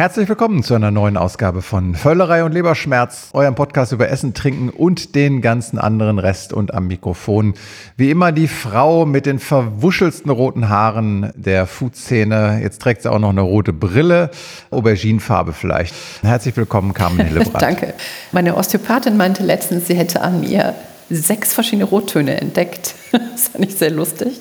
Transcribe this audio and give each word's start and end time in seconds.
Herzlich 0.00 0.30
willkommen 0.30 0.62
zu 0.62 0.74
einer 0.74 0.90
neuen 0.90 1.18
Ausgabe 1.18 1.60
von 1.60 1.94
Völlerei 1.94 2.42
und 2.42 2.52
Leberschmerz, 2.52 3.28
eurem 3.34 3.54
Podcast 3.54 3.92
über 3.92 4.08
Essen, 4.08 4.32
Trinken 4.32 4.70
und 4.70 5.14
den 5.14 5.42
ganzen 5.42 5.78
anderen 5.78 6.18
Rest 6.18 6.54
und 6.54 6.72
am 6.72 6.86
Mikrofon. 6.86 7.52
Wie 7.98 8.10
immer 8.10 8.32
die 8.32 8.48
Frau 8.48 9.04
mit 9.04 9.26
den 9.26 9.38
verwuschelsten 9.38 10.30
roten 10.30 10.70
Haaren 10.70 11.30
der 11.36 11.66
Food-Szene. 11.66 12.60
Jetzt 12.62 12.80
trägt 12.80 13.02
sie 13.02 13.12
auch 13.12 13.18
noch 13.18 13.28
eine 13.28 13.42
rote 13.42 13.74
Brille, 13.74 14.30
Auberginefarbe 14.70 15.52
vielleicht. 15.52 15.94
Herzlich 16.22 16.56
willkommen, 16.56 16.94
Carmen 16.94 17.20
Hillebrand. 17.20 17.60
Danke. 17.60 17.92
Meine 18.32 18.56
Osteopathin 18.56 19.18
meinte 19.18 19.42
letztens, 19.42 19.86
sie 19.86 19.96
hätte 19.96 20.22
an 20.22 20.40
mir 20.40 20.76
sechs 21.10 21.52
verschiedene 21.52 21.84
Rottöne 21.84 22.40
entdeckt. 22.40 22.94
das 23.12 23.48
fand 23.48 23.66
ich 23.66 23.74
sehr 23.74 23.90
lustig. 23.90 24.40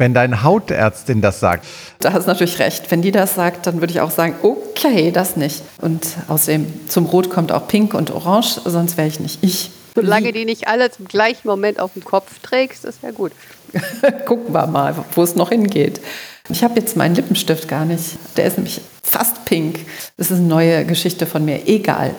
Wenn 0.00 0.14
deine 0.14 0.42
Hautärztin 0.42 1.20
das 1.20 1.40
sagt. 1.40 1.66
Da 1.98 2.14
hast 2.14 2.24
du 2.24 2.30
natürlich 2.30 2.58
recht. 2.58 2.90
Wenn 2.90 3.02
die 3.02 3.12
das 3.12 3.34
sagt, 3.34 3.66
dann 3.66 3.80
würde 3.80 3.92
ich 3.92 4.00
auch 4.00 4.10
sagen, 4.10 4.34
okay, 4.42 5.12
das 5.12 5.36
nicht. 5.36 5.62
Und 5.82 6.16
außerdem 6.26 6.88
zum 6.88 7.04
Rot 7.04 7.28
kommt 7.28 7.52
auch 7.52 7.68
Pink 7.68 7.92
und 7.92 8.10
Orange, 8.10 8.62
sonst 8.64 8.96
wäre 8.96 9.08
ich 9.08 9.20
nicht 9.20 9.40
ich. 9.42 9.70
Solange 9.94 10.32
die 10.32 10.46
nicht 10.46 10.68
alle 10.68 10.90
zum 10.90 11.06
gleichen 11.06 11.46
Moment 11.46 11.80
auf 11.80 11.92
dem 11.92 12.02
Kopf 12.02 12.38
trägst, 12.40 12.86
ist 12.86 13.02
ja 13.02 13.10
gut. 13.10 13.32
Gucken 14.26 14.54
wir 14.54 14.66
mal, 14.66 14.94
wo 15.14 15.22
es 15.22 15.36
noch 15.36 15.50
hingeht. 15.50 16.00
Ich 16.48 16.64
habe 16.64 16.80
jetzt 16.80 16.96
meinen 16.96 17.14
Lippenstift 17.14 17.68
gar 17.68 17.84
nicht. 17.84 18.16
Der 18.38 18.46
ist 18.46 18.56
nämlich 18.56 18.80
fast 19.02 19.44
pink. 19.44 19.80
Das 20.16 20.30
ist 20.30 20.38
eine 20.38 20.46
neue 20.46 20.86
Geschichte 20.86 21.26
von 21.26 21.44
mir. 21.44 21.68
Egal. 21.68 22.14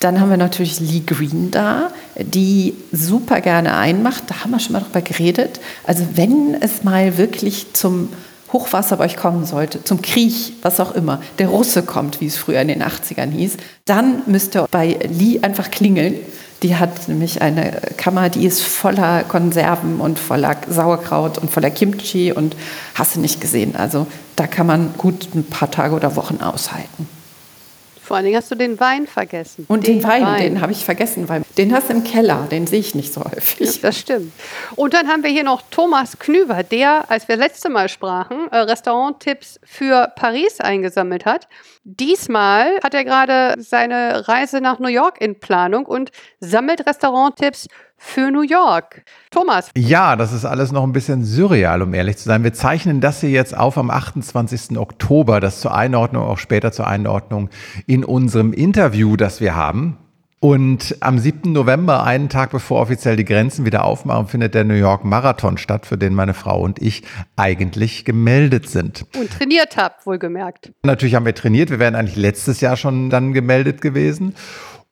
Dann 0.00 0.20
haben 0.20 0.30
wir 0.30 0.36
natürlich 0.36 0.78
Lee 0.80 1.02
Green 1.06 1.50
da, 1.50 1.90
die 2.18 2.74
super 2.92 3.40
gerne 3.40 3.76
einmacht. 3.76 4.24
Da 4.26 4.42
haben 4.42 4.50
wir 4.50 4.60
schon 4.60 4.72
mal 4.72 4.80
drüber 4.80 5.00
geredet. 5.00 5.60
Also 5.84 6.06
wenn 6.14 6.56
es 6.60 6.84
mal 6.84 7.16
wirklich 7.16 7.72
zum 7.72 8.10
Hochwasser 8.52 8.98
bei 8.98 9.06
euch 9.06 9.16
kommen 9.16 9.44
sollte, 9.44 9.82
zum 9.82 10.02
Krieg, 10.02 10.52
was 10.62 10.80
auch 10.80 10.94
immer, 10.94 11.20
der 11.38 11.48
Russe 11.48 11.82
kommt, 11.82 12.20
wie 12.20 12.26
es 12.26 12.36
früher 12.36 12.60
in 12.60 12.68
den 12.68 12.82
80ern 12.82 13.30
hieß, 13.30 13.56
dann 13.86 14.22
müsst 14.26 14.54
ihr 14.54 14.66
bei 14.70 14.98
Lee 15.08 15.40
einfach 15.42 15.70
klingeln. 15.70 16.14
Die 16.62 16.76
hat 16.76 17.08
nämlich 17.08 17.42
eine 17.42 17.72
Kammer, 17.96 18.30
die 18.30 18.46
ist 18.46 18.62
voller 18.62 19.24
Konserven 19.24 20.00
und 20.00 20.18
voller 20.18 20.56
Sauerkraut 20.68 21.38
und 21.38 21.50
voller 21.50 21.70
Kimchi 21.70 22.32
und 22.32 22.56
hast 22.94 23.16
du 23.16 23.20
nicht 23.20 23.40
gesehen. 23.40 23.76
Also 23.76 24.06
da 24.36 24.46
kann 24.46 24.66
man 24.66 24.94
gut 24.96 25.28
ein 25.34 25.44
paar 25.44 25.70
Tage 25.70 25.94
oder 25.94 26.16
Wochen 26.16 26.40
aushalten. 26.40 27.15
Vor 28.06 28.16
allen 28.16 28.24
Dingen 28.24 28.36
hast 28.36 28.52
du 28.52 28.54
den 28.54 28.78
Wein 28.78 29.08
vergessen. 29.08 29.64
Und 29.66 29.88
den, 29.88 29.98
den 29.98 30.08
Wein, 30.08 30.22
Wein, 30.22 30.40
den 30.40 30.60
habe 30.60 30.70
ich 30.70 30.84
vergessen, 30.84 31.28
weil 31.28 31.42
den 31.58 31.74
hast 31.74 31.88
du 31.88 31.94
im 31.94 32.04
Keller, 32.04 32.46
den 32.48 32.68
sehe 32.68 32.78
ich 32.78 32.94
nicht 32.94 33.12
so 33.12 33.24
häufig. 33.24 33.74
Ja, 33.74 33.82
das 33.82 33.98
stimmt. 33.98 34.32
Und 34.76 34.94
dann 34.94 35.08
haben 35.08 35.24
wir 35.24 35.30
hier 35.30 35.42
noch 35.42 35.62
Thomas 35.72 36.16
Knüver, 36.16 36.62
der, 36.62 37.10
als 37.10 37.26
wir 37.26 37.36
letzte 37.36 37.68
Mal 37.68 37.88
sprachen, 37.88 38.46
äh, 38.52 38.58
Restauranttipps 38.58 39.58
für 39.64 40.12
Paris 40.14 40.60
eingesammelt 40.60 41.26
hat. 41.26 41.48
Diesmal 41.82 42.78
hat 42.84 42.94
er 42.94 43.04
gerade 43.04 43.60
seine 43.60 44.28
Reise 44.28 44.60
nach 44.60 44.78
New 44.78 44.88
York 44.88 45.20
in 45.20 45.40
Planung 45.40 45.84
und 45.86 46.12
sammelt 46.38 46.86
Restauranttipps 46.86 47.66
für 47.96 48.30
New 48.30 48.42
York. 48.42 49.04
Thomas. 49.30 49.70
Ja, 49.76 50.16
das 50.16 50.32
ist 50.32 50.44
alles 50.44 50.72
noch 50.72 50.84
ein 50.84 50.92
bisschen 50.92 51.24
surreal, 51.24 51.82
um 51.82 51.94
ehrlich 51.94 52.18
zu 52.18 52.24
sein. 52.24 52.44
Wir 52.44 52.52
zeichnen 52.52 53.00
das 53.00 53.20
hier 53.20 53.30
jetzt 53.30 53.56
auf 53.56 53.78
am 53.78 53.90
28. 53.90 54.78
Oktober, 54.78 55.40
das 55.40 55.60
zur 55.60 55.74
Einordnung, 55.74 56.22
auch 56.24 56.38
später 56.38 56.72
zur 56.72 56.86
Einordnung 56.86 57.50
in 57.86 58.04
unserem 58.04 58.52
Interview, 58.52 59.16
das 59.16 59.40
wir 59.40 59.54
haben. 59.54 59.98
Und 60.38 60.98
am 61.00 61.18
7. 61.18 61.50
November, 61.52 62.04
einen 62.04 62.28
Tag 62.28 62.50
bevor 62.50 62.82
offiziell 62.82 63.16
die 63.16 63.24
Grenzen 63.24 63.64
wieder 63.64 63.84
aufmachen, 63.84 64.28
findet 64.28 64.54
der 64.54 64.64
New 64.64 64.74
York 64.74 65.02
Marathon 65.02 65.56
statt, 65.56 65.86
für 65.86 65.96
den 65.96 66.14
meine 66.14 66.34
Frau 66.34 66.60
und 66.60 66.80
ich 66.80 67.02
eigentlich 67.36 68.04
gemeldet 68.04 68.68
sind. 68.68 69.06
Und 69.18 69.30
trainiert 69.32 69.78
habt, 69.78 70.06
wohlgemerkt. 70.06 70.72
Natürlich 70.84 71.14
haben 71.14 71.24
wir 71.24 71.34
trainiert. 71.34 71.70
Wir 71.70 71.78
wären 71.78 71.94
eigentlich 71.94 72.16
letztes 72.16 72.60
Jahr 72.60 72.76
schon 72.76 73.08
dann 73.08 73.32
gemeldet 73.32 73.80
gewesen. 73.80 74.34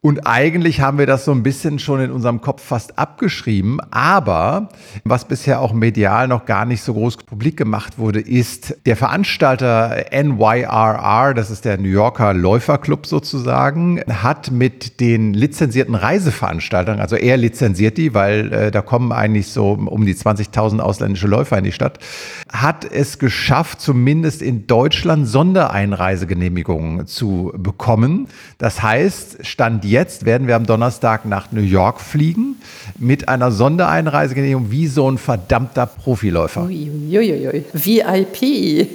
Und 0.05 0.27
eigentlich 0.27 0.83
haben 0.83 0.99
wir 0.99 1.07
das 1.07 1.25
so 1.25 1.33
ein 1.33 1.43
bisschen 1.43 1.79
schon 1.79 1.99
in 1.99 2.11
unserem 2.11 2.43
Kopf 2.43 2.63
fast 2.63 2.99
abgeschrieben. 2.99 3.81
Aber 3.91 4.69
was 5.05 5.25
bisher 5.25 5.63
auch 5.63 5.73
medial 5.73 6.29
noch 6.29 6.45
gar 6.45 6.67
nicht 6.67 6.83
so 6.83 6.93
groß 6.93 7.17
publik 7.17 7.57
gemacht 7.57 7.97
wurde, 7.97 8.21
ist 8.21 8.77
der 8.85 8.99
Veranstalter 8.99 10.05
NYRR, 10.13 11.33
das 11.33 11.51
ist 11.51 11.65
der 11.65 11.79
New 11.79 11.89
Yorker 11.89 12.35
Läuferclub 12.35 13.07
sozusagen, 13.07 14.03
hat 14.07 14.51
mit 14.51 15.01
den 15.01 15.33
lizenzierten 15.33 15.95
Reiseveranstaltern, 15.95 17.01
also 17.01 17.17
er 17.17 17.39
lizenziert 17.39 17.97
die, 17.97 18.13
weil 18.13 18.53
äh, 18.53 18.71
da 18.71 18.83
kommen 18.83 19.11
eigentlich 19.11 19.47
so 19.53 19.71
um 19.73 20.05
die 20.05 20.15
20.000 20.15 20.81
ausländische 20.81 21.29
Läufer 21.29 21.57
in 21.57 21.65
die 21.65 21.73
Stadt, 21.73 21.99
hat 22.53 22.85
es 22.85 23.19
geschafft, 23.19 23.81
zumindest 23.81 24.43
in 24.43 24.67
Deutschland 24.67 25.27
Sondereinreisegenehmigungen 25.27 27.07
zu 27.07 27.55
bekommen. 27.57 28.29
Das 28.59 28.83
heißt, 28.83 29.47
Stand 29.47 29.87
jetzt 29.95 30.25
werden 30.25 30.49
wir 30.49 30.57
am 30.57 30.67
Donnerstag 30.67 31.25
nach 31.25 31.53
New 31.53 31.63
York 31.63 32.01
fliegen 32.01 32.57
mit 32.99 33.29
einer 33.29 33.53
Sondereinreisegenehmigung 33.53 34.73
wie 34.73 34.89
so 34.89 35.09
ein 35.09 35.19
verdammter 35.19 35.87
Profiläufer. 35.87 36.65
Uiuiui. 36.65 37.65
VIP. 37.73 38.89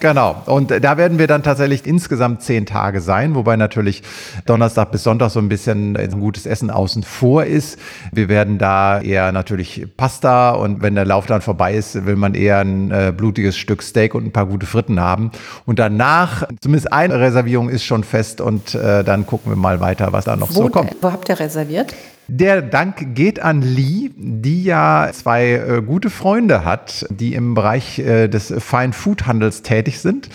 Genau. 0.00 0.42
Und 0.46 0.70
da 0.70 0.96
werden 0.96 1.18
wir 1.18 1.26
dann 1.26 1.42
tatsächlich 1.42 1.86
insgesamt 1.86 2.42
zehn 2.42 2.66
Tage 2.66 3.00
sein, 3.00 3.34
wobei 3.34 3.56
natürlich 3.56 4.02
Donnerstag 4.46 4.90
bis 4.92 5.04
Sonntag 5.04 5.30
so 5.30 5.38
ein 5.38 5.48
bisschen 5.48 5.96
ein 5.96 6.20
gutes 6.20 6.46
Essen 6.46 6.70
außen 6.70 7.02
vor 7.02 7.44
ist. 7.44 7.78
Wir 8.12 8.28
werden 8.28 8.58
da 8.58 9.00
eher 9.00 9.30
natürlich 9.32 9.86
Pasta 9.96 10.50
und 10.50 10.82
wenn 10.82 10.94
der 10.94 11.04
Lauf 11.04 11.26
dann 11.26 11.42
vorbei 11.42 11.74
ist, 11.74 12.06
will 12.06 12.16
man 12.16 12.34
eher 12.34 12.58
ein 12.58 12.90
äh, 12.90 13.12
blutiges 13.16 13.56
Stück 13.56 13.82
Steak 13.82 14.14
und 14.14 14.26
ein 14.26 14.32
paar 14.32 14.46
gute 14.46 14.66
Fritten 14.66 15.00
haben. 15.00 15.30
Und 15.66 15.78
danach, 15.78 16.48
zumindest 16.60 16.92
eine 16.92 17.20
Reservierung 17.20 17.68
ist 17.68 17.84
schon 17.84 18.04
fest 18.04 18.40
und 18.40 18.74
äh, 18.74 19.04
dann 19.04 19.26
gucken 19.26 19.52
wir 19.52 19.56
mal 19.56 19.80
weiter, 19.80 20.12
was 20.12 20.24
da 20.24 20.36
noch 20.36 20.50
wo, 20.50 20.54
so 20.54 20.68
kommt. 20.68 20.96
Wo 21.00 21.12
habt 21.12 21.28
ihr 21.28 21.38
reserviert? 21.38 21.94
Der 22.32 22.62
Dank 22.62 23.16
geht 23.16 23.42
an 23.42 23.60
Lee, 23.60 24.10
die 24.16 24.62
ja 24.62 25.10
zwei 25.12 25.54
äh, 25.54 25.82
gute 25.84 26.10
Freunde 26.10 26.64
hat, 26.64 27.04
die 27.10 27.34
im 27.34 27.54
Bereich 27.54 27.98
äh, 27.98 28.28
des 28.28 28.54
Fine 28.56 28.92
Food 28.92 29.26
Handels 29.26 29.62
tätig 29.62 29.98
sind 29.98 30.28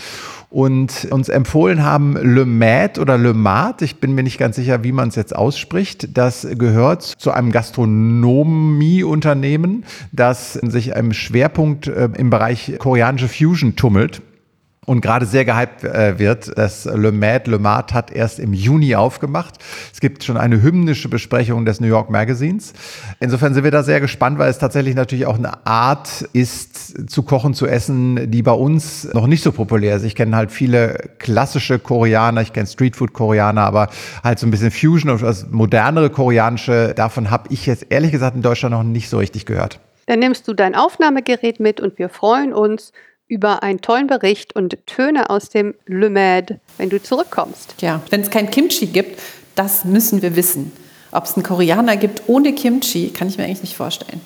und 0.49 1.07
uns 1.09 1.29
empfohlen 1.29 1.83
haben 1.83 2.17
Le 2.17 2.45
Mat 2.45 2.99
oder 2.99 3.17
Le 3.17 3.33
Mat, 3.33 3.81
ich 3.81 4.01
bin 4.01 4.13
mir 4.13 4.23
nicht 4.23 4.37
ganz 4.37 4.57
sicher, 4.57 4.83
wie 4.83 4.91
man 4.91 5.07
es 5.07 5.15
jetzt 5.15 5.33
ausspricht. 5.33 6.17
Das 6.17 6.45
gehört 6.57 7.03
zu 7.03 7.31
einem 7.31 7.53
Gastronomieunternehmen, 7.53 9.85
das 10.11 10.51
sich 10.51 10.89
im 10.89 11.13
Schwerpunkt 11.13 11.87
äh, 11.87 12.09
im 12.17 12.29
Bereich 12.29 12.73
koreanische 12.77 13.29
Fusion 13.29 13.77
tummelt 13.77 14.21
und 14.85 15.01
gerade 15.01 15.25
sehr 15.25 15.45
gehypt 15.45 15.83
äh, 15.83 16.19
wird. 16.19 16.57
Das 16.57 16.85
Le 16.85 17.11
Mad, 17.11 17.49
Le 17.49 17.59
Mat 17.59 17.93
hat 17.93 18.11
erst 18.11 18.39
im 18.39 18.53
Juni 18.53 18.95
aufgemacht. 18.95 19.55
Es 19.93 19.99
gibt 19.99 20.23
schon 20.23 20.37
eine 20.37 20.61
hymnische 20.61 21.09
Besprechung 21.09 21.65
des 21.65 21.79
New 21.79 21.87
York 21.87 22.09
Magazines. 22.09 22.73
Insofern 23.19 23.53
sind 23.53 23.63
wir 23.63 23.71
da 23.71 23.83
sehr 23.83 23.99
gespannt, 23.99 24.37
weil 24.37 24.49
es 24.49 24.59
tatsächlich 24.59 24.95
natürlich 24.95 25.25
auch 25.25 25.37
eine 25.37 25.65
Art 25.65 26.21
ist, 26.33 27.09
zu 27.09 27.23
kochen, 27.23 27.53
zu 27.53 27.67
essen, 27.67 28.31
die 28.31 28.41
bei 28.41 28.51
uns 28.51 29.11
noch 29.13 29.27
nicht 29.27 29.43
so 29.43 29.51
populär 29.51 29.95
ist. 29.95 30.03
Ich 30.03 30.15
kenne 30.15 30.35
halt 30.35 30.51
viele 30.51 31.09
klassische 31.19 31.79
Koreaner, 31.79 32.41
ich 32.41 32.53
kenne 32.53 32.67
Streetfood-Koreaner, 32.67 33.61
aber 33.61 33.89
halt 34.23 34.39
so 34.39 34.47
ein 34.47 34.51
bisschen 34.51 34.71
Fusion 34.71 35.11
und 35.11 35.21
das 35.21 35.47
modernere 35.49 36.09
Koreanische, 36.09 36.93
davon 36.95 37.31
habe 37.31 37.49
ich 37.51 37.65
jetzt 37.65 37.87
ehrlich 37.89 38.11
gesagt 38.11 38.35
in 38.35 38.41
Deutschland 38.41 38.73
noch 38.73 38.83
nicht 38.83 39.09
so 39.09 39.17
richtig 39.17 39.45
gehört. 39.45 39.79
Dann 40.07 40.19
nimmst 40.19 40.47
du 40.47 40.53
dein 40.53 40.75
Aufnahmegerät 40.75 41.59
mit 41.59 41.79
und 41.79 41.97
wir 41.97 42.09
freuen 42.09 42.53
uns 42.53 42.93
über 43.27 43.63
einen 43.63 43.81
tollen 43.81 44.07
Bericht 44.07 44.55
und 44.55 44.77
Töne 44.85 45.29
aus 45.29 45.49
dem 45.49 45.73
Le 45.85 46.09
Med, 46.09 46.59
wenn 46.77 46.89
du 46.89 47.01
zurückkommst. 47.01 47.75
Ja, 47.81 48.01
wenn 48.09 48.21
es 48.21 48.29
kein 48.29 48.49
Kimchi 48.51 48.87
gibt, 48.87 49.19
das 49.55 49.85
müssen 49.85 50.21
wir 50.21 50.35
wissen. 50.35 50.71
Ob 51.11 51.25
es 51.25 51.35
einen 51.35 51.43
Koreaner 51.43 51.97
gibt 51.97 52.23
ohne 52.27 52.53
Kimchi, 52.53 53.09
kann 53.09 53.27
ich 53.27 53.37
mir 53.37 53.45
eigentlich 53.45 53.61
nicht 53.61 53.75
vorstellen. 53.75 54.21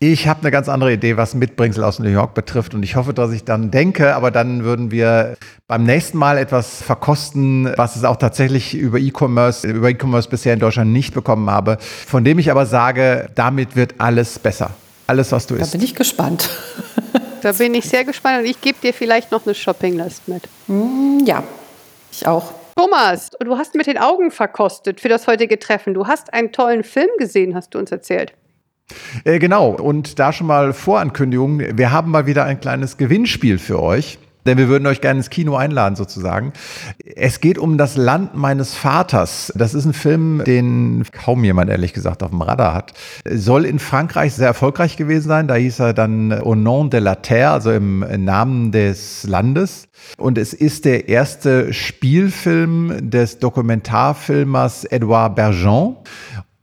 Ich 0.00 0.26
habe 0.26 0.40
eine 0.40 0.50
ganz 0.50 0.68
andere 0.68 0.92
Idee, 0.92 1.16
was 1.16 1.32
Mitbringsel 1.32 1.84
aus 1.84 2.00
New 2.00 2.08
York 2.08 2.34
betrifft. 2.34 2.74
Und 2.74 2.82
ich 2.82 2.96
hoffe, 2.96 3.14
dass 3.14 3.30
ich 3.30 3.44
dann 3.44 3.70
denke, 3.70 4.16
aber 4.16 4.32
dann 4.32 4.64
würden 4.64 4.90
wir 4.90 5.36
beim 5.68 5.84
nächsten 5.84 6.18
Mal 6.18 6.38
etwas 6.38 6.82
verkosten, 6.82 7.72
was 7.76 7.94
es 7.94 8.02
auch 8.02 8.16
tatsächlich 8.16 8.74
über 8.74 8.98
E-Commerce, 8.98 9.64
über 9.64 9.90
E-Commerce 9.90 10.28
bisher 10.28 10.54
in 10.54 10.58
Deutschland 10.58 10.90
nicht 10.90 11.14
bekommen 11.14 11.48
habe. 11.48 11.78
Von 11.80 12.24
dem 12.24 12.40
ich 12.40 12.50
aber 12.50 12.66
sage, 12.66 13.30
damit 13.36 13.76
wird 13.76 13.94
alles 13.98 14.40
besser. 14.40 14.72
Alles, 15.06 15.30
was 15.30 15.46
du 15.46 15.54
isst. 15.54 15.72
Da 15.72 15.78
bin 15.78 15.84
ich 15.84 15.94
gespannt. 15.94 16.50
Da 17.42 17.50
bin 17.50 17.74
ich 17.74 17.86
sehr 17.86 18.04
gespannt 18.04 18.38
und 18.38 18.44
ich 18.46 18.60
gebe 18.60 18.78
dir 18.80 18.94
vielleicht 18.94 19.32
noch 19.32 19.44
eine 19.44 19.54
Shoppinglist 19.54 20.28
mit. 20.28 20.48
Mm, 20.68 21.18
ja, 21.24 21.42
ich 22.12 22.26
auch. 22.26 22.54
Thomas, 22.76 23.30
du 23.40 23.58
hast 23.58 23.74
mit 23.74 23.88
den 23.88 23.98
Augen 23.98 24.30
verkostet 24.30 25.00
für 25.00 25.08
das 25.08 25.26
heutige 25.26 25.58
Treffen. 25.58 25.92
Du 25.92 26.06
hast 26.06 26.32
einen 26.32 26.52
tollen 26.52 26.84
Film 26.84 27.08
gesehen, 27.18 27.54
hast 27.54 27.74
du 27.74 27.78
uns 27.78 27.90
erzählt. 27.90 28.32
Äh, 29.24 29.40
genau, 29.40 29.70
und 29.70 30.20
da 30.20 30.32
schon 30.32 30.46
mal 30.46 30.72
Vorankündigung, 30.72 31.76
wir 31.76 31.90
haben 31.90 32.12
mal 32.12 32.26
wieder 32.26 32.44
ein 32.44 32.60
kleines 32.60 32.96
Gewinnspiel 32.96 33.58
für 33.58 33.82
euch. 33.82 34.18
Denn 34.46 34.58
wir 34.58 34.68
würden 34.68 34.86
euch 34.86 35.00
gerne 35.00 35.18
ins 35.18 35.30
Kino 35.30 35.56
einladen, 35.56 35.94
sozusagen. 35.94 36.52
Es 37.16 37.40
geht 37.40 37.58
um 37.58 37.78
das 37.78 37.96
Land 37.96 38.34
meines 38.34 38.74
Vaters. 38.74 39.52
Das 39.54 39.74
ist 39.74 39.84
ein 39.84 39.92
Film, 39.92 40.42
den 40.44 41.04
kaum 41.12 41.44
jemand, 41.44 41.70
ehrlich 41.70 41.92
gesagt, 41.92 42.22
auf 42.22 42.30
dem 42.30 42.42
Radar 42.42 42.74
hat. 42.74 42.92
Soll 43.24 43.64
in 43.64 43.78
Frankreich 43.78 44.34
sehr 44.34 44.48
erfolgreich 44.48 44.96
gewesen 44.96 45.28
sein. 45.28 45.46
Da 45.46 45.54
hieß 45.54 45.78
er 45.80 45.94
dann 45.94 46.32
Au 46.32 46.54
nom 46.54 46.90
de 46.90 47.00
la 47.00 47.16
terre, 47.16 47.52
also 47.52 47.70
im 47.70 48.00
Namen 48.24 48.72
des 48.72 49.24
Landes. 49.24 49.88
Und 50.16 50.38
es 50.38 50.54
ist 50.54 50.84
der 50.84 51.08
erste 51.08 51.72
Spielfilm 51.72 53.10
des 53.10 53.38
Dokumentarfilmers 53.38 54.84
Edouard 54.84 55.36
Bergeon. 55.36 55.96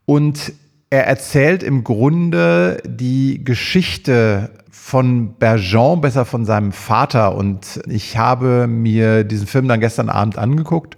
Und 0.05 0.53
er 0.89 1.05
erzählt 1.05 1.61
im 1.61 1.83
Grunde 1.83 2.81
die 2.83 3.43
Geschichte 3.43 4.49
von 4.89 5.35
Bergeon, 5.35 6.01
besser 6.01 6.25
von 6.25 6.45
seinem 6.45 6.71
Vater. 6.71 7.35
Und 7.35 7.79
ich 7.87 8.17
habe 8.17 8.65
mir 8.65 9.23
diesen 9.23 9.45
Film 9.45 9.67
dann 9.67 9.79
gestern 9.79 10.09
Abend 10.09 10.39
angeguckt 10.39 10.95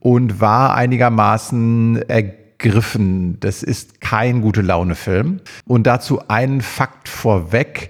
und 0.00 0.40
war 0.42 0.74
einigermaßen 0.74 2.02
ergriffen. 2.08 3.38
Das 3.40 3.62
ist 3.62 4.02
kein 4.02 4.42
gute 4.42 4.60
Laune-Film. 4.60 5.40
Und 5.66 5.86
dazu 5.86 6.20
einen 6.28 6.60
Fakt 6.60 7.08
vorweg. 7.08 7.88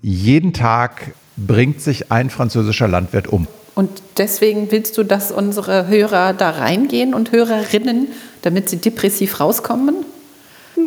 Jeden 0.00 0.54
Tag 0.54 1.12
bringt 1.36 1.82
sich 1.82 2.10
ein 2.10 2.30
französischer 2.30 2.88
Landwirt 2.88 3.26
um. 3.28 3.46
Und 3.74 4.02
deswegen 4.16 4.70
willst 4.70 4.96
du, 4.96 5.04
dass 5.04 5.30
unsere 5.30 5.88
Hörer 5.88 6.32
da 6.32 6.50
reingehen 6.50 7.12
und 7.12 7.32
Hörerinnen, 7.32 8.08
damit 8.40 8.70
sie 8.70 8.78
depressiv 8.78 9.40
rauskommen? 9.40 10.06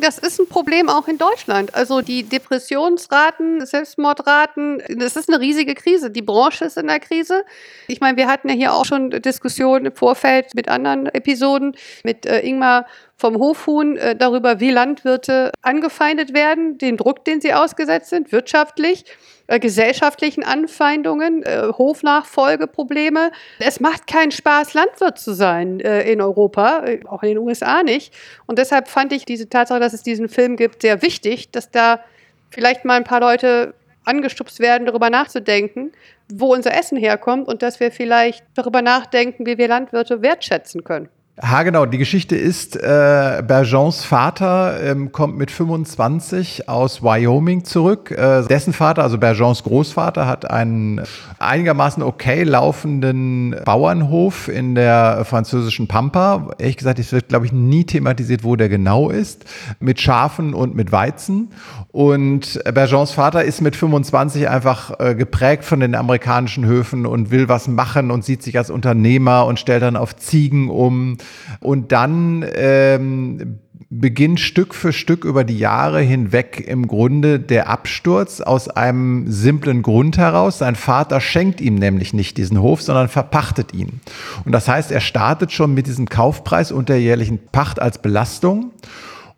Das 0.02 0.18
ist 0.18 0.40
ein 0.40 0.48
Problem 0.48 0.90
auch 0.90 1.08
in 1.08 1.18
Deutschland. 1.18 1.74
Also 1.76 2.02
die 2.02 2.24
Depressionsraten, 2.24 3.66
Selbstmordraten, 3.66 4.82
das 4.98 5.16
ist 5.16 5.30
eine 5.30 5.40
riesige 5.40 5.76
Krise. 5.76 6.12
Die 6.12 6.22
Branche 6.22 6.66
ist 6.66 6.78
in 6.78 6.88
der 6.88 7.00
Krise. 7.00 7.46
Ich 7.88 8.00
meine, 8.00 8.18
wir 8.18 8.28
hatten 8.28 8.50
ja 8.50 8.56
hier 8.56 8.74
auch 8.74 8.86
schon 8.86 9.10
Diskussionen 9.10 9.88
im 9.88 9.96
Vorfeld 9.96 10.56
mit 10.56 10.70
anderen 10.70 11.08
Episoden, 11.08 11.76
mit 12.04 12.26
äh, 12.26 12.42
Ingmar 12.42 12.86
vom 13.24 13.38
Hofhuhn 13.38 13.96
äh, 13.96 14.18
darüber, 14.18 14.60
wie 14.60 14.70
Landwirte 14.70 15.52
angefeindet 15.62 16.34
werden, 16.34 16.78
den 16.78 16.98
Druck, 16.98 17.24
den 17.24 17.40
sie 17.40 17.54
ausgesetzt 17.54 18.10
sind, 18.10 18.34
wirtschaftlich 18.34 19.06
äh, 19.48 19.60
gesellschaftlichen 19.60 20.44
Anfeindungen, 20.44 21.42
äh, 21.44 21.70
Hofnachfolgeprobleme. 21.78 23.32
Es 23.60 23.80
macht 23.80 24.08
keinen 24.08 24.32
Spaß, 24.32 24.74
Landwirt 24.74 25.20
zu 25.20 25.32
sein 25.32 25.80
äh, 25.80 26.12
in 26.12 26.20
Europa, 26.20 26.84
äh, 26.86 27.00
auch 27.06 27.24
in 27.24 27.30
den 27.30 27.38
USA 27.38 27.82
nicht. 27.82 28.14
Und 28.46 28.60
deshalb 28.60 28.90
fand 28.90 29.14
ich 29.14 29.24
diese 29.24 29.48
Tatsache, 29.48 29.80
dass 29.80 29.94
es 29.94 30.04
diesen 30.04 30.28
Film 30.28 30.58
gibt, 30.58 30.82
sehr 30.82 31.02
wichtig, 31.02 31.50
dass 31.50 31.72
da 31.72 32.02
vielleicht 32.50 32.84
mal 32.84 32.98
ein 32.98 33.06
paar 33.06 33.22
Leute 33.22 33.74
angestupst 34.04 34.60
werden, 34.60 34.86
darüber 34.86 35.10
nachzudenken, 35.10 35.94
wo 36.30 36.54
unser 36.54 36.78
Essen 36.78 36.98
herkommt 36.98 37.48
und 37.48 37.62
dass 37.62 37.80
wir 37.80 37.90
vielleicht 37.90 38.44
darüber 38.54 38.82
nachdenken, 38.82 39.46
wie 39.46 39.58
wir 39.58 39.70
Landwirte 39.70 40.22
wertschätzen 40.22 40.84
können. 40.84 41.08
Ha, 41.42 41.64
genau. 41.64 41.88
Die 41.88 41.98
Geschichte 41.98 42.36
ist, 42.36 42.76
äh, 42.76 43.42
Bergeons 43.48 44.06
Vater 44.06 44.80
ähm, 44.84 45.12
kommt 45.12 45.36
mit 45.36 45.50
25 45.50 46.70
aus 46.70 47.02
Wyoming 47.02 47.64
zurück. 47.64 48.12
Äh, 48.12 48.44
dessen 48.44 48.72
Vater, 48.72 49.02
also 49.02 49.18
Bergeons 49.18 49.64
Großvater, 49.64 50.28
hat 50.28 50.52
einen 50.52 51.02
einigermaßen 51.40 52.04
okay 52.04 52.44
laufenden 52.44 53.56
Bauernhof 53.66 54.48
in 54.48 54.76
der 54.76 55.26
französischen 55.26 55.88
Pampa. 55.88 56.52
Ehrlich 56.60 56.78
gesagt, 56.78 57.00
es 57.00 57.12
wird, 57.12 57.30
glaube 57.30 57.48
ich, 57.48 57.52
nie 57.52 57.84
thematisiert, 57.84 58.44
wo 58.44 58.56
der 58.56 58.70
genau 58.70 59.10
ist. 59.10 59.46
Mit 59.80 60.00
Schafen 60.00 60.54
und 60.54 60.76
mit 60.76 60.92
Weizen. 60.92 61.50
Und 61.92 62.62
Bergeons 62.72 63.10
Vater 63.10 63.44
ist 63.44 63.60
mit 63.60 63.76
25 63.76 64.50
einfach 64.50 65.00
äh, 65.00 65.16
geprägt 65.16 65.66
von 65.66 65.80
den 65.80 65.96
amerikanischen 65.96 66.64
Höfen 66.64 67.08
und 67.08 67.32
will 67.32 67.50
was 67.50 67.68
machen 67.68 68.12
und 68.12 68.24
sieht 68.24 68.44
sich 68.44 68.56
als 68.56 68.70
Unternehmer 68.70 69.48
und 69.48 69.60
stellt 69.60 69.82
dann 69.82 69.96
auf 69.96 70.16
Ziegen 70.16 70.70
um. 70.70 71.18
Und 71.60 71.92
dann 71.92 72.46
ähm, 72.56 73.60
beginnt 74.00 74.40
Stück 74.40 74.74
für 74.74 74.92
Stück 74.92 75.24
über 75.24 75.44
die 75.44 75.58
Jahre 75.58 76.02
hinweg 76.02 76.64
im 76.68 76.88
Grunde 76.88 77.40
der 77.40 77.70
Absturz 77.70 78.42
aus 78.42 78.68
einem 78.68 79.32
simplen 79.32 79.82
Grund 79.82 80.18
heraus. 80.18 80.58
Sein 80.58 80.76
Vater 80.76 81.22
schenkt 81.22 81.62
ihm 81.62 81.76
nämlich 81.76 82.14
nicht 82.14 82.38
diesen 82.38 82.62
Hof, 82.62 82.82
sondern 82.82 83.08
verpachtet 83.08 83.74
ihn. 83.74 84.02
Und 84.46 84.52
das 84.52 84.68
heißt, 84.68 84.92
er 84.92 85.02
startet 85.02 85.52
schon 85.52 85.74
mit 85.74 85.88
diesem 85.88 86.10
Kaufpreis 86.10 86.72
und 86.72 86.90
der 86.90 87.00
jährlichen 87.00 87.40
Pacht 87.52 87.82
als 87.82 88.00
Belastung. 88.00 88.72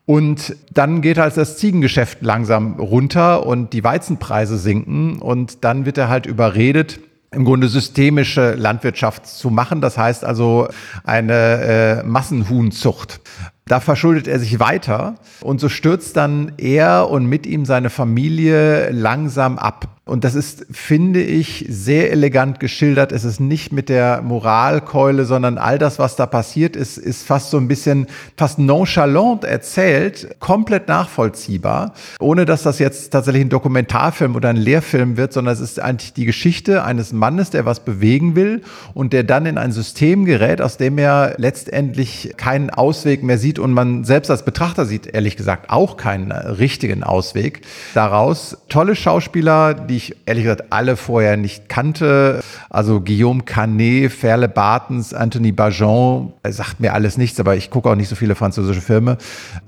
Und 0.06 0.56
dann 0.72 1.02
geht 1.02 1.18
halt 1.18 1.36
das 1.36 1.58
Ziegengeschäft 1.58 2.20
langsam 2.22 2.80
runter 2.80 3.46
und 3.46 3.74
die 3.74 3.84
Weizenpreise 3.84 4.58
sinken 4.58 5.20
und 5.20 5.64
dann 5.64 5.86
wird 5.86 5.98
er 5.98 6.10
halt 6.10 6.28
überredet, 6.28 7.00
im 7.31 7.45
Grunde 7.45 7.68
systemische 7.68 8.54
Landwirtschaft 8.54 9.27
zu 9.27 9.50
machen. 9.50 9.81
Das 9.81 9.98
heißt 9.98 10.24
also 10.24 10.68
eine 11.04 11.33
äh, 11.33 12.04
Massenhuhnzucht. 12.04 13.22
Da 13.66 13.80
verschuldet 13.80 14.27
er 14.27 14.39
sich 14.39 14.60
weiter 14.60 15.16
und 15.42 15.60
so 15.60 15.69
stürzt 15.69 16.16
dann 16.18 16.54
er 16.57 17.10
und 17.10 17.25
mit 17.25 17.48
ihm 17.48 17.66
seine 17.66 17.89
Familie 17.89 18.92
langsam 18.92 19.57
ab. 19.57 19.94
Und 20.07 20.24
das 20.24 20.36
ist, 20.36 20.68
finde 20.69 21.24
ich, 21.24 21.66
sehr 21.68 22.12
elegant 22.12 22.60
geschildert. 22.60 23.12
Es 23.12 23.24
ist 23.24 23.40
nicht 23.40 23.72
mit 23.74 23.90
der 23.90 24.22
Moralkeule, 24.22 25.25
sondern 25.25 25.57
all 25.57 25.80
das, 25.80 25.98
was 25.98 26.16
da 26.16 26.28
passiert 26.28 26.75
ist, 26.75 27.00
ist 27.00 27.25
fast 27.25 27.50
so 27.50 27.57
ein 27.57 27.68
bisschen, 27.68 28.06
fast 28.38 28.60
nonchalant 28.60 29.44
erzählt, 29.44 30.36
komplett 30.40 30.88
nachvollziehbar, 30.88 31.96
ohne 32.19 32.46
dass 32.46 32.62
das 32.62 32.78
jetzt 32.78 33.10
tatsächlich 33.10 33.46
ein 33.46 33.50
Dokumentarfilm 33.50 34.36
oder 34.36 34.50
ein 34.50 34.57
Lehrfilm 34.57 35.18
wird, 35.18 35.34
sondern 35.34 35.56
es 35.56 35.60
ist 35.60 35.80
eigentlich 35.80 36.13
die 36.13 36.25
Geschichte 36.25 36.84
eines 36.84 37.12
Mannes, 37.12 37.50
der 37.50 37.66
was 37.66 37.80
bewegen 37.80 38.36
will 38.36 38.62
und 38.94 39.12
der 39.12 39.24
dann 39.24 39.48
in 39.48 39.57
ein 39.57 39.72
System 39.72 40.25
gerät, 40.25 40.62
aus 40.62 40.78
dem 40.78 41.00
er 41.00 41.34
letztendlich 41.38 42.36
keinen 42.38 42.69
Ausweg 42.69 43.24
mehr 43.24 43.40
sieht 43.40 43.57
und 43.57 43.74
man 43.74 44.04
selbst 44.04 44.30
als 44.30 44.46
Betrachter 44.46 44.86
sieht, 44.86 45.07
ehrlich 45.07 45.36
gesagt, 45.36 45.72
auch 45.72 45.98
keinen 45.98 46.31
richtigen 46.31 47.04
Ausweg 47.04 47.62
daraus. 47.96 48.56
Tolle 48.69 48.96
Schauspieler, 48.96 49.74
die 49.74 49.94
die 49.95 49.97
ich 49.97 50.15
ehrlich 50.25 50.44
gesagt 50.44 50.65
alle 50.71 50.97
vorher 50.97 51.38
nicht 51.38 51.69
kannte. 51.69 52.44
Also 52.69 53.00
Guillaume 53.00 53.44
Canet, 53.44 54.12
Ferle 54.12 54.50
Bartens, 54.50 55.13
Anthony 55.13 55.53
Bajon, 55.53 56.33
sagt 56.47 56.81
mir 56.81 56.94
alles 56.94 57.18
nichts, 57.18 57.39
aber 57.39 57.56
ich 57.56 57.69
gucke 57.69 57.89
auch 57.89 57.95
nicht 57.95 58.09
so 58.09 58.15
viele 58.15 58.36
französische 58.36 58.81
Filme. 58.81 59.18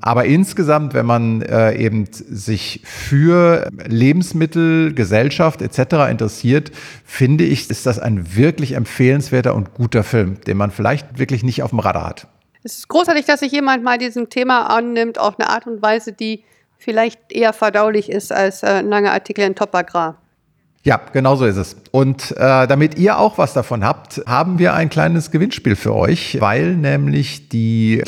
Aber 0.01 0.25
insgesamt, 0.25 0.93
wenn 0.93 1.05
man 1.05 1.41
äh, 1.43 1.77
eben 1.77 2.07
sich 2.11 2.81
für 2.83 3.69
Lebensmittel, 3.85 4.93
Gesellschaft 4.93 5.61
etc. 5.61 6.09
interessiert, 6.11 6.71
finde 7.05 7.45
ich, 7.45 7.69
ist 7.69 7.85
das 7.85 7.97
ein 7.97 8.35
wirklich 8.35 8.73
empfehlenswerter 8.73 9.55
und 9.55 9.73
guter 9.73 10.03
Film, 10.03 10.41
den 10.45 10.57
man 10.57 10.71
vielleicht 10.71 11.19
wirklich 11.19 11.43
nicht 11.43 11.63
auf 11.63 11.69
dem 11.69 11.79
Radar 11.79 12.05
hat. 12.05 12.27
Es 12.63 12.79
ist 12.79 12.89
großartig, 12.89 13.25
dass 13.25 13.39
sich 13.39 13.53
jemand 13.53 13.83
mal 13.83 13.97
diesem 13.97 14.29
Thema 14.29 14.67
annimmt, 14.75 15.19
auf 15.19 15.39
eine 15.39 15.49
Art 15.49 15.67
und 15.67 15.81
Weise, 15.81 16.11
die 16.11 16.43
vielleicht 16.77 17.31
eher 17.31 17.53
verdaulich 17.53 18.09
ist 18.09 18.31
als 18.31 18.63
äh, 18.63 18.67
ein 18.67 18.89
langer 18.89 19.11
Artikel 19.11 19.43
in 19.43 19.55
Top 19.55 19.73
Agrar. 19.75 20.21
Ja, 20.87 21.01
genau 21.11 21.35
so 21.35 21.43
ist 21.43 21.57
es. 21.57 21.75
Und 21.91 22.31
äh, 22.37 22.65
damit 22.65 22.97
ihr 22.97 23.19
auch 23.19 23.37
was 23.37 23.51
davon 23.51 23.83
habt, 23.83 24.21
haben 24.25 24.57
wir 24.57 24.73
ein 24.73 24.87
kleines 24.87 25.31
Gewinnspiel 25.31 25.75
für 25.75 25.93
euch, 25.93 26.37
weil 26.39 26.75
nämlich 26.77 27.49
die 27.49 28.03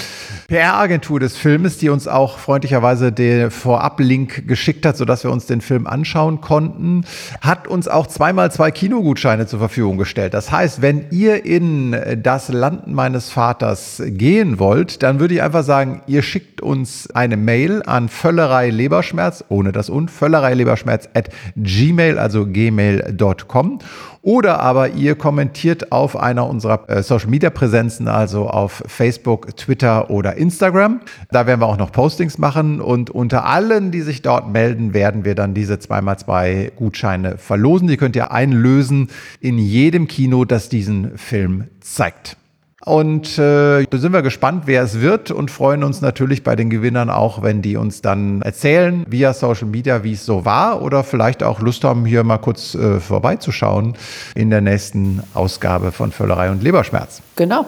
PR-Agentur 0.48 1.20
des 1.20 1.36
Filmes, 1.36 1.78
die 1.78 1.90
uns 1.90 2.08
auch 2.08 2.40
freundlicherweise 2.40 3.12
den 3.12 3.52
Vorab-Link 3.52 4.48
geschickt 4.48 4.86
hat, 4.86 4.96
sodass 4.96 5.26
wir 5.26 5.32
uns 5.32 5.46
den 5.46 5.60
Film 5.60 5.88
anschauen 5.88 6.40
konnten, 6.40 7.04
hat 7.42 7.68
uns 7.68 7.90
auch 7.90 8.08
zweimal 8.08 8.50
zwei 8.50 8.72
Kinogutscheine 8.72 9.46
zur 9.46 9.60
Verfügung 9.60 9.98
gestellt. 9.98 10.34
Das 10.34 10.50
heißt, 10.50 10.82
wenn 10.82 11.08
ihr 11.12 11.44
in 11.44 11.98
das 12.24 12.48
Land 12.48 12.88
meines 12.88 13.30
Vaters 13.30 14.02
gehen 14.06 14.58
wollt, 14.58 15.04
dann 15.04 15.20
würde 15.20 15.34
ich 15.34 15.42
einfach 15.42 15.64
sagen, 15.64 16.02
ihr 16.08 16.22
schickt 16.22 16.62
uns 16.62 17.12
eine 17.12 17.36
Mail 17.36 17.84
an 17.86 18.08
Völlerei 18.08 18.70
Leberschmerz, 18.70 19.44
ohne 19.50 19.74
das 19.74 19.90
und, 19.90 20.10
Völlerei 20.10 20.54
Leberschmerz 20.54 21.10
at 21.14 21.28
gmail, 21.58 22.18
also 22.18 22.46
gmail 22.46 22.69
gmail.com 22.70 23.80
oder 24.22 24.60
aber 24.60 24.90
ihr 24.90 25.16
kommentiert 25.16 25.92
auf 25.92 26.18
einer 26.18 26.48
unserer 26.48 26.90
äh, 26.90 27.04
Social 27.04 27.30
Media 27.30 27.50
Präsenzen, 27.50 28.08
also 28.08 28.48
auf 28.48 28.84
Facebook, 28.86 29.56
Twitter 29.56 30.10
oder 30.10 30.36
Instagram. 30.36 31.02
Da 31.32 31.48
werden 31.48 31.62
wir 31.62 31.68
auch 31.68 31.78
noch 31.78 31.92
Postings 31.92 32.38
machen 32.38 32.82
und 32.82 33.10
unter 33.10 33.46
allen, 33.46 33.92
die 33.92 34.02
sich 34.02 34.22
dort 34.22 34.52
melden, 34.52 34.94
werden 34.94 35.24
wir 35.24 35.36
dann 35.36 35.54
diese 35.54 35.76
2x2 35.76 36.72
Gutscheine 36.72 37.38
verlosen. 37.38 37.88
Die 37.88 37.98
könnt 37.98 38.16
ihr 38.16 38.32
einlösen 38.32 39.10
in 39.40 39.58
jedem 39.58 40.08
Kino, 40.08 40.46
das 40.46 40.70
diesen 40.70 41.18
Film 41.18 41.66
zeigt. 41.80 42.38
Und 42.86 43.38
äh, 43.38 43.84
da 43.84 43.98
sind 43.98 44.14
wir 44.14 44.22
gespannt, 44.22 44.64
wer 44.66 44.84
es 44.84 45.02
wird 45.02 45.32
und 45.32 45.52
freuen 45.52 45.84
uns 45.84 46.00
natürlich 46.02 46.44
bei 46.44 46.56
den 46.56 46.70
Gewinnern 46.70 47.10
auch, 47.10 47.44
wenn 47.44 47.62
die 47.62 47.76
uns 47.76 48.02
dann 48.02 48.42
erzählen 48.42 49.06
via 49.10 49.34
Social 49.34 49.68
Media, 49.68 50.04
wie 50.04 50.14
es 50.14 50.26
so 50.26 50.46
war 50.46 50.82
oder 50.82 51.04
vielleicht 51.04 51.44
auch 51.44 51.60
Lust 51.60 51.84
haben, 51.84 52.06
hier 52.06 52.24
mal 52.24 52.38
kurz 52.38 52.76
äh, 52.76 53.00
vorbeizuschauen 53.00 53.96
in 54.34 54.50
der 54.50 54.62
nächsten 54.62 55.22
Ausgabe 55.34 55.92
von 55.92 56.12
Völlerei 56.12 56.52
und 56.52 56.64
Leberschmerz. 56.64 57.22
Genau. 57.36 57.66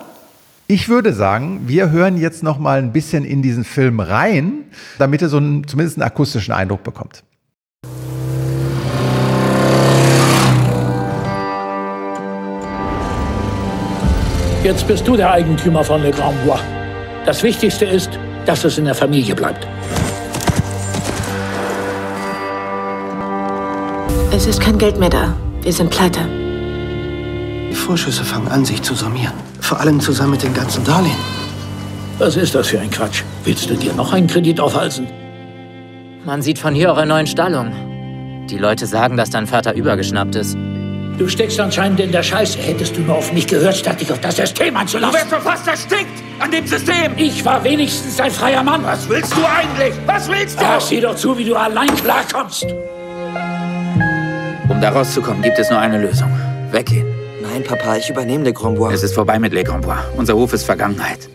Ich 0.68 0.88
würde 0.88 1.12
sagen, 1.12 1.63
wir 1.65 1.91
hören 1.91 2.18
jetzt 2.18 2.44
noch 2.44 2.58
mal 2.58 2.80
ein 2.80 2.94
bisschen 2.94 3.25
in 3.25 3.41
diesen 3.41 3.65
Film 3.65 4.00
rein, 4.00 4.63
damit 4.98 5.22
ihr 5.22 5.27
so 5.27 5.36
einen, 5.36 5.68
zumindest 5.68 5.98
einen 5.98 6.08
akustischen 6.08 6.53
Eindruck 6.53 6.84
bekommt. 6.84 7.24
Jetzt 14.63 14.88
bist 14.88 15.08
du 15.08 15.18
der 15.18 15.32
Eigentümer 15.32 15.84
von 15.84 16.03
Le 16.03 16.12
Grand 16.12 16.46
Bois. 16.46 16.60
Das 17.25 17.41
Wichtigste 17.41 17.86
ist, 17.86 18.12
dass 18.46 18.63
es 18.63 18.77
in 18.77 18.86
der 18.86 18.94
Familie 18.94 19.34
bleibt. 19.34 19.65
Es 24.32 24.46
ist 24.46 24.62
kein 24.62 24.77
Geld 24.77 25.00
mehr 25.00 25.10
da. 25.10 25.34
Wir 25.63 25.74
sind 25.74 25.89
pleite. 25.89 26.20
Die 27.72 27.74
Vorschüsse 27.74 28.24
fangen 28.24 28.50
an, 28.50 28.63
sich 28.63 28.84
zu 28.84 28.94
summieren. 28.94 29.34
Vor 29.62 29.80
allem 29.80 30.00
zusammen 30.00 30.32
mit 30.32 30.44
den 30.44 30.53
ganzen 30.53 30.84
Darlehen. 30.84 31.18
Was 32.20 32.36
ist 32.36 32.53
das 32.53 32.68
für 32.68 32.80
ein 32.80 32.91
Quatsch? 32.91 33.24
Willst 33.44 33.68
du 33.68 33.74
dir 33.74 33.94
noch 33.94 34.13
einen 34.13 34.27
Kredit 34.27 34.60
aufhalsen? 34.60 35.08
Man 36.24 36.44
sieht 36.44 36.60
von 36.60 36.75
hier 36.75 36.89
eure 36.89 37.08
neuen 37.08 37.25
Stallung. 37.25 38.46
Die 38.48 38.60
Leute 38.60 38.86
sagen, 38.86 39.18
dass 39.18 39.32
dein 39.32 39.48
Vater 39.48 39.74
übergeschnappt 39.74 40.36
ist. 40.36 40.56
Du 41.18 41.27
steckst 41.27 41.60
anscheinend 41.60 42.00
in 42.00 42.12
der 42.12 42.24
Scheiße. 42.24 42.58
Hättest 42.60 42.98
du 42.98 43.01
nur 43.01 43.15
auf 43.15 43.32
mich 43.34 43.48
gehört, 43.48 43.75
statt 43.75 44.01
dich 44.01 44.12
auf 44.12 44.20
das 44.22 44.38
System 44.38 44.75
einzulassen. 44.75 45.13
Du 45.13 45.20
wärst 45.20 45.32
doch 45.32 45.41
fast 45.41 45.68
erstickt 45.68 46.24
an 46.39 46.51
dem 46.51 46.65
System. 46.65 47.13
Ich 47.18 47.46
war 47.46 47.63
wenigstens 47.63 48.20
ein 48.20 48.32
freier 48.32 48.63
Mann. 48.63 48.84
Was 48.84 49.08
willst 49.08 49.34
du 49.34 49.41
eigentlich? 49.46 49.94
Was 50.06 50.27
willst 50.30 50.60
du? 50.60 50.65
Ach, 50.65 50.82
sieh 50.82 51.01
doch 51.01 51.15
zu, 51.15 51.38
wie 51.38 51.46
du 51.46 51.56
allein 51.56 51.94
klarkommst. 51.96 52.65
Um 54.70 54.82
da 54.82 54.89
rauszukommen, 54.89 55.41
gibt 55.41 55.60
es 55.60 55.70
nur 55.70 55.80
eine 55.80 56.01
Lösung. 56.01 56.32
Weggehen. 56.72 57.06
Nein, 57.41 57.63
Papa, 57.63 57.98
ich 57.98 58.10
übernehme 58.10 58.46
Le 58.46 58.53
Grand 58.53 58.77
Bois. 58.77 58.94
Es 58.94 59.03
ist 59.03 59.13
vorbei 59.13 59.38
mit 59.38 59.53
Le 59.53 59.63
Grand 59.63 59.84
Bois. 59.86 59.98
Unser 60.15 60.36
Hof 60.36 60.53
ist 60.53 60.63
Vergangenheit. 60.63 61.30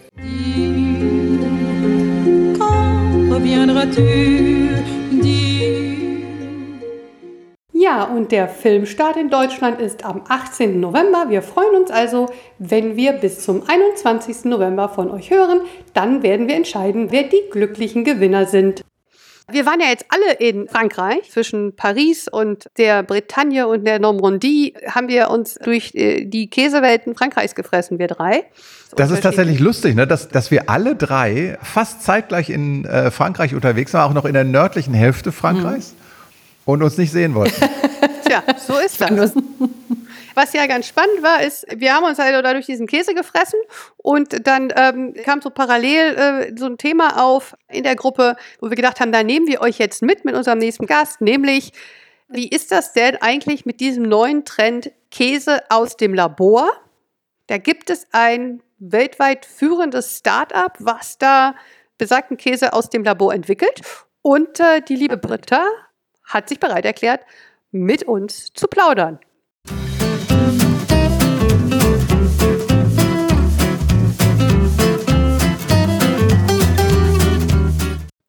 Ja, 7.97 8.05
und 8.05 8.31
der 8.31 8.47
Filmstart 8.47 9.17
in 9.17 9.31
Deutschland 9.31 9.81
ist 9.81 10.05
am 10.05 10.21
18. 10.29 10.79
November. 10.79 11.31
Wir 11.31 11.41
freuen 11.41 11.81
uns 11.81 11.91
also, 11.91 12.29
wenn 12.59 12.95
wir 12.95 13.15
bis 13.15 13.43
zum 13.43 13.63
21. 13.67 14.45
November 14.45 14.91
von 14.91 15.11
euch 15.11 15.31
hören. 15.31 15.63
Dann 15.95 16.23
werden 16.23 16.47
wir 16.47 16.57
entscheiden, 16.57 17.11
wer 17.11 17.23
die 17.23 17.41
glücklichen 17.51 18.05
Gewinner 18.05 18.45
sind. 18.45 18.85
Wir 19.51 19.65
waren 19.65 19.81
ja 19.81 19.87
jetzt 19.87 20.05
alle 20.11 20.35
in 20.35 20.69
Frankreich. 20.69 21.31
Zwischen 21.31 21.75
Paris 21.75 22.29
und 22.31 22.67
der 22.77 23.03
Bretagne 23.03 23.67
und 23.67 23.87
der 23.87 23.99
Normandie 23.99 24.75
haben 24.87 25.09
wir 25.09 25.31
uns 25.31 25.55
durch 25.55 25.95
äh, 25.95 26.27
die 26.27 26.51
Käsewelten 26.51 27.15
Frankreichs 27.15 27.55
gefressen, 27.55 27.99
wir 27.99 28.09
drei. 28.09 28.45
Das 28.95 29.11
ist 29.11 29.23
tatsächlich 29.23 29.59
lustig, 29.59 29.95
ne? 29.95 30.07
dass, 30.07 30.29
dass 30.29 30.51
wir 30.51 30.69
alle 30.69 30.97
drei 30.97 31.57
fast 31.63 32.03
zeitgleich 32.03 32.51
in 32.51 32.85
äh, 32.85 33.11
Frankreich 33.11 33.55
unterwegs 33.55 33.95
waren, 33.95 34.11
auch 34.11 34.15
noch 34.15 34.27
in 34.27 34.35
der 34.35 34.45
nördlichen 34.45 34.93
Hälfte 34.93 35.33
Frankreichs 35.33 35.93
mhm. 35.93 36.06
Und 36.67 36.83
uns 36.83 36.99
nicht 36.99 37.11
sehen 37.11 37.35
wollten. 37.35 37.57
Tja, 38.27 38.43
so 38.59 38.79
ist 38.79 39.01
das. 39.01 39.33
Was 40.35 40.53
ja 40.53 40.67
ganz 40.67 40.87
spannend 40.87 41.23
war, 41.23 41.43
ist, 41.43 41.65
wir 41.75 41.95
haben 41.95 42.05
uns 42.05 42.21
also 42.21 42.43
dadurch 42.43 42.67
diesen 42.67 42.87
Käse 42.87 43.15
gefressen 43.15 43.59
und 43.97 44.47
dann 44.47 44.71
ähm, 44.77 45.15
kam 45.25 45.41
so 45.41 45.49
parallel 45.49 46.15
äh, 46.15 46.53
so 46.59 46.67
ein 46.67 46.77
Thema 46.77 47.25
auf 47.25 47.57
in 47.69 47.85
der 47.85 47.97
Gruppe, 47.97 48.37
wo 48.61 48.69
wir 48.69 48.77
gedacht 48.77 49.01
haben, 49.01 49.13
da 49.13 49.23
nehmen 49.23 49.47
wir 49.47 49.63
euch 49.63 49.79
jetzt 49.79 50.03
mit 50.03 50.27
mit 50.27 50.35
unserem 50.35 50.59
nächsten 50.59 50.85
Gast, 50.85 51.23
nämlich 51.23 51.73
wie 52.29 52.49
ist 52.49 52.71
das 52.71 52.93
denn 52.93 53.17
eigentlich 53.23 53.65
mit 53.65 53.81
diesem 53.81 54.03
neuen 54.03 54.45
Trend 54.45 54.91
Käse 55.11 55.63
aus 55.71 55.97
dem 55.97 56.13
Labor? 56.13 56.69
Da 57.47 57.57
gibt 57.57 57.89
es 57.89 58.07
ein 58.11 58.63
weltweit 58.79 59.47
führendes 59.47 60.19
Start-up, 60.19 60.77
was 60.81 61.19
da 61.19 61.55
besagten 61.97 62.37
Käse 62.37 62.73
aus 62.73 62.91
dem 62.91 63.05
Labor 63.05 63.33
entwickelt. 63.33 63.81
Und 64.23 64.61
äh, 64.61 64.83
die 64.83 64.97
liebe 64.97 65.17
Britta 65.17 65.65
hat 66.27 66.49
sich 66.49 66.61
bereit 66.61 66.85
erklärt, 66.85 67.21
mit 67.71 68.03
uns 68.03 68.53
zu 68.53 68.67
plaudern. 68.69 69.19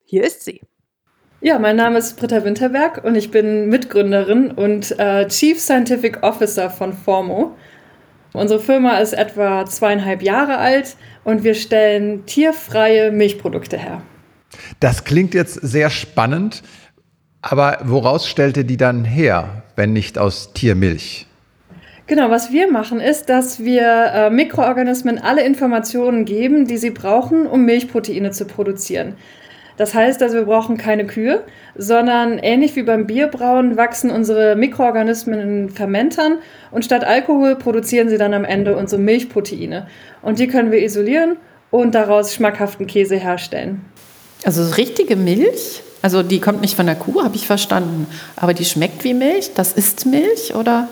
Hier 0.05 0.23
ist 0.23 0.45
sie. 0.45 0.61
Ja, 1.41 1.59
mein 1.59 1.75
Name 1.75 1.99
ist 1.99 2.17
Britta 2.17 2.43
Winterberg 2.43 3.03
und 3.03 3.15
ich 3.15 3.29
bin 3.29 3.69
Mitgründerin 3.69 4.51
und 4.51 4.97
äh, 4.97 5.27
Chief 5.27 5.59
Scientific 5.59 6.23
Officer 6.23 6.69
von 6.69 6.93
Formo. 6.93 7.55
Unsere 8.33 8.59
Firma 8.59 8.97
ist 8.99 9.13
etwa 9.13 9.65
zweieinhalb 9.65 10.21
Jahre 10.21 10.57
alt 10.57 10.95
und 11.23 11.43
wir 11.43 11.55
stellen 11.55 12.25
tierfreie 12.25 13.11
Milchprodukte 13.11 13.77
her. 13.77 14.01
Das 14.79 15.03
klingt 15.03 15.33
jetzt 15.33 15.55
sehr 15.55 15.89
spannend, 15.89 16.63
aber 17.49 17.79
woraus 17.83 18.27
stellt 18.27 18.57
ihr 18.57 18.65
die 18.65 18.75
dann 18.75 19.05
her, 19.05 19.63
wenn 19.77 19.93
nicht 19.93 20.17
aus 20.17 20.51
Tiermilch? 20.53 21.27
Genau, 22.05 22.29
was 22.29 22.51
wir 22.51 22.69
machen 22.69 22.99
ist, 22.99 23.29
dass 23.29 23.61
wir 23.61 24.11
äh, 24.13 24.29
Mikroorganismen 24.29 25.17
alle 25.17 25.45
Informationen 25.45 26.25
geben, 26.25 26.67
die 26.67 26.77
sie 26.77 26.91
brauchen, 26.91 27.47
um 27.47 27.63
Milchproteine 27.65 28.31
zu 28.31 28.45
produzieren. 28.45 29.15
Das 29.77 29.93
heißt 29.93 30.21
also, 30.23 30.37
wir 30.37 30.45
brauchen 30.45 30.77
keine 30.77 31.05
Kühe, 31.05 31.43
sondern 31.75 32.39
ähnlich 32.39 32.75
wie 32.75 32.83
beim 32.83 33.07
Bierbrauen 33.07 33.77
wachsen 33.77 34.09
unsere 34.09 34.55
Mikroorganismen 34.55 35.39
in 35.39 35.69
Fermentern 35.69 36.39
und 36.71 36.83
statt 36.83 37.03
Alkohol 37.03 37.55
produzieren 37.55 38.09
sie 38.09 38.17
dann 38.17 38.33
am 38.33 38.43
Ende 38.43 38.75
unsere 38.75 39.01
Milchproteine. 39.01 39.87
Und 40.21 40.39
die 40.39 40.47
können 40.47 40.71
wir 40.71 40.81
isolieren 40.81 41.37
und 41.71 41.95
daraus 41.95 42.33
schmackhaften 42.33 42.87
Käse 42.87 43.15
herstellen. 43.15 43.85
Also 44.43 44.75
richtige 44.75 45.15
Milch? 45.15 45.83
Also 46.07 46.23
die 46.23 46.39
kommt 46.39 46.61
nicht 46.61 46.77
von 46.77 46.85
der 46.85 46.95
Kuh, 46.95 47.21
habe 47.21 47.35
ich 47.35 47.45
verstanden. 47.45 48.07
Aber 48.37 48.53
die 48.53 48.63
schmeckt 48.63 49.03
wie 49.03 49.13
Milch? 49.13 49.51
Das 49.55 49.73
ist 49.73 50.05
Milch 50.05 50.55
oder? 50.55 50.87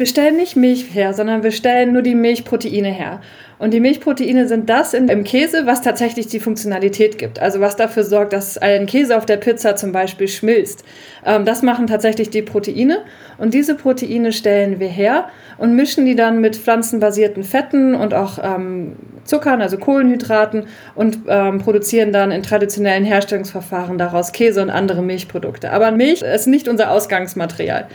Wir 0.00 0.06
stellen 0.06 0.38
nicht 0.38 0.56
Milch 0.56 0.94
her, 0.94 1.12
sondern 1.12 1.42
wir 1.42 1.50
stellen 1.50 1.92
nur 1.92 2.00
die 2.00 2.14
Milchproteine 2.14 2.88
her. 2.88 3.20
Und 3.58 3.74
die 3.74 3.80
Milchproteine 3.80 4.48
sind 4.48 4.70
das 4.70 4.94
im 4.94 5.24
Käse, 5.24 5.66
was 5.66 5.82
tatsächlich 5.82 6.26
die 6.26 6.40
Funktionalität 6.40 7.18
gibt. 7.18 7.38
Also 7.38 7.60
was 7.60 7.76
dafür 7.76 8.04
sorgt, 8.04 8.32
dass 8.32 8.56
ein 8.56 8.86
Käse 8.86 9.14
auf 9.14 9.26
der 9.26 9.36
Pizza 9.36 9.76
zum 9.76 9.92
Beispiel 9.92 10.26
schmilzt. 10.26 10.84
Ähm, 11.26 11.44
das 11.44 11.60
machen 11.60 11.86
tatsächlich 11.86 12.30
die 12.30 12.40
Proteine. 12.40 13.00
Und 13.36 13.52
diese 13.52 13.74
Proteine 13.74 14.32
stellen 14.32 14.80
wir 14.80 14.88
her 14.88 15.28
und 15.58 15.76
mischen 15.76 16.06
die 16.06 16.16
dann 16.16 16.40
mit 16.40 16.56
pflanzenbasierten 16.56 17.44
Fetten 17.44 17.94
und 17.94 18.14
auch 18.14 18.38
ähm, 18.42 18.96
Zuckern, 19.24 19.60
also 19.60 19.76
Kohlenhydraten, 19.76 20.64
und 20.94 21.18
ähm, 21.28 21.58
produzieren 21.58 22.10
dann 22.10 22.30
in 22.30 22.42
traditionellen 22.42 23.04
Herstellungsverfahren 23.04 23.98
daraus 23.98 24.32
Käse 24.32 24.62
und 24.62 24.70
andere 24.70 25.02
Milchprodukte. 25.02 25.70
Aber 25.70 25.90
Milch 25.90 26.22
ist 26.22 26.46
nicht 26.46 26.68
unser 26.68 26.90
Ausgangsmaterial. 26.90 27.86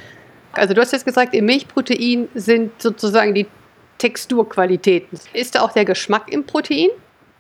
Also 0.57 0.73
du 0.73 0.81
hast 0.81 0.91
jetzt 0.91 1.05
gesagt, 1.05 1.33
im 1.33 1.45
Milchprotein 1.45 2.27
sind 2.33 2.81
sozusagen 2.81 3.33
die 3.33 3.47
Texturqualitäten. 3.97 5.19
Ist 5.33 5.55
da 5.55 5.61
auch 5.61 5.71
der 5.71 5.85
Geschmack 5.85 6.31
im 6.31 6.45
Protein? 6.45 6.89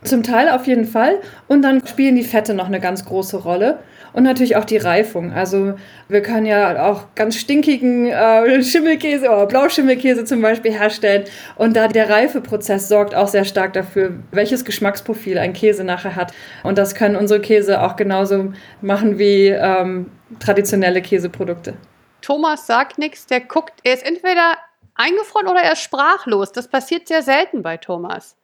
Zum 0.03 0.23
Teil 0.23 0.49
auf 0.49 0.67
jeden 0.67 0.85
Fall. 0.85 1.19
Und 1.47 1.63
dann 1.63 1.85
spielen 1.85 2.15
die 2.15 2.23
Fette 2.23 2.53
noch 2.53 2.67
eine 2.67 2.79
ganz 2.79 3.05
große 3.05 3.37
Rolle. 3.37 3.79
Und 4.13 4.23
natürlich 4.23 4.55
auch 4.55 4.63
die 4.63 4.77
Reifung. 4.77 5.33
Also 5.33 5.73
wir 6.07 6.21
können 6.21 6.45
ja 6.45 6.89
auch 6.89 7.07
ganz 7.15 7.35
stinkigen 7.35 8.07
äh, 8.07 8.63
Schimmelkäse 8.63 9.27
oder 9.27 9.45
Blauschimmelkäse 9.45 10.23
zum 10.23 10.41
Beispiel 10.41 10.71
herstellen. 10.71 11.25
Und 11.57 11.75
da 11.75 11.89
der 11.89 12.09
Reifeprozess 12.09 12.87
sorgt 12.87 13.13
auch 13.13 13.27
sehr 13.27 13.43
stark 13.43 13.73
dafür, 13.73 14.13
welches 14.31 14.63
Geschmacksprofil 14.63 15.37
ein 15.37 15.51
Käse 15.51 15.83
nachher 15.83 16.15
hat. 16.15 16.33
Und 16.63 16.77
das 16.77 16.95
können 16.95 17.17
unsere 17.17 17.41
Käse 17.41 17.81
auch 17.81 17.97
genauso 17.97 18.53
machen 18.81 19.19
wie 19.19 19.47
ähm, 19.47 20.11
traditionelle 20.39 21.01
Käseprodukte. 21.01 21.73
Thomas 22.25 22.65
sagt 22.65 22.97
nichts, 22.97 23.27
der 23.27 23.39
guckt, 23.39 23.73
er 23.83 23.93
ist 23.93 24.03
entweder 24.03 24.57
eingefroren 24.95 25.47
oder 25.47 25.61
er 25.61 25.73
ist 25.73 25.81
sprachlos. 25.83 26.51
Das 26.51 26.67
passiert 26.67 27.07
sehr 27.07 27.21
selten 27.21 27.61
bei 27.61 27.77
Thomas. 27.77 28.35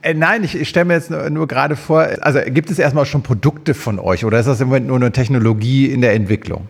Äh, 0.00 0.14
nein, 0.14 0.42
ich, 0.44 0.54
ich 0.54 0.70
stelle 0.70 0.86
mir 0.86 0.94
jetzt 0.94 1.10
nur, 1.10 1.28
nur, 1.28 1.46
gerade 1.46 1.76
vor, 1.76 2.08
also 2.22 2.40
gibt 2.46 2.70
es 2.70 2.78
erstmal 2.78 3.04
schon 3.04 3.22
Produkte 3.22 3.74
von 3.74 3.98
euch 3.98 4.24
oder 4.24 4.40
ist 4.40 4.46
das 4.46 4.62
im 4.62 4.68
Moment 4.68 4.86
nur 4.86 4.96
eine 4.96 5.12
Technologie 5.12 5.92
in 5.92 6.00
der 6.00 6.14
Entwicklung? 6.14 6.68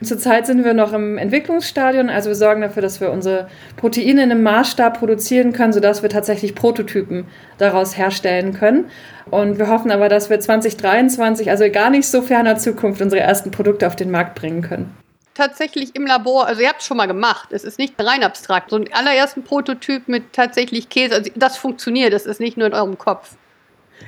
Zurzeit 0.00 0.46
sind 0.46 0.64
wir 0.64 0.74
noch 0.74 0.92
im 0.92 1.18
Entwicklungsstadion, 1.18 2.08
also 2.08 2.28
wir 2.28 2.36
sorgen 2.36 2.60
dafür, 2.60 2.82
dass 2.82 3.00
wir 3.00 3.10
unsere 3.10 3.48
Proteine 3.76 4.22
in 4.22 4.30
einem 4.30 4.44
Maßstab 4.44 5.00
produzieren 5.00 5.52
können, 5.52 5.72
sodass 5.72 6.02
wir 6.02 6.08
tatsächlich 6.08 6.54
Prototypen 6.54 7.24
daraus 7.58 7.98
herstellen 7.98 8.54
können. 8.54 8.84
Und 9.28 9.58
wir 9.58 9.66
hoffen 9.66 9.90
aber, 9.90 10.08
dass 10.08 10.30
wir 10.30 10.38
2023, 10.38 11.50
also 11.50 11.68
gar 11.68 11.90
nicht 11.90 12.06
so 12.06 12.22
ferner 12.22 12.56
Zukunft, 12.56 13.02
unsere 13.02 13.22
ersten 13.22 13.50
Produkte 13.50 13.88
auf 13.88 13.96
den 13.96 14.12
Markt 14.12 14.36
bringen 14.36 14.62
können 14.62 14.94
tatsächlich 15.38 15.94
im 15.94 16.04
Labor, 16.04 16.46
also 16.46 16.60
ihr 16.60 16.68
habt 16.68 16.80
es 16.80 16.86
schon 16.86 16.96
mal 16.96 17.06
gemacht, 17.06 17.52
es 17.52 17.62
ist 17.62 17.78
nicht 17.78 17.94
rein 17.98 18.24
abstrakt, 18.24 18.70
so 18.70 18.76
ein 18.76 18.92
allerersten 18.92 19.44
Prototyp 19.44 20.08
mit 20.08 20.32
tatsächlich 20.32 20.88
Käse, 20.88 21.14
also 21.14 21.30
das 21.36 21.56
funktioniert, 21.56 22.12
das 22.12 22.26
ist 22.26 22.40
nicht 22.40 22.56
nur 22.56 22.66
in 22.66 22.74
eurem 22.74 22.98
Kopf. 22.98 23.36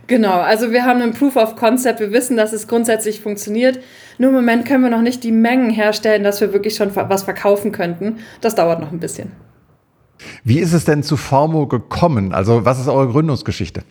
Genau, 0.09 0.41
also 0.41 0.73
wir 0.73 0.85
haben 0.85 1.01
einen 1.01 1.15
Proof 1.15 1.37
of 1.37 1.57
Concept, 1.57 2.01
wir 2.01 2.13
wissen, 2.13 2.37
dass 2.37 2.53
es 2.53 2.67
grundsätzlich 2.67 3.21
funktioniert. 3.21 3.79
Nur 4.19 4.31
im 4.31 4.37
Moment 4.37 4.67
können 4.67 4.83
wir 4.83 4.91
noch 4.91 5.03
nicht 5.03 5.25
die 5.25 5.33
Mengen 5.33 5.71
herstellen, 5.71 6.25
dass 6.25 6.41
wir 6.41 6.53
wirklich 6.53 6.75
schon 6.75 6.95
was 6.95 7.23
verkaufen 7.23 7.73
könnten. 7.73 8.19
Das 8.41 8.55
dauert 8.55 8.81
noch 8.81 8.93
ein 8.93 9.01
bisschen. 9.01 9.33
Wie 10.45 10.59
ist 10.59 10.73
es 10.73 10.85
denn 10.85 11.03
zu 11.03 11.17
Formo 11.17 11.67
gekommen? 11.67 12.33
Also 12.33 12.65
was 12.65 12.81
ist 12.81 12.89
eure 12.89 13.09
Gründungsgeschichte? 13.09 13.83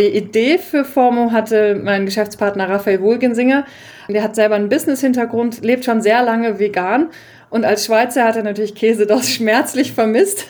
Die 0.00 0.08
Idee 0.08 0.58
für 0.58 0.84
Formo 0.84 1.32
hatte 1.32 1.80
mein 1.82 2.04
Geschäftspartner 2.04 2.68
Raphael 2.68 3.00
Wohlgensinger. 3.00 3.64
Der 4.08 4.22
hat 4.22 4.34
selber 4.34 4.54
einen 4.54 4.68
Business-Hintergrund, 4.68 5.64
lebt 5.64 5.84
schon 5.84 6.00
sehr 6.00 6.22
lange 6.22 6.58
vegan 6.58 7.10
und 7.48 7.64
als 7.64 7.86
Schweizer 7.86 8.24
hat 8.24 8.36
er 8.36 8.42
natürlich 8.42 8.74
Käse 8.74 9.06
doch 9.06 9.22
schmerzlich 9.24 9.92
vermisst 9.92 10.46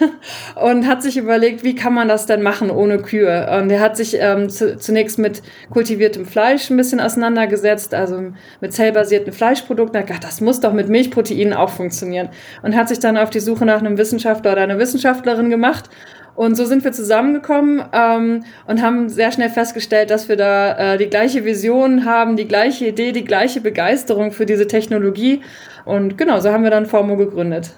und 0.55 0.87
hat 0.87 1.03
sich 1.03 1.17
überlegt, 1.17 1.63
wie 1.63 1.75
kann 1.75 1.93
man 1.93 2.09
das 2.09 2.27
denn 2.27 2.43
machen 2.43 2.71
ohne 2.71 2.99
Kühe? 2.99 3.49
Und 3.61 3.71
er 3.71 3.81
hat 3.81 3.97
sich 3.97 4.17
ähm, 4.19 4.49
zu, 4.49 4.79
zunächst 4.79 5.19
mit 5.19 5.43
kultiviertem 5.71 6.25
Fleisch 6.25 6.71
ein 6.71 6.77
bisschen 6.77 7.01
auseinandergesetzt, 7.01 7.93
also 7.93 8.33
mit 8.61 8.73
zellbasierten 8.73 9.33
Fleischprodukten. 9.33 9.95
Er 9.95 10.01
hat 10.01 10.07
gedacht, 10.07 10.25
das 10.25 10.41
muss 10.41 10.61
doch 10.61 10.73
mit 10.73 10.89
Milchproteinen 10.89 11.53
auch 11.53 11.71
funktionieren. 11.71 12.31
Und 12.63 12.75
hat 12.75 12.89
sich 12.89 12.99
dann 12.99 13.19
auf 13.19 13.31
die 13.31 13.41
Suche 13.41 13.67
nach 13.67 13.79
einem 13.79 13.99
Wissenschaftler 13.99 14.53
oder 14.53 14.63
einer 14.63 14.79
Wissenschaftlerin 14.79 15.51
gemacht 15.51 15.91
und 16.37 16.55
so 16.55 16.65
sind 16.65 16.85
wir 16.85 16.93
zusammengekommen 16.93 17.83
ähm, 17.93 18.45
und 18.67 18.83
haben 18.83 19.09
sehr 19.09 19.33
schnell 19.33 19.51
festgestellt, 19.51 20.11
dass 20.11 20.29
wir 20.29 20.37
da 20.37 20.95
äh, 20.95 20.99
die 20.99 21.07
gleiche 21.07 21.45
Vision 21.45 22.05
haben, 22.05 22.37
die 22.37 22.47
gleiche 22.47 22.87
Idee, 22.87 23.13
die 23.13 23.25
gleiche 23.25 23.61
Begeisterung 23.61 24.33
für 24.33 24.47
diese 24.47 24.67
Technologie. 24.67 25.43
Und 25.85 26.19
genau, 26.19 26.41
so 26.41 26.51
haben 26.51 26.63
wir 26.63 26.71
dann 26.71 26.87
Formo 26.87 27.17
gegründet. 27.17 27.71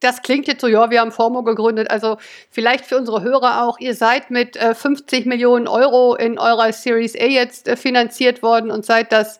Das 0.00 0.22
klingt 0.22 0.48
jetzt 0.48 0.60
so, 0.60 0.66
ja, 0.66 0.90
wir 0.90 1.00
haben 1.00 1.12
Formo 1.12 1.44
gegründet. 1.44 1.90
Also 1.90 2.16
vielleicht 2.50 2.86
für 2.86 2.96
unsere 2.96 3.22
Hörer 3.22 3.62
auch, 3.62 3.78
ihr 3.78 3.94
seid 3.94 4.30
mit 4.30 4.56
äh, 4.56 4.74
50 4.74 5.26
Millionen 5.26 5.68
Euro 5.68 6.16
in 6.16 6.38
eurer 6.38 6.72
Series 6.72 7.14
A 7.14 7.24
jetzt 7.24 7.68
äh, 7.68 7.76
finanziert 7.76 8.42
worden 8.42 8.70
und 8.70 8.84
seid 8.84 9.12
das 9.12 9.38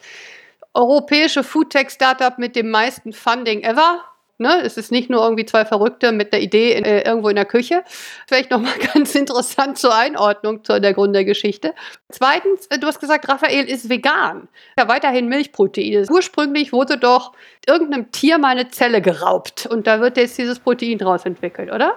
europäische 0.74 1.42
Foodtech-Startup 1.42 2.38
mit 2.38 2.54
dem 2.54 2.70
meisten 2.70 3.12
Funding 3.12 3.62
ever. 3.62 4.02
Ne? 4.42 4.60
Es 4.62 4.76
ist 4.76 4.92
nicht 4.92 5.08
nur 5.08 5.22
irgendwie 5.22 5.46
zwei 5.46 5.64
Verrückte 5.64 6.12
mit 6.12 6.32
der 6.32 6.42
Idee 6.42 6.72
in, 6.72 6.84
äh, 6.84 7.02
irgendwo 7.02 7.28
in 7.28 7.36
der 7.36 7.46
Küche. 7.46 7.82
Vielleicht 8.26 8.50
nochmal 8.50 8.74
ganz 8.94 9.14
interessant 9.14 9.78
zur 9.78 9.94
Einordnung 9.94 10.62
zu 10.64 10.80
der 10.80 10.92
Gründergeschichte. 10.92 11.74
Zweitens, 12.10 12.66
äh, 12.66 12.78
du 12.78 12.86
hast 12.86 13.00
gesagt, 13.00 13.28
Raphael 13.28 13.64
ist 13.64 13.88
vegan. 13.88 14.48
Ja, 14.78 14.88
weiterhin 14.88 15.28
Milchproteine. 15.28 16.04
Ursprünglich 16.10 16.72
wurde 16.72 16.98
doch 16.98 17.32
irgendeinem 17.66 18.10
Tier 18.12 18.38
mal 18.38 18.48
eine 18.48 18.68
Zelle 18.68 19.00
geraubt 19.00 19.66
und 19.66 19.86
da 19.86 20.00
wird 20.00 20.16
jetzt 20.18 20.36
dieses 20.36 20.58
Protein 20.58 20.98
draus 20.98 21.24
entwickelt, 21.24 21.72
oder? 21.72 21.96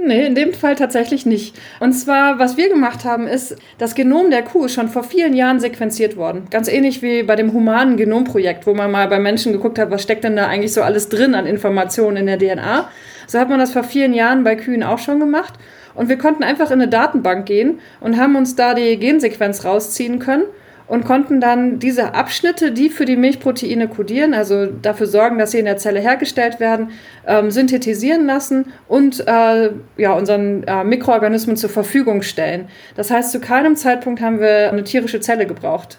Nee, 0.00 0.26
in 0.26 0.36
dem 0.36 0.52
Fall 0.52 0.76
tatsächlich 0.76 1.26
nicht. 1.26 1.56
Und 1.80 1.92
zwar, 1.92 2.38
was 2.38 2.56
wir 2.56 2.68
gemacht 2.68 3.04
haben, 3.04 3.26
ist, 3.26 3.56
das 3.78 3.96
Genom 3.96 4.30
der 4.30 4.42
Kuh 4.42 4.66
ist 4.66 4.74
schon 4.74 4.88
vor 4.88 5.02
vielen 5.02 5.34
Jahren 5.34 5.58
sequenziert 5.58 6.16
worden. 6.16 6.46
Ganz 6.50 6.68
ähnlich 6.68 7.02
wie 7.02 7.24
bei 7.24 7.34
dem 7.34 7.52
humanen 7.52 7.96
Genomprojekt, 7.96 8.66
wo 8.68 8.74
man 8.74 8.92
mal 8.92 9.08
bei 9.08 9.18
Menschen 9.18 9.52
geguckt 9.52 9.76
hat, 9.76 9.90
was 9.90 10.04
steckt 10.04 10.22
denn 10.22 10.36
da 10.36 10.46
eigentlich 10.46 10.72
so 10.72 10.82
alles 10.82 11.08
drin 11.08 11.34
an 11.34 11.46
Informationen 11.46 12.16
in 12.16 12.26
der 12.26 12.38
DNA. 12.38 12.88
So 13.26 13.40
hat 13.40 13.48
man 13.48 13.58
das 13.58 13.72
vor 13.72 13.82
vielen 13.82 14.14
Jahren 14.14 14.44
bei 14.44 14.54
Kühen 14.54 14.84
auch 14.84 15.00
schon 15.00 15.18
gemacht. 15.18 15.54
Und 15.96 16.08
wir 16.08 16.16
konnten 16.16 16.44
einfach 16.44 16.70
in 16.70 16.80
eine 16.80 16.88
Datenbank 16.88 17.46
gehen 17.46 17.80
und 18.00 18.18
haben 18.18 18.36
uns 18.36 18.54
da 18.54 18.74
die 18.74 18.98
Gensequenz 18.98 19.64
rausziehen 19.64 20.20
können 20.20 20.44
und 20.88 21.04
konnten 21.04 21.40
dann 21.40 21.78
diese 21.78 22.14
Abschnitte, 22.14 22.72
die 22.72 22.88
für 22.88 23.04
die 23.04 23.16
Milchproteine 23.16 23.88
kodieren, 23.88 24.34
also 24.34 24.66
dafür 24.66 25.06
sorgen, 25.06 25.38
dass 25.38 25.50
sie 25.50 25.58
in 25.58 25.66
der 25.66 25.76
Zelle 25.76 26.00
hergestellt 26.00 26.60
werden, 26.60 26.90
ähm, 27.26 27.50
synthetisieren 27.50 28.26
lassen 28.26 28.72
und 28.88 29.26
äh, 29.26 29.70
ja, 29.96 30.12
unseren 30.14 30.64
äh, 30.64 30.84
Mikroorganismen 30.84 31.56
zur 31.56 31.70
Verfügung 31.70 32.22
stellen. 32.22 32.68
Das 32.96 33.10
heißt, 33.10 33.32
zu 33.32 33.40
keinem 33.40 33.76
Zeitpunkt 33.76 34.20
haben 34.20 34.40
wir 34.40 34.70
eine 34.72 34.84
tierische 34.84 35.20
Zelle 35.20 35.46
gebraucht. 35.46 35.98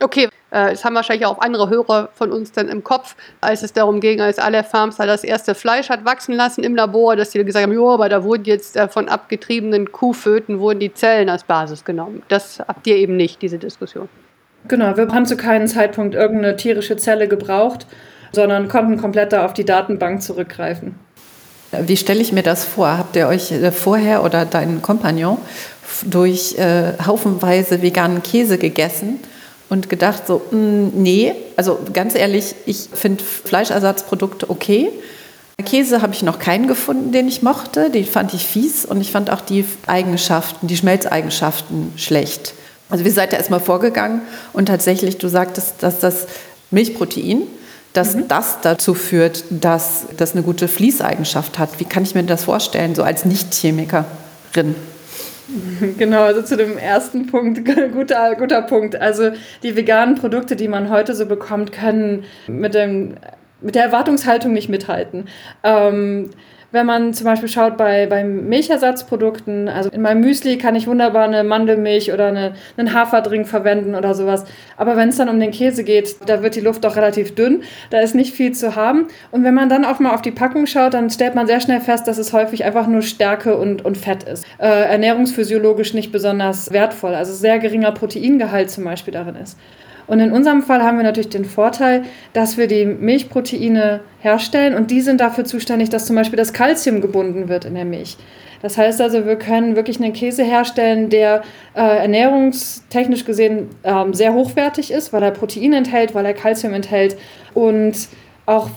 Okay, 0.00 0.28
äh, 0.50 0.70
das 0.70 0.84
haben 0.84 0.94
wahrscheinlich 0.94 1.26
auch 1.26 1.40
andere 1.40 1.70
Hörer 1.70 2.10
von 2.12 2.30
uns 2.30 2.52
dann 2.52 2.68
im 2.68 2.84
Kopf, 2.84 3.16
als 3.40 3.62
es 3.62 3.72
darum 3.72 4.00
ging, 4.00 4.20
als 4.20 4.38
alle 4.38 4.62
Farms 4.62 4.96
das 4.96 5.24
erste 5.24 5.54
Fleisch 5.54 5.88
hat 5.88 6.04
wachsen 6.04 6.34
lassen 6.34 6.64
im 6.64 6.76
Labor, 6.76 7.16
dass 7.16 7.30
die 7.30 7.42
gesagt 7.44 7.62
haben, 7.62 7.72
jo, 7.72 7.90
aber 7.90 8.08
da 8.08 8.22
wurden 8.22 8.44
jetzt 8.44 8.76
äh, 8.76 8.88
von 8.88 9.08
abgetriebenen 9.08 9.92
Kuhföten 9.92 10.60
wurden 10.60 10.80
die 10.80 10.92
Zellen 10.92 11.28
als 11.28 11.44
Basis 11.44 11.84
genommen. 11.84 12.22
Das 12.28 12.60
habt 12.60 12.86
ihr 12.86 12.96
eben 12.96 13.16
nicht, 13.16 13.40
diese 13.42 13.58
Diskussion. 13.58 14.08
Genau, 14.68 14.96
wir 14.96 15.08
haben 15.08 15.26
zu 15.26 15.36
keinem 15.36 15.68
Zeitpunkt 15.68 16.14
irgendeine 16.14 16.56
tierische 16.56 16.96
Zelle 16.96 17.28
gebraucht, 17.28 17.86
sondern 18.32 18.68
konnten 18.68 18.98
komplett 18.98 19.32
da 19.32 19.44
auf 19.44 19.54
die 19.54 19.64
Datenbank 19.64 20.22
zurückgreifen. 20.22 20.96
Wie 21.72 21.96
stelle 21.96 22.20
ich 22.20 22.32
mir 22.32 22.42
das 22.42 22.64
vor? 22.64 22.98
Habt 22.98 23.16
ihr 23.16 23.28
euch 23.28 23.52
äh, 23.52 23.72
vorher 23.72 24.24
oder 24.24 24.44
deinen 24.44 24.82
Kompagnon 24.82 25.38
durch 26.04 26.56
äh, 26.58 26.92
haufenweise 27.04 27.82
veganen 27.82 28.22
Käse 28.22 28.58
gegessen? 28.58 29.20
Und 29.68 29.88
gedacht, 29.88 30.26
so, 30.26 30.42
mh, 30.50 30.58
mm, 30.58 30.92
nee, 30.94 31.34
also 31.56 31.78
ganz 31.92 32.14
ehrlich, 32.14 32.54
ich 32.66 32.88
finde 32.92 33.24
Fleischersatzprodukte 33.24 34.50
okay. 34.50 34.90
Käse 35.64 36.02
habe 36.02 36.12
ich 36.12 36.22
noch 36.22 36.38
keinen 36.38 36.68
gefunden, 36.68 37.12
den 37.12 37.28
ich 37.28 37.42
mochte. 37.42 37.90
Den 37.90 38.04
fand 38.04 38.34
ich 38.34 38.44
fies 38.44 38.84
und 38.84 39.00
ich 39.00 39.10
fand 39.10 39.30
auch 39.30 39.40
die 39.40 39.64
Eigenschaften, 39.86 40.66
die 40.66 40.76
Schmelzeigenschaften 40.76 41.92
schlecht. 41.96 42.52
Also 42.90 43.04
wir 43.04 43.12
seid 43.12 43.32
ja 43.32 43.38
erstmal 43.38 43.60
vorgegangen 43.60 44.22
und 44.52 44.66
tatsächlich, 44.66 45.18
du 45.18 45.28
sagtest, 45.28 45.76
dass 45.80 45.98
das 45.98 46.26
Milchprotein, 46.70 47.42
dass 47.94 48.14
mhm. 48.14 48.28
das 48.28 48.58
dazu 48.60 48.94
führt, 48.94 49.44
dass 49.50 50.04
das 50.16 50.32
eine 50.32 50.42
gute 50.42 50.68
Fließeigenschaft 50.68 51.58
hat. 51.58 51.80
Wie 51.80 51.84
kann 51.84 52.02
ich 52.02 52.14
mir 52.14 52.22
das 52.22 52.44
vorstellen, 52.44 52.94
so 52.94 53.02
als 53.02 53.24
Nicht-Chemikerin? 53.24 54.76
Genau, 55.98 56.22
also 56.22 56.42
zu 56.42 56.56
dem 56.56 56.78
ersten 56.78 57.26
Punkt, 57.26 57.64
guter, 57.92 58.34
guter 58.34 58.62
Punkt. 58.62 58.96
Also 58.96 59.30
die 59.62 59.76
veganen 59.76 60.16
Produkte, 60.16 60.56
die 60.56 60.68
man 60.68 60.90
heute 60.90 61.14
so 61.14 61.26
bekommt, 61.26 61.72
können 61.72 62.24
mit, 62.46 62.74
dem, 62.74 63.14
mit 63.60 63.74
der 63.74 63.84
Erwartungshaltung 63.84 64.52
nicht 64.52 64.68
mithalten. 64.68 65.28
Ähm, 65.62 66.30
wenn 66.76 66.86
man 66.86 67.14
zum 67.14 67.24
Beispiel 67.24 67.48
schaut 67.48 67.78
bei, 67.78 68.06
bei 68.06 68.22
Milchersatzprodukten, 68.22 69.68
also 69.68 69.88
in 69.90 70.02
meinem 70.02 70.20
Müsli 70.20 70.58
kann 70.58 70.76
ich 70.76 70.86
wunderbar 70.86 71.24
eine 71.24 71.42
Mandelmilch 71.42 72.12
oder 72.12 72.26
eine, 72.26 72.52
einen 72.76 72.92
Haferdrink 72.92 73.48
verwenden 73.48 73.94
oder 73.94 74.14
sowas. 74.14 74.44
Aber 74.76 74.96
wenn 74.96 75.08
es 75.08 75.16
dann 75.16 75.30
um 75.30 75.40
den 75.40 75.52
Käse 75.52 75.84
geht, 75.84 76.16
da 76.26 76.42
wird 76.42 76.54
die 76.54 76.60
Luft 76.60 76.84
doch 76.84 76.96
relativ 76.96 77.34
dünn, 77.34 77.62
da 77.88 78.00
ist 78.00 78.14
nicht 78.14 78.34
viel 78.34 78.52
zu 78.52 78.76
haben. 78.76 79.06
Und 79.30 79.42
wenn 79.42 79.54
man 79.54 79.70
dann 79.70 79.86
auch 79.86 80.00
mal 80.00 80.12
auf 80.12 80.20
die 80.20 80.30
Packung 80.30 80.66
schaut, 80.66 80.92
dann 80.92 81.08
stellt 81.08 81.34
man 81.34 81.46
sehr 81.46 81.60
schnell 81.60 81.80
fest, 81.80 82.06
dass 82.06 82.18
es 82.18 82.34
häufig 82.34 82.64
einfach 82.64 82.86
nur 82.86 83.00
Stärke 83.00 83.56
und, 83.56 83.82
und 83.82 83.96
Fett 83.96 84.24
ist. 84.24 84.44
Äh, 84.58 84.66
ernährungsphysiologisch 84.66 85.94
nicht 85.94 86.12
besonders 86.12 86.72
wertvoll, 86.72 87.14
also 87.14 87.32
sehr 87.32 87.58
geringer 87.58 87.92
Proteingehalt 87.92 88.70
zum 88.70 88.84
Beispiel 88.84 89.14
darin 89.14 89.36
ist. 89.36 89.56
Und 90.06 90.20
in 90.20 90.32
unserem 90.32 90.62
Fall 90.62 90.82
haben 90.82 90.96
wir 90.98 91.04
natürlich 91.04 91.30
den 91.30 91.44
Vorteil, 91.44 92.04
dass 92.32 92.56
wir 92.56 92.66
die 92.66 92.84
Milchproteine 92.84 94.00
herstellen 94.20 94.74
und 94.74 94.90
die 94.90 95.00
sind 95.00 95.20
dafür 95.20 95.44
zuständig, 95.44 95.90
dass 95.90 96.06
zum 96.06 96.16
Beispiel 96.16 96.36
das 96.36 96.52
Kalzium 96.52 97.00
gebunden 97.00 97.48
wird 97.48 97.64
in 97.64 97.74
der 97.74 97.84
Milch. 97.84 98.16
Das 98.62 98.78
heißt 98.78 99.00
also, 99.00 99.26
wir 99.26 99.36
können 99.36 99.76
wirklich 99.76 100.00
einen 100.00 100.12
Käse 100.12 100.42
herstellen, 100.42 101.10
der 101.10 101.42
äh, 101.74 101.80
ernährungstechnisch 101.80 103.24
gesehen 103.24 103.68
ähm, 103.84 104.14
sehr 104.14 104.32
hochwertig 104.32 104.90
ist, 104.90 105.12
weil 105.12 105.22
er 105.22 105.30
Protein 105.30 105.72
enthält, 105.72 106.14
weil 106.14 106.24
er 106.24 106.34
Kalzium 106.34 106.72
enthält 106.72 107.16
und 107.54 108.08
auch 108.46 108.70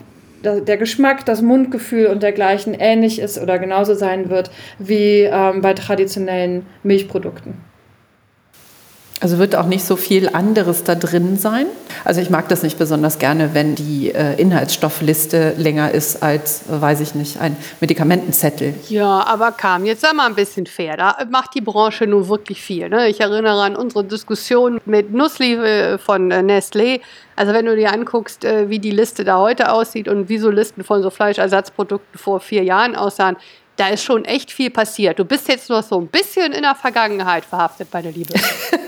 der 0.44 0.78
Geschmack, 0.78 1.26
das 1.26 1.42
Mundgefühl 1.42 2.08
und 2.08 2.24
dergleichen 2.24 2.74
ähnlich 2.74 3.20
ist 3.20 3.42
oder 3.42 3.60
genauso 3.60 3.94
sein 3.94 4.30
wird 4.30 4.52
wie 4.78 5.24
ähm, 5.24 5.62
bei 5.62 5.74
traditionellen 5.74 6.66
Milchprodukten. 6.82 7.69
Also 9.22 9.38
wird 9.38 9.56
auch 9.56 9.66
nicht 9.66 9.84
so 9.84 9.98
viel 9.98 10.30
anderes 10.30 10.86
da 10.86 10.96
drin 10.96 11.38
sein. 11.38 11.66
Also 12.06 12.22
ich 12.22 12.30
mag 12.30 12.48
das 12.48 12.64
nicht 12.64 12.80
besonders 12.80 13.20
gerne, 13.20 13.54
wenn 13.54 13.76
die 13.76 14.14
äh, 14.14 14.40
Inhaltsstoffliste 14.40 15.56
länger 15.58 15.92
ist 15.92 16.24
als, 16.24 16.64
weiß 16.70 17.02
ich 17.02 17.16
nicht, 17.16 17.42
ein 17.42 17.58
Medikamentenzettel. 17.82 18.76
Ja, 18.88 19.26
aber 19.26 19.52
kam 19.52 19.86
jetzt 19.86 20.02
sag 20.02 20.16
mal 20.16 20.28
ein 20.28 20.36
bisschen 20.36 20.66
fair. 20.66 20.96
Da 20.96 21.18
macht 21.30 21.54
die 21.54 21.62
Branche 21.62 22.08
nun 22.08 22.30
wirklich 22.30 22.62
viel. 22.62 22.88
Ne? 22.88 23.10
Ich 23.10 23.20
erinnere 23.20 23.62
an 23.62 23.76
unsere 23.76 24.06
Diskussion 24.06 24.80
mit 24.86 25.12
Nussli 25.12 25.56
äh, 25.56 25.98
von 25.98 26.32
äh, 26.32 26.40
Nestlé. 26.40 27.02
Also 27.36 27.54
wenn 27.54 27.66
du 27.66 27.76
dir 27.76 27.94
anguckst, 27.94 28.44
wie 28.44 28.80
die 28.80 28.92
Liste 28.92 29.24
da 29.24 29.38
heute 29.38 29.72
aussieht 29.72 30.10
und 30.10 30.28
wie 30.28 30.40
so 30.40 30.50
Listen 30.50 30.84
von 30.84 31.02
so 31.02 31.10
Fleischersatzprodukten 31.10 32.20
vor 32.20 32.42
vier 32.42 32.64
Jahren 32.64 32.98
aussahen, 32.98 33.38
da 33.80 33.88
ist 33.88 34.04
schon 34.04 34.26
echt 34.26 34.52
viel 34.52 34.70
passiert. 34.70 35.20
Du 35.20 35.26
bist 35.26 35.48
jetzt 35.48 35.70
nur 35.70 35.82
so 35.82 36.00
ein 36.00 36.08
bisschen 36.08 36.52
in 36.52 36.64
der 36.64 36.76
Vergangenheit 36.76 37.46
verhaftet, 37.46 37.88
meine 37.94 38.12
Liebe. 38.12 38.34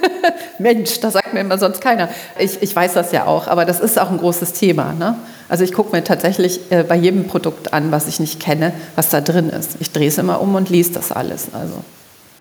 Mensch, 0.60 1.00
das 1.00 1.14
sagt 1.14 1.34
mir 1.34 1.40
immer 1.40 1.58
sonst 1.58 1.80
keiner. 1.80 2.10
Ich, 2.38 2.62
ich 2.62 2.76
weiß 2.76 2.94
das 2.94 3.14
ja 3.14 3.26
auch, 3.26 3.48
aber 3.48 3.64
das 3.64 3.80
ist 3.80 3.98
auch 3.98 4.12
ein 4.12 4.18
großes 4.18 4.54
Thema. 4.54 4.94
Ne? 4.94 5.16
Also 5.48 5.64
ich 5.64 5.72
gucke 5.72 5.96
mir 5.96 6.04
tatsächlich 6.04 6.60
äh, 6.72 6.84
bei 6.84 6.96
jedem 6.96 7.28
Produkt 7.28 7.74
an, 7.74 7.92
was 7.92 8.08
ich 8.08 8.20
nicht 8.20 8.42
kenne, 8.42 8.74
was 8.96 9.10
da 9.10 9.22
drin 9.22 9.50
ist. 9.50 9.78
Ich 9.80 9.92
drehe 9.92 10.10
es 10.10 10.18
immer 10.18 10.42
um 10.42 10.56
und 10.56 10.70
lese 10.70 10.92
das 10.92 11.12
alles. 11.14 11.48
Also. 11.54 11.76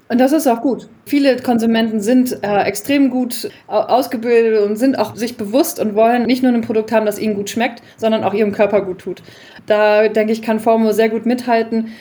Und 0.09 0.19
das 0.19 0.33
ist 0.33 0.49
auch 0.49 0.61
gut. 0.61 0.89
Viele 1.07 1.37
Konsumenten 1.37 2.01
sind 2.01 2.43
äh, 2.43 2.63
extrem 2.65 3.11
gut 3.11 3.49
ausgebildet 3.69 4.61
und 4.69 4.75
sind 4.75 4.99
auch 4.99 5.15
sich 5.15 5.37
bewusst 5.37 5.79
und 5.79 5.95
wollen 5.95 6.25
nicht 6.25 6.43
nur 6.43 6.53
ein 6.53 6.63
Produkt 6.63 6.91
haben, 6.91 7.07
das 7.07 7.17
ihnen 7.21 7.37
gut 7.37 7.49
schmeckt, 7.49 7.81
sondern 7.97 8.25
auch 8.25 8.35
ihrem 8.35 8.51
Körper 8.51 8.83
gut 8.83 8.99
tut. 8.99 9.23
Da 9.67 10.09
denke 10.09 10.33
ich, 10.33 10.43
kann 10.43 10.59
Formo 10.59 10.91
sehr 10.91 11.11
gut 11.11 11.27
mithalten 11.27 11.93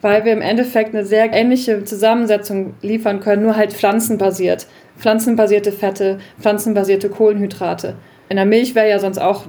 weil 0.00 0.24
wir 0.24 0.32
im 0.32 0.42
Endeffekt 0.42 0.94
eine 0.94 1.04
sehr 1.04 1.32
ähnliche 1.32 1.84
Zusammensetzung 1.84 2.74
liefern 2.82 3.20
können, 3.20 3.42
nur 3.42 3.56
halt 3.56 3.72
pflanzenbasiert. 3.72 4.66
Pflanzenbasierte 4.98 5.72
Fette, 5.72 6.18
pflanzenbasierte 6.40 7.08
Kohlenhydrate. 7.08 7.94
In 8.28 8.36
der 8.36 8.46
Milch 8.46 8.74
wäre 8.74 8.88
ja 8.88 8.98
sonst 8.98 9.18
auch 9.18 9.44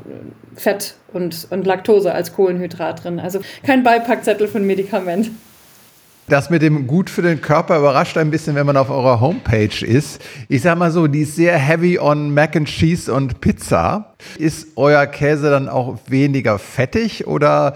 Fett 0.55 0.95
und, 1.11 1.47
und 1.49 1.65
Laktose 1.65 2.13
als 2.13 2.33
Kohlenhydrat 2.33 3.03
drin. 3.03 3.19
Also 3.19 3.39
kein 3.63 3.83
Beipackzettel 3.83 4.47
für 4.47 4.59
ein 4.59 4.67
Medikament. 4.67 5.31
Das 6.29 6.51
mit 6.51 6.61
dem 6.61 6.85
gut 6.85 7.09
für 7.09 7.23
den 7.23 7.41
Körper 7.41 7.79
überrascht 7.79 8.15
ein 8.15 8.29
bisschen, 8.29 8.53
wenn 8.53 8.67
man 8.67 8.77
auf 8.77 8.91
eurer 8.91 9.19
Homepage 9.19 9.83
ist. 9.83 10.21
Ich 10.47 10.61
sag 10.61 10.77
mal 10.77 10.91
so, 10.91 11.07
die 11.07 11.21
ist 11.21 11.35
sehr 11.35 11.57
heavy 11.57 11.97
on 11.97 12.31
Mac 12.31 12.55
and 12.55 12.67
Cheese 12.67 13.11
und 13.11 13.41
Pizza. 13.41 14.13
Ist 14.37 14.67
euer 14.75 15.07
Käse 15.07 15.49
dann 15.49 15.67
auch 15.67 15.97
weniger 16.07 16.59
fettig 16.59 17.25
oder 17.25 17.73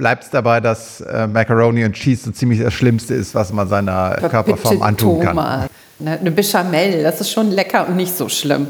bleibt 0.00 0.24
es 0.24 0.30
dabei, 0.30 0.60
dass 0.60 1.02
äh, 1.02 1.26
Macaroni 1.26 1.84
und 1.84 1.92
Cheese 1.92 2.24
so 2.24 2.30
ziemlich 2.30 2.58
das 2.58 2.72
Schlimmste 2.72 3.12
ist, 3.12 3.34
was 3.34 3.52
man 3.52 3.68
seiner 3.68 4.16
Aber 4.16 4.30
Körperform 4.30 4.80
antun 4.80 5.20
kann? 5.20 5.36
Thomas. 5.36 5.68
Eine 6.00 6.30
Bechamel, 6.30 7.02
das 7.02 7.20
ist 7.20 7.30
schon 7.30 7.50
lecker 7.50 7.86
und 7.86 7.96
nicht 7.96 8.16
so 8.16 8.30
schlimm. 8.30 8.66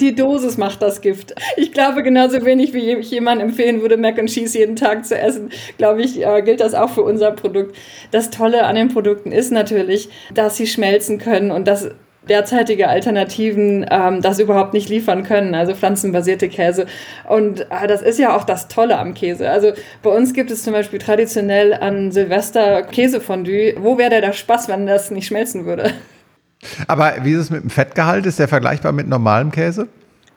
Die 0.00 0.14
Dosis 0.14 0.56
macht 0.56 0.80
das 0.80 1.02
Gift. 1.02 1.34
Ich 1.58 1.72
glaube, 1.72 2.02
genauso 2.02 2.42
wenig 2.46 2.72
wie 2.72 2.92
ich 2.92 3.10
jemand 3.10 3.42
empfehlen 3.42 3.82
würde, 3.82 3.98
Mac 3.98 4.18
and 4.18 4.30
Cheese 4.30 4.58
jeden 4.58 4.76
Tag 4.76 5.04
zu 5.04 5.18
essen, 5.18 5.50
glaube 5.76 6.00
ich, 6.02 6.24
äh, 6.24 6.40
gilt 6.40 6.60
das 6.60 6.72
auch 6.72 6.88
für 6.88 7.02
unser 7.02 7.30
Produkt. 7.32 7.76
Das 8.10 8.30
Tolle 8.30 8.64
an 8.64 8.76
den 8.76 8.88
Produkten 8.88 9.32
ist 9.32 9.52
natürlich, 9.52 10.08
dass 10.32 10.56
sie 10.56 10.66
schmelzen 10.66 11.18
können 11.18 11.50
und 11.50 11.68
dass 11.68 11.90
derzeitige 12.28 12.88
Alternativen 12.88 13.86
ähm, 13.90 14.20
das 14.20 14.38
überhaupt 14.38 14.74
nicht 14.74 14.88
liefern 14.88 15.22
können, 15.22 15.54
also 15.54 15.74
pflanzenbasierte 15.74 16.48
Käse. 16.48 16.86
Und 17.28 17.60
äh, 17.70 17.86
das 17.88 18.02
ist 18.02 18.18
ja 18.18 18.36
auch 18.36 18.44
das 18.44 18.68
Tolle 18.68 18.98
am 18.98 19.14
Käse. 19.14 19.50
Also 19.50 19.72
bei 20.02 20.10
uns 20.10 20.32
gibt 20.34 20.50
es 20.50 20.62
zum 20.62 20.72
Beispiel 20.72 20.98
traditionell 20.98 21.74
an 21.74 22.12
Silvester 22.12 22.82
Käsefondue. 22.82 23.74
Wo 23.78 23.98
wäre 23.98 24.20
der 24.20 24.32
Spaß, 24.32 24.68
wenn 24.68 24.86
das 24.86 25.10
nicht 25.10 25.26
schmelzen 25.26 25.64
würde? 25.64 25.92
Aber 26.86 27.14
wie 27.22 27.32
ist 27.32 27.40
es 27.40 27.50
mit 27.50 27.62
dem 27.62 27.70
Fettgehalt? 27.70 28.26
Ist 28.26 28.38
der 28.38 28.48
vergleichbar 28.48 28.92
mit 28.92 29.08
normalem 29.08 29.50
Käse? 29.50 29.88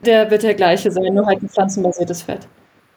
Der 0.06 0.32
wird 0.32 0.44
der 0.44 0.54
gleiche 0.54 0.92
sein, 0.92 1.14
nur 1.14 1.26
halt 1.26 1.44
ein 1.44 1.50
pflanzenbasiertes 1.50 2.24
Fett. 2.24 2.48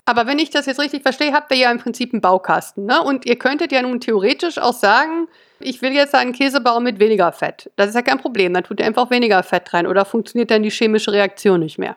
Aber 0.04 0.28
wenn 0.28 0.38
ich 0.38 0.50
das 0.50 0.66
jetzt 0.66 0.78
richtig 0.78 1.02
verstehe, 1.02 1.32
habt 1.32 1.50
ihr 1.50 1.58
ja 1.58 1.70
im 1.72 1.78
Prinzip 1.78 2.12
einen 2.12 2.20
Baukasten. 2.20 2.86
Ne? 2.86 3.02
Und 3.02 3.26
ihr 3.26 3.36
könntet 3.36 3.72
ja 3.72 3.82
nun 3.82 4.00
theoretisch 4.00 4.58
auch 4.58 4.72
sagen, 4.72 5.26
ich 5.60 5.82
will 5.82 5.92
jetzt 5.92 6.14
einen 6.14 6.32
Käse 6.32 6.60
bauen 6.60 6.84
mit 6.84 6.98
weniger 6.98 7.32
Fett. 7.32 7.70
Das 7.76 7.88
ist 7.88 7.94
ja 7.94 8.02
kein 8.02 8.18
Problem. 8.18 8.52
Dann 8.54 8.64
tut 8.64 8.80
ihr 8.80 8.86
einfach 8.86 9.10
weniger 9.10 9.42
Fett 9.42 9.72
rein. 9.72 9.86
Oder 9.86 10.04
funktioniert 10.04 10.50
dann 10.50 10.62
die 10.62 10.70
chemische 10.70 11.12
Reaktion 11.12 11.60
nicht 11.60 11.78
mehr? 11.78 11.96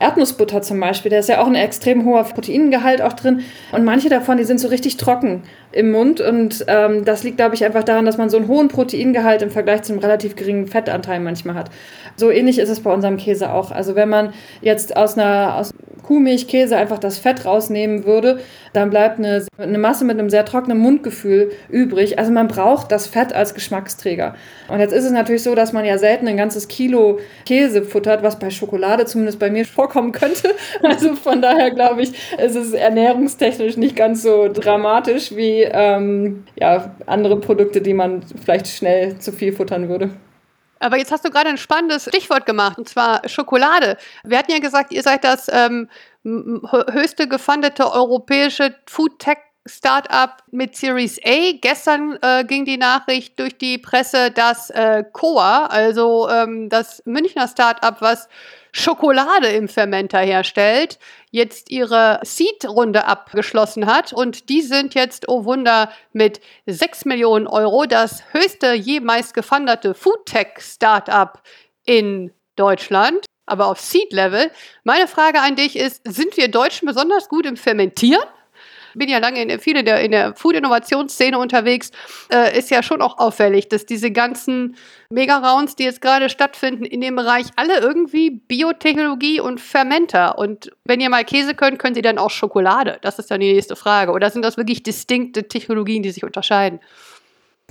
Erdnussbutter 0.00 0.62
zum 0.62 0.80
Beispiel, 0.80 1.10
da 1.10 1.18
ist 1.18 1.28
ja 1.28 1.42
auch 1.42 1.46
ein 1.46 1.54
extrem 1.54 2.06
hoher 2.06 2.24
Proteingehalt 2.24 3.02
auch 3.02 3.12
drin. 3.12 3.44
Und 3.70 3.84
manche 3.84 4.08
davon, 4.08 4.38
die 4.38 4.44
sind 4.44 4.58
so 4.58 4.68
richtig 4.68 4.96
trocken 4.96 5.42
im 5.72 5.92
Mund. 5.92 6.22
Und 6.22 6.64
ähm, 6.68 7.04
das 7.04 7.22
liegt, 7.22 7.36
glaube 7.36 7.54
ich, 7.54 7.64
einfach 7.66 7.84
daran, 7.84 8.06
dass 8.06 8.16
man 8.16 8.30
so 8.30 8.38
einen 8.38 8.48
hohen 8.48 8.68
Proteingehalt 8.68 9.42
im 9.42 9.50
Vergleich 9.50 9.82
zu 9.82 9.92
einem 9.92 10.00
relativ 10.00 10.36
geringen 10.36 10.66
Fettanteil 10.66 11.20
manchmal 11.20 11.54
hat. 11.54 11.70
So 12.20 12.30
ähnlich 12.30 12.58
ist 12.58 12.68
es 12.68 12.80
bei 12.80 12.92
unserem 12.92 13.16
Käse 13.16 13.52
auch. 13.52 13.70
Also 13.72 13.96
wenn 13.96 14.08
man 14.08 14.32
jetzt 14.62 14.96
aus 14.96 15.18
einer 15.18 15.56
aus 15.56 15.72
Kuhmilchkäse 16.10 16.76
einfach 16.76 16.98
das 16.98 17.18
Fett 17.18 17.44
rausnehmen 17.44 18.04
würde, 18.04 18.40
dann 18.72 18.90
bleibt 18.90 19.20
eine, 19.20 19.46
eine 19.58 19.78
Masse 19.78 20.04
mit 20.04 20.18
einem 20.18 20.28
sehr 20.28 20.44
trockenen 20.44 20.76
Mundgefühl 20.78 21.52
übrig. 21.68 22.18
Also 22.18 22.32
man 22.32 22.48
braucht 22.48 22.90
das 22.90 23.06
Fett 23.06 23.32
als 23.32 23.54
Geschmacksträger. 23.54 24.34
Und 24.66 24.80
jetzt 24.80 24.92
ist 24.92 25.04
es 25.04 25.12
natürlich 25.12 25.44
so, 25.44 25.54
dass 25.54 25.72
man 25.72 25.84
ja 25.84 25.98
selten 25.98 26.26
ein 26.26 26.36
ganzes 26.36 26.66
Kilo 26.66 27.20
Käse 27.46 27.84
futtert, 27.84 28.24
was 28.24 28.40
bei 28.40 28.50
Schokolade 28.50 29.06
zumindest 29.06 29.38
bei 29.38 29.50
mir 29.50 29.64
vorkommen 29.66 30.10
könnte. 30.10 30.50
Also 30.82 31.14
von 31.14 31.40
daher 31.40 31.70
glaube 31.70 32.02
ich, 32.02 32.12
ist 32.44 32.56
es 32.56 32.72
ernährungstechnisch 32.72 33.76
nicht 33.76 33.94
ganz 33.94 34.22
so 34.22 34.48
dramatisch 34.52 35.36
wie 35.36 35.62
ähm, 35.62 36.42
ja, 36.58 36.92
andere 37.06 37.38
Produkte, 37.38 37.80
die 37.80 37.94
man 37.94 38.22
vielleicht 38.42 38.66
schnell 38.66 39.16
zu 39.18 39.32
viel 39.32 39.52
futtern 39.52 39.88
würde. 39.88 40.10
Aber 40.80 40.96
jetzt 40.96 41.12
hast 41.12 41.24
du 41.24 41.30
gerade 41.30 41.50
ein 41.50 41.58
spannendes 41.58 42.04
Stichwort 42.04 42.46
gemacht, 42.46 42.78
und 42.78 42.88
zwar 42.88 43.28
Schokolade. 43.28 43.96
Wir 44.24 44.38
hatten 44.38 44.50
ja 44.50 44.58
gesagt, 44.58 44.92
ihr 44.92 45.02
seid 45.02 45.24
das 45.24 45.48
ähm, 45.52 45.88
höchste 46.24 47.28
gefundete 47.28 47.92
europäische 47.92 48.74
Food-Tech 48.86 49.38
Startup 49.66 50.36
mit 50.50 50.74
Series 50.74 51.18
A. 51.24 51.52
Gestern 51.60 52.18
äh, 52.22 52.44
ging 52.44 52.64
die 52.64 52.78
Nachricht 52.78 53.38
durch 53.38 53.58
die 53.58 53.76
Presse, 53.78 54.30
dass 54.30 54.70
äh, 54.70 55.04
Coa, 55.12 55.66
also 55.66 56.28
ähm, 56.30 56.70
das 56.70 57.02
Münchner 57.04 57.46
Startup, 57.46 58.00
was 58.00 58.28
Schokolade 58.72 59.48
im 59.48 59.68
Fermenter 59.68 60.20
herstellt, 60.20 60.98
jetzt 61.30 61.70
ihre 61.70 62.20
Seed-Runde 62.22 63.06
abgeschlossen 63.06 63.86
hat. 63.86 64.12
Und 64.12 64.48
die 64.48 64.62
sind 64.62 64.94
jetzt, 64.94 65.28
oh 65.28 65.44
Wunder, 65.44 65.90
mit 66.12 66.40
6 66.66 67.04
Millionen 67.04 67.46
Euro 67.46 67.86
das 67.86 68.22
höchste 68.32 68.72
jemals 68.72 69.32
gefunderte 69.32 69.94
Foodtech-Startup 69.94 71.42
in 71.84 72.32
Deutschland, 72.56 73.26
aber 73.46 73.66
auf 73.66 73.80
Seed-Level. 73.80 74.50
Meine 74.84 75.08
Frage 75.08 75.40
an 75.40 75.56
dich 75.56 75.76
ist, 75.76 76.02
sind 76.04 76.36
wir 76.36 76.48
Deutschen 76.48 76.86
besonders 76.86 77.28
gut 77.28 77.46
im 77.46 77.56
Fermentieren? 77.56 78.22
Bin 78.94 79.08
ja 79.08 79.18
lange 79.18 79.42
in, 79.42 79.50
in 79.50 79.84
der, 79.84 80.00
in 80.00 80.10
der 80.10 80.34
Food-Innovationsszene 80.34 81.38
unterwegs, 81.38 81.90
äh, 82.32 82.58
ist 82.58 82.70
ja 82.70 82.82
schon 82.82 83.02
auch 83.02 83.18
auffällig, 83.18 83.68
dass 83.68 83.86
diese 83.86 84.10
ganzen 84.10 84.76
Mega-Rounds, 85.10 85.76
die 85.76 85.84
jetzt 85.84 86.00
gerade 86.00 86.28
stattfinden, 86.28 86.84
in 86.84 87.00
dem 87.00 87.16
Bereich 87.16 87.46
alle 87.56 87.78
irgendwie 87.78 88.30
Biotechnologie 88.30 89.40
und 89.40 89.60
Fermenter. 89.60 90.38
Und 90.38 90.70
wenn 90.84 91.00
ihr 91.00 91.10
mal 91.10 91.24
Käse 91.24 91.54
könnt, 91.54 91.78
können 91.78 91.94
sie 91.94 92.02
dann 92.02 92.18
auch 92.18 92.30
Schokolade. 92.30 92.98
Das 93.02 93.18
ist 93.18 93.30
dann 93.30 93.40
die 93.40 93.52
nächste 93.52 93.76
Frage. 93.76 94.12
Oder 94.12 94.30
sind 94.30 94.42
das 94.42 94.56
wirklich 94.56 94.82
distinkte 94.82 95.48
Technologien, 95.48 96.02
die 96.02 96.10
sich 96.10 96.24
unterscheiden? 96.24 96.80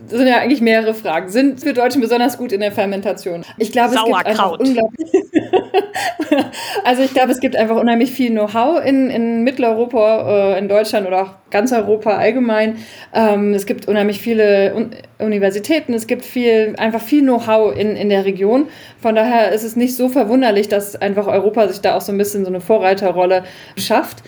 Das 0.08 0.18
sind 0.18 0.28
ja 0.28 0.38
eigentlich 0.38 0.62
mehrere 0.62 0.94
Fragen. 0.94 1.30
Sind 1.30 1.64
wir 1.66 1.74
Deutschen 1.74 2.02
besonders 2.02 2.38
gut 2.38 2.52
in 2.52 2.62
der 2.62 2.72
Fermentation? 2.72 3.44
Ich 3.58 3.72
glaube, 3.72 3.96
es 3.96 4.04
gibt 4.04 4.26
einfach 4.26 4.52
unglaublich. 4.52 5.12
also 6.84 7.04
ich 7.04 7.14
glaube, 7.14 7.32
es 7.32 7.40
gibt 7.40 7.56
einfach 7.56 7.76
unheimlich 7.76 8.12
viel 8.12 8.32
Know-how 8.32 8.84
in, 8.84 9.10
in 9.10 9.44
Mitteleuropa, 9.44 10.56
äh, 10.56 10.60
in 10.60 10.68
Deutschland 10.68 11.08
oder 11.08 11.24
auch 11.24 11.32
ganz 11.52 11.72
Europa 11.72 12.12
allgemein. 12.12 12.78
Ähm, 13.14 13.54
es 13.54 13.66
gibt 13.66 13.88
unheimlich 13.88 14.20
viele 14.20 14.74
Un 14.76 14.92
Universitäten, 15.20 15.94
es 15.94 16.08
gibt 16.08 16.24
viel, 16.24 16.76
einfach 16.78 17.02
viel 17.02 17.24
Know-how 17.24 17.76
in, 17.76 17.98
in 17.98 18.08
der 18.08 18.24
Region. 18.24 18.70
Von 19.02 19.16
daher 19.16 19.52
ist 19.52 19.64
es 19.64 19.76
nicht 19.76 19.98
so 19.98 20.08
verwunderlich, 20.08 20.70
dass 20.70 20.96
einfach 20.96 21.28
Europa 21.28 21.68
sich 21.68 21.82
da 21.82 21.98
auch 21.98 22.02
so 22.02 22.14
ein 22.14 22.18
bisschen 22.18 22.46
so 22.46 22.50
eine 22.50 22.62
Vorreiterrolle 22.62 23.44
schafft 23.76 24.24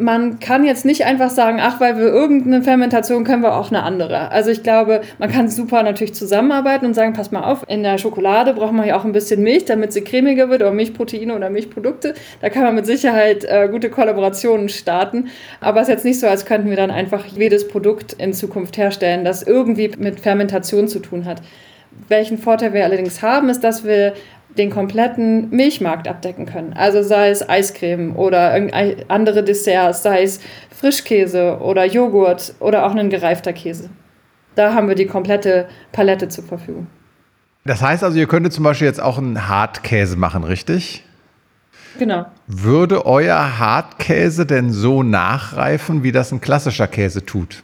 man 0.00 0.40
kann 0.40 0.64
jetzt 0.64 0.84
nicht 0.84 1.04
einfach 1.04 1.30
sagen, 1.30 1.58
ach, 1.60 1.80
weil 1.80 1.96
wir 1.96 2.06
irgendeine 2.06 2.62
Fermentation 2.62 3.24
können 3.24 3.42
wir 3.42 3.54
auch 3.54 3.70
eine 3.70 3.82
andere. 3.82 4.30
Also 4.30 4.50
ich 4.50 4.62
glaube, 4.62 5.02
man 5.18 5.30
kann 5.30 5.48
super 5.48 5.82
natürlich 5.82 6.14
zusammenarbeiten 6.14 6.86
und 6.86 6.94
sagen, 6.94 7.12
pass 7.12 7.30
mal 7.30 7.44
auf, 7.44 7.64
in 7.68 7.82
der 7.82 7.98
Schokolade 7.98 8.54
braucht 8.54 8.72
man 8.72 8.86
ja 8.86 8.98
auch 8.98 9.04
ein 9.04 9.12
bisschen 9.12 9.42
Milch, 9.42 9.66
damit 9.66 9.92
sie 9.92 10.02
cremiger 10.02 10.48
wird 10.48 10.62
oder 10.62 10.72
Milchproteine 10.72 11.34
oder 11.34 11.50
Milchprodukte. 11.50 12.14
Da 12.40 12.48
kann 12.48 12.62
man 12.62 12.74
mit 12.74 12.86
Sicherheit 12.86 13.44
äh, 13.44 13.68
gute 13.70 13.90
Kollaborationen 13.90 14.68
starten. 14.68 15.28
Aber 15.60 15.80
es 15.80 15.88
ist 15.88 15.92
jetzt 15.92 16.04
nicht 16.04 16.20
so, 16.20 16.26
als 16.26 16.46
könnten 16.46 16.70
wir 16.70 16.76
dann 16.76 16.90
einfach 16.90 17.26
jedes 17.26 17.68
Produkt 17.68 18.14
in 18.14 18.32
Zukunft 18.32 18.78
herstellen, 18.78 19.24
das 19.24 19.42
irgendwie 19.42 19.90
mit 19.98 20.20
Fermentation 20.20 20.88
zu 20.88 21.00
tun 21.00 21.26
hat. 21.26 21.42
Welchen 22.08 22.38
Vorteil 22.38 22.72
wir 22.72 22.84
allerdings 22.84 23.22
haben, 23.22 23.48
ist, 23.48 23.62
dass 23.62 23.84
wir 23.84 24.14
den 24.58 24.70
kompletten 24.70 25.50
Milchmarkt 25.50 26.08
abdecken 26.08 26.46
können. 26.46 26.72
Also 26.72 27.02
sei 27.02 27.30
es 27.30 27.48
Eiscreme 27.48 28.16
oder 28.16 28.52
andere 29.08 29.44
Desserts, 29.44 30.02
sei 30.02 30.22
es 30.22 30.40
Frischkäse 30.76 31.58
oder 31.60 31.84
Joghurt 31.84 32.54
oder 32.60 32.86
auch 32.86 32.94
ein 32.94 33.10
gereifter 33.10 33.52
Käse. 33.52 33.90
Da 34.54 34.74
haben 34.74 34.88
wir 34.88 34.94
die 34.94 35.06
komplette 35.06 35.68
Palette 35.92 36.28
zur 36.28 36.44
Verfügung. 36.44 36.86
Das 37.64 37.82
heißt 37.82 38.02
also, 38.02 38.18
ihr 38.18 38.26
könntet 38.26 38.52
zum 38.52 38.64
Beispiel 38.64 38.86
jetzt 38.86 39.00
auch 39.00 39.18
einen 39.18 39.48
Hartkäse 39.48 40.16
machen, 40.16 40.44
richtig? 40.44 41.04
Genau. 41.98 42.26
Würde 42.46 43.04
euer 43.06 43.58
Hartkäse 43.58 44.46
denn 44.46 44.70
so 44.70 45.02
nachreifen, 45.02 46.02
wie 46.02 46.12
das 46.12 46.32
ein 46.32 46.40
klassischer 46.40 46.86
Käse 46.86 47.24
tut? 47.24 47.62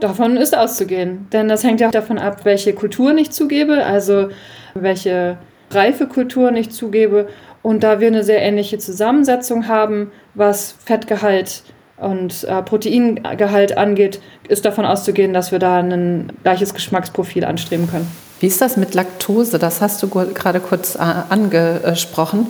Davon 0.00 0.36
ist 0.36 0.56
auszugehen, 0.56 1.28
denn 1.32 1.48
das 1.48 1.62
hängt 1.62 1.80
ja 1.80 1.88
auch 1.88 1.92
davon 1.92 2.18
ab, 2.18 2.44
welche 2.44 2.74
Kultur 2.74 3.16
ich 3.16 3.30
zugebe, 3.30 3.84
also 3.84 4.28
welche 4.74 5.38
Reifekultur 5.74 6.50
nicht 6.50 6.72
zugebe. 6.72 7.28
Und 7.62 7.82
da 7.82 8.00
wir 8.00 8.08
eine 8.08 8.24
sehr 8.24 8.42
ähnliche 8.42 8.78
Zusammensetzung 8.78 9.68
haben, 9.68 10.12
was 10.34 10.74
Fettgehalt 10.84 11.62
und 11.96 12.44
äh, 12.44 12.62
Proteingehalt 12.62 13.76
angeht, 13.76 14.20
ist 14.48 14.64
davon 14.64 14.84
auszugehen, 14.84 15.32
dass 15.32 15.52
wir 15.52 15.58
da 15.58 15.78
ein 15.78 16.32
gleiches 16.42 16.74
Geschmacksprofil 16.74 17.44
anstreben 17.44 17.88
können. 17.88 18.10
Wie 18.40 18.46
ist 18.46 18.60
das 18.60 18.76
mit 18.76 18.94
Laktose? 18.94 19.58
Das 19.58 19.80
hast 19.80 20.02
du 20.02 20.08
gerade 20.08 20.60
kurz 20.60 20.96
äh, 20.96 20.98
angesprochen. 20.98 22.48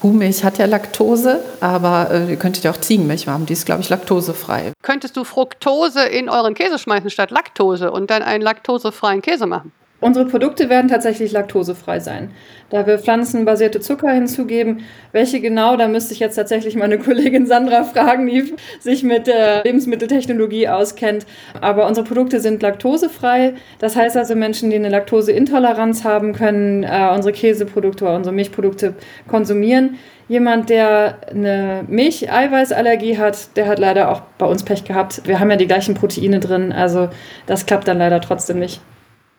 Kuhmilch 0.00 0.44
hat 0.44 0.58
ja 0.58 0.66
Laktose, 0.66 1.42
aber 1.60 2.10
äh, 2.10 2.30
ihr 2.30 2.36
könntet 2.36 2.62
ja 2.62 2.70
auch 2.70 2.76
Ziegenmilch 2.76 3.26
haben. 3.26 3.46
Die 3.46 3.54
ist, 3.54 3.64
glaube 3.64 3.80
ich, 3.80 3.88
laktosefrei. 3.88 4.72
Könntest 4.82 5.16
du 5.16 5.24
Fructose 5.24 6.02
in 6.04 6.28
euren 6.28 6.52
Käse 6.52 6.78
schmeißen 6.78 7.08
statt 7.08 7.30
Laktose 7.30 7.90
und 7.90 8.10
dann 8.10 8.22
einen 8.22 8.42
laktosefreien 8.42 9.22
Käse 9.22 9.46
machen? 9.46 9.72
Unsere 10.04 10.26
Produkte 10.26 10.68
werden 10.68 10.88
tatsächlich 10.88 11.32
laktosefrei 11.32 11.98
sein. 11.98 12.30
Da 12.68 12.86
wir 12.86 12.98
pflanzenbasierte 12.98 13.80
Zucker 13.80 14.10
hinzugeben, 14.10 14.82
welche 15.12 15.40
genau, 15.40 15.78
da 15.78 15.88
müsste 15.88 16.12
ich 16.12 16.20
jetzt 16.20 16.34
tatsächlich 16.34 16.76
meine 16.76 16.98
Kollegin 17.04 17.46
Sandra 17.46 17.84
fragen, 17.84 18.26
die 18.26 18.54
sich 18.80 19.02
mit 19.02 19.26
der 19.26 19.64
Lebensmitteltechnologie 19.64 20.68
auskennt. 20.68 21.24
Aber 21.58 21.86
unsere 21.86 22.06
Produkte 22.06 22.40
sind 22.40 22.60
laktosefrei. 22.60 23.54
Das 23.78 23.96
heißt 23.96 24.18
also, 24.18 24.34
Menschen, 24.34 24.68
die 24.68 24.76
eine 24.76 24.90
Laktoseintoleranz 24.90 26.04
haben, 26.04 26.34
können 26.34 26.82
äh, 26.82 27.08
unsere 27.14 27.32
Käseprodukte 27.32 28.04
oder 28.04 28.16
unsere 28.16 28.34
Milchprodukte 28.34 28.92
konsumieren. 29.26 29.98
Jemand, 30.28 30.68
der 30.68 31.16
eine 31.30 31.86
Milch-Eiweißallergie 31.88 33.16
hat, 33.16 33.56
der 33.56 33.68
hat 33.68 33.78
leider 33.78 34.12
auch 34.12 34.20
bei 34.36 34.44
uns 34.44 34.64
Pech 34.64 34.84
gehabt. 34.84 35.22
Wir 35.24 35.40
haben 35.40 35.50
ja 35.50 35.56
die 35.56 35.66
gleichen 35.66 35.94
Proteine 35.94 36.40
drin, 36.40 36.72
also 36.72 37.08
das 37.46 37.64
klappt 37.64 37.88
dann 37.88 37.96
leider 37.96 38.20
trotzdem 38.20 38.58
nicht. 38.58 38.82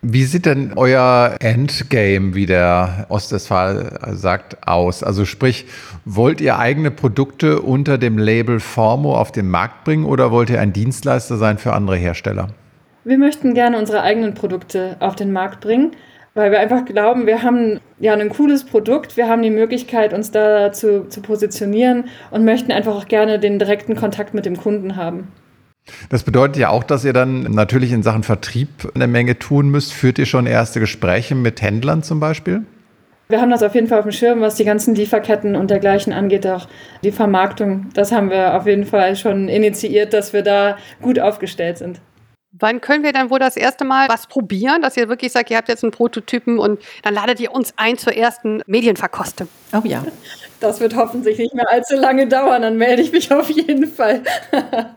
Wie 0.07 0.25
sieht 0.25 0.45
denn 0.45 0.73
euer 0.75 1.35
Endgame, 1.39 2.35
wie 2.35 2.45
der 2.45 3.07
Ostwestfal 3.09 3.97
sagt, 4.11 4.67
aus? 4.67 5.01
Also 5.01 5.25
sprich, 5.25 5.65
wollt 6.05 6.41
ihr 6.41 6.59
eigene 6.59 6.91
Produkte 6.91 7.59
unter 7.59 7.97
dem 7.97 8.19
Label 8.19 8.59
Formo 8.59 9.17
auf 9.17 9.31
den 9.31 9.49
Markt 9.49 9.83
bringen 9.83 10.05
oder 10.05 10.29
wollt 10.29 10.51
ihr 10.51 10.61
ein 10.61 10.73
Dienstleister 10.73 11.37
sein 11.37 11.57
für 11.57 11.73
andere 11.73 11.95
Hersteller? 11.95 12.49
Wir 13.03 13.17
möchten 13.17 13.55
gerne 13.55 13.79
unsere 13.79 14.03
eigenen 14.03 14.35
Produkte 14.35 14.95
auf 14.99 15.15
den 15.15 15.31
Markt 15.31 15.61
bringen, 15.61 15.93
weil 16.35 16.51
wir 16.51 16.59
einfach 16.59 16.85
glauben, 16.85 17.25
wir 17.25 17.41
haben 17.41 17.79
ja 17.97 18.13
ein 18.13 18.29
cooles 18.29 18.63
Produkt, 18.63 19.17
wir 19.17 19.27
haben 19.27 19.41
die 19.41 19.49
Möglichkeit, 19.49 20.13
uns 20.13 20.29
da 20.29 20.71
zu, 20.71 21.09
zu 21.09 21.21
positionieren 21.21 22.03
und 22.29 22.45
möchten 22.45 22.71
einfach 22.71 22.93
auch 22.93 23.07
gerne 23.07 23.39
den 23.39 23.57
direkten 23.57 23.95
Kontakt 23.95 24.35
mit 24.35 24.45
dem 24.45 24.55
Kunden 24.55 24.97
haben. 24.97 25.29
Das 26.09 26.23
bedeutet 26.23 26.57
ja 26.57 26.69
auch, 26.69 26.83
dass 26.83 27.05
ihr 27.05 27.13
dann 27.13 27.43
natürlich 27.43 27.91
in 27.91 28.03
Sachen 28.03 28.23
Vertrieb 28.23 28.69
eine 28.95 29.07
Menge 29.07 29.37
tun 29.37 29.69
müsst. 29.69 29.93
Führt 29.93 30.17
ihr 30.17 30.25
schon 30.25 30.47
erste 30.47 30.79
Gespräche 30.79 31.35
mit 31.35 31.61
Händlern 31.61 32.03
zum 32.03 32.19
Beispiel? 32.19 32.63
Wir 33.27 33.41
haben 33.41 33.49
das 33.49 33.63
auf 33.63 33.73
jeden 33.73 33.87
Fall 33.87 33.99
auf 33.99 34.05
dem 34.05 34.11
Schirm, 34.11 34.41
was 34.41 34.55
die 34.55 34.65
ganzen 34.65 34.93
Lieferketten 34.93 35.55
und 35.55 35.71
dergleichen 35.71 36.13
angeht, 36.13 36.45
auch 36.45 36.67
die 37.03 37.11
Vermarktung. 37.11 37.89
Das 37.95 38.11
haben 38.11 38.29
wir 38.29 38.53
auf 38.53 38.67
jeden 38.67 38.85
Fall 38.85 39.15
schon 39.15 39.49
initiiert, 39.49 40.13
dass 40.13 40.31
wir 40.31 40.43
da 40.43 40.77
gut 41.01 41.19
aufgestellt 41.19 41.79
sind. 41.79 42.01
Wann 42.57 42.81
können 42.81 43.03
wir 43.03 43.11
dann 43.11 43.31
wohl 43.31 43.39
das 43.39 43.57
erste 43.57 43.83
Mal 43.83 44.07
was 44.07 44.27
probieren, 44.27 44.81
dass 44.81 44.95
ihr 44.95 45.09
wirklich 45.09 45.31
sagt, 45.31 45.49
ihr 45.49 45.57
habt 45.57 45.67
jetzt 45.67 45.83
einen 45.83 45.91
Prototypen 45.91 46.57
und 46.57 46.79
dann 47.03 47.13
ladet 47.13 47.39
ihr 47.39 47.51
uns 47.51 47.73
ein 47.77 47.97
zur 47.97 48.15
ersten 48.15 48.61
Medienverkostung? 48.67 49.49
Oh 49.73 49.81
ja. 49.83 50.05
Das 50.61 50.79
wird 50.79 50.95
hoffentlich 50.95 51.37
nicht 51.37 51.53
mehr 51.53 51.69
allzu 51.69 51.95
lange 51.95 52.27
dauern, 52.27 52.61
dann 52.61 52.77
melde 52.77 53.01
ich 53.01 53.11
mich 53.11 53.33
auf 53.33 53.49
jeden 53.49 53.87
Fall. 53.87 54.21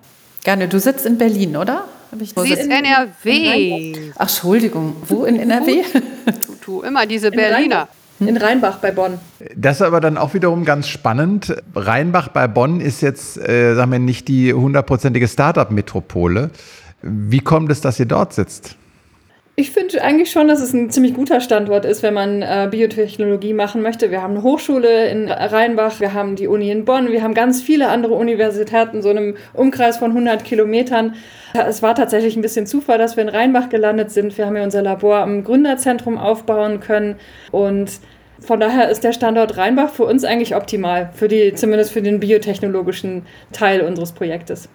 Gerne, 0.49 0.67
du 0.67 0.81
sitzt 0.81 1.05
in 1.05 1.19
Berlin, 1.19 1.59
oder? 1.59 1.85
Sie 2.19 2.55
ist 2.55 2.71
NRW. 2.71 4.13
Ach, 4.17 4.23
Entschuldigung, 4.23 4.97
wo 5.07 5.27
in 5.27 5.39
NRW? 5.39 5.83
Du, 6.47 6.55
du 6.65 6.81
immer 6.81 7.05
diese 7.05 7.31
Berliner. 7.31 7.87
In 8.19 8.35
Rheinbach 8.35 8.79
bei 8.79 8.91
Bonn. 8.91 9.19
Das 9.55 9.77
ist 9.77 9.83
aber 9.83 10.01
dann 10.01 10.17
auch 10.17 10.33
wiederum 10.33 10.65
ganz 10.65 10.89
spannend. 10.89 11.55
Rheinbach 11.75 12.29
bei 12.29 12.49
Bonn 12.49 12.81
ist 12.81 13.03
jetzt, 13.03 13.37
äh, 13.37 13.75
sagen 13.75 13.93
wir, 13.93 13.99
nicht 13.99 14.27
die 14.27 14.55
hundertprozentige 14.55 15.29
Startup-Metropole. 15.29 16.49
Wie 17.03 17.41
kommt 17.41 17.71
es, 17.71 17.83
dass 17.83 18.01
ihr 18.01 18.07
dort 18.07 18.33
sitzt? 18.33 18.77
Ich 19.61 19.73
finde 19.73 20.01
eigentlich 20.01 20.31
schon, 20.31 20.47
dass 20.47 20.61
es 20.61 20.73
ein 20.73 20.88
ziemlich 20.88 21.14
guter 21.14 21.40
Standort 21.40 21.85
ist, 21.85 22.05
wenn 22.05 22.14
man 22.14 22.42
äh, 22.42 22.68
Biotechnologie 22.71 23.55
machen 23.55 23.83
möchte. 23.83 24.12
Wir 24.12 24.23
haben 24.23 24.35
eine 24.35 24.44
Hochschule 24.44 25.09
in 25.09 25.29
Rheinbach, 25.29 25.99
wir 25.99 26.14
haben 26.14 26.37
die 26.37 26.47
Uni 26.47 26.71
in 26.71 26.85
Bonn, 26.85 27.11
wir 27.11 27.25
haben 27.25 27.35
ganz 27.35 27.61
viele 27.61 27.88
andere 27.88 28.14
Universitäten, 28.14 29.03
so 29.03 29.09
einem 29.09 29.37
Umkreis 29.55 29.97
von 29.97 30.12
100 30.12 30.44
Kilometern. 30.44 31.16
Es 31.55 31.83
war 31.83 31.97
tatsächlich 31.97 32.37
ein 32.37 32.42
bisschen 32.42 32.66
Zufall, 32.66 32.99
dass 32.99 33.16
wir 33.16 33.25
in 33.25 33.29
Rheinbach 33.29 33.68
gelandet 33.68 34.12
sind. 34.12 34.38
Wir 34.38 34.47
haben 34.47 34.55
ja 34.55 34.62
unser 34.62 34.83
Labor 34.83 35.16
am 35.16 35.42
Gründerzentrum 35.42 36.18
aufbauen 36.18 36.79
können 36.79 37.16
und 37.51 37.90
von 38.38 38.61
daher 38.61 38.88
ist 38.90 39.03
der 39.03 39.12
Standort 39.12 39.57
Rheinbach 39.57 39.90
für 39.90 40.05
uns 40.05 40.23
eigentlich 40.23 40.55
optimal, 40.55 41.11
für 41.14 41.27
die, 41.27 41.53
zumindest 41.55 41.90
für 41.90 42.01
den 42.01 42.21
biotechnologischen 42.21 43.27
Teil 43.51 43.81
unseres 43.81 44.12
Projektes. 44.12 44.68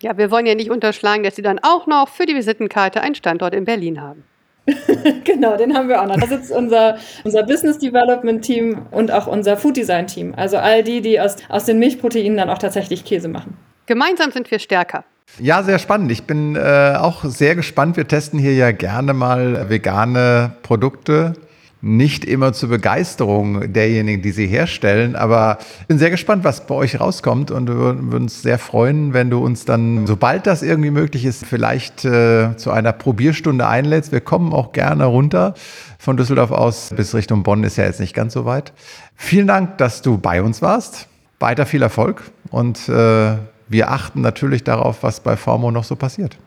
Ja, 0.00 0.18
wir 0.18 0.30
wollen 0.30 0.46
ja 0.46 0.54
nicht 0.54 0.70
unterschlagen, 0.70 1.22
dass 1.22 1.36
Sie 1.36 1.42
dann 1.42 1.58
auch 1.62 1.86
noch 1.86 2.08
für 2.08 2.26
die 2.26 2.34
Visitenkarte 2.34 3.00
einen 3.00 3.14
Standort 3.14 3.54
in 3.54 3.64
Berlin 3.64 4.00
haben. 4.00 4.24
genau, 5.24 5.56
den 5.56 5.76
haben 5.76 5.88
wir 5.88 6.02
auch 6.02 6.06
noch. 6.06 6.16
Da 6.16 6.26
sitzt 6.26 6.50
unser, 6.50 6.98
unser 7.24 7.44
Business 7.44 7.78
Development 7.78 8.42
Team 8.44 8.86
und 8.90 9.12
auch 9.12 9.26
unser 9.26 9.56
Food 9.56 9.76
Design 9.76 10.06
Team. 10.06 10.34
Also 10.36 10.58
all 10.58 10.82
die, 10.82 11.00
die 11.00 11.20
aus, 11.20 11.36
aus 11.48 11.64
den 11.64 11.78
Milchproteinen 11.78 12.36
dann 12.36 12.50
auch 12.50 12.58
tatsächlich 12.58 13.04
Käse 13.04 13.28
machen. 13.28 13.56
Gemeinsam 13.86 14.32
sind 14.32 14.50
wir 14.50 14.58
stärker. 14.58 15.04
Ja, 15.38 15.62
sehr 15.62 15.78
spannend. 15.78 16.10
Ich 16.10 16.24
bin 16.24 16.56
äh, 16.56 16.94
auch 16.98 17.24
sehr 17.24 17.54
gespannt. 17.54 17.96
Wir 17.96 18.08
testen 18.08 18.38
hier 18.38 18.54
ja 18.54 18.72
gerne 18.72 19.12
mal 19.12 19.68
vegane 19.68 20.52
Produkte 20.62 21.34
nicht 21.82 22.24
immer 22.24 22.52
zur 22.52 22.70
Begeisterung 22.70 23.72
derjenigen, 23.72 24.22
die 24.22 24.32
sie 24.32 24.46
herstellen. 24.46 25.14
Aber 25.14 25.58
ich 25.80 25.86
bin 25.86 25.98
sehr 25.98 26.10
gespannt, 26.10 26.42
was 26.42 26.66
bei 26.66 26.74
euch 26.74 26.98
rauskommt 27.00 27.50
und 27.50 27.68
wir 27.68 27.76
würden 27.76 28.12
uns 28.12 28.42
sehr 28.42 28.58
freuen, 28.58 29.12
wenn 29.12 29.30
du 29.30 29.44
uns 29.44 29.64
dann, 29.64 30.06
sobald 30.06 30.46
das 30.46 30.62
irgendwie 30.62 30.90
möglich 30.90 31.24
ist, 31.24 31.44
vielleicht 31.44 32.04
äh, 32.04 32.56
zu 32.56 32.70
einer 32.70 32.92
Probierstunde 32.92 33.66
einlädst. 33.66 34.10
Wir 34.10 34.20
kommen 34.20 34.52
auch 34.52 34.72
gerne 34.72 35.04
runter. 35.04 35.54
Von 35.98 36.16
Düsseldorf 36.16 36.50
aus 36.50 36.90
bis 36.96 37.14
Richtung 37.14 37.42
Bonn 37.42 37.62
ist 37.62 37.76
ja 37.76 37.84
jetzt 37.84 38.00
nicht 38.00 38.14
ganz 38.14 38.32
so 38.32 38.44
weit. 38.44 38.72
Vielen 39.14 39.46
Dank, 39.46 39.78
dass 39.78 40.02
du 40.02 40.18
bei 40.18 40.42
uns 40.42 40.62
warst. 40.62 41.08
Weiter 41.38 41.66
viel 41.66 41.82
Erfolg 41.82 42.22
und 42.50 42.88
äh, 42.88 43.36
wir 43.68 43.90
achten 43.90 44.22
natürlich 44.22 44.64
darauf, 44.64 45.02
was 45.02 45.20
bei 45.20 45.36
Formo 45.36 45.70
noch 45.70 45.84
so 45.84 45.96
passiert. 45.96 46.38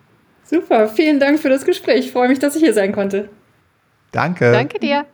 Super, 0.44 0.88
vielen 0.88 1.20
Dank 1.20 1.39
für 1.39 1.50
das 1.50 1.63
Gespräch. 1.63 2.06
Ich 2.06 2.12
freue 2.12 2.28
mich, 2.28 2.39
dass 2.39 2.56
ich 2.56 2.63
hier 2.63 2.74
sein 2.74 2.92
konnte. 2.92 3.30
Danke. 4.12 4.52
Danke 4.52 4.80
dir. 4.80 5.06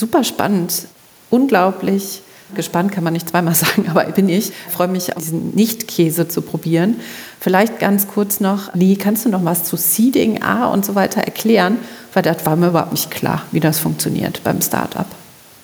Super 0.00 0.24
spannend, 0.24 0.88
unglaublich 1.30 2.22
gespannt, 2.54 2.90
kann 2.90 3.04
man 3.04 3.12
nicht 3.12 3.28
zweimal 3.28 3.54
sagen, 3.66 3.88
aber 3.88 4.04
bin 4.04 4.28
ich. 4.28 4.52
freue 4.70 4.88
mich, 4.88 5.10
diesen 5.16 5.54
Nicht-Käse 5.54 6.26
zu 6.26 6.42
probieren. 6.42 6.96
Vielleicht 7.38 7.78
ganz 7.78 8.08
kurz 8.08 8.40
noch, 8.40 8.74
Lee, 8.74 8.96
kannst 8.96 9.24
du 9.24 9.28
noch 9.28 9.44
was 9.44 9.64
zu 9.64 9.76
Seeding 9.76 10.42
A 10.42 10.66
und 10.66 10.84
so 10.84 10.94
weiter 10.94 11.20
erklären? 11.20 11.78
Weil 12.12 12.24
das 12.24 12.44
war 12.44 12.56
mir 12.56 12.68
überhaupt 12.68 12.92
nicht 12.92 13.10
klar, 13.10 13.42
wie 13.52 13.60
das 13.60 13.78
funktioniert 13.78 14.42
beim 14.42 14.60
Startup 14.60 15.06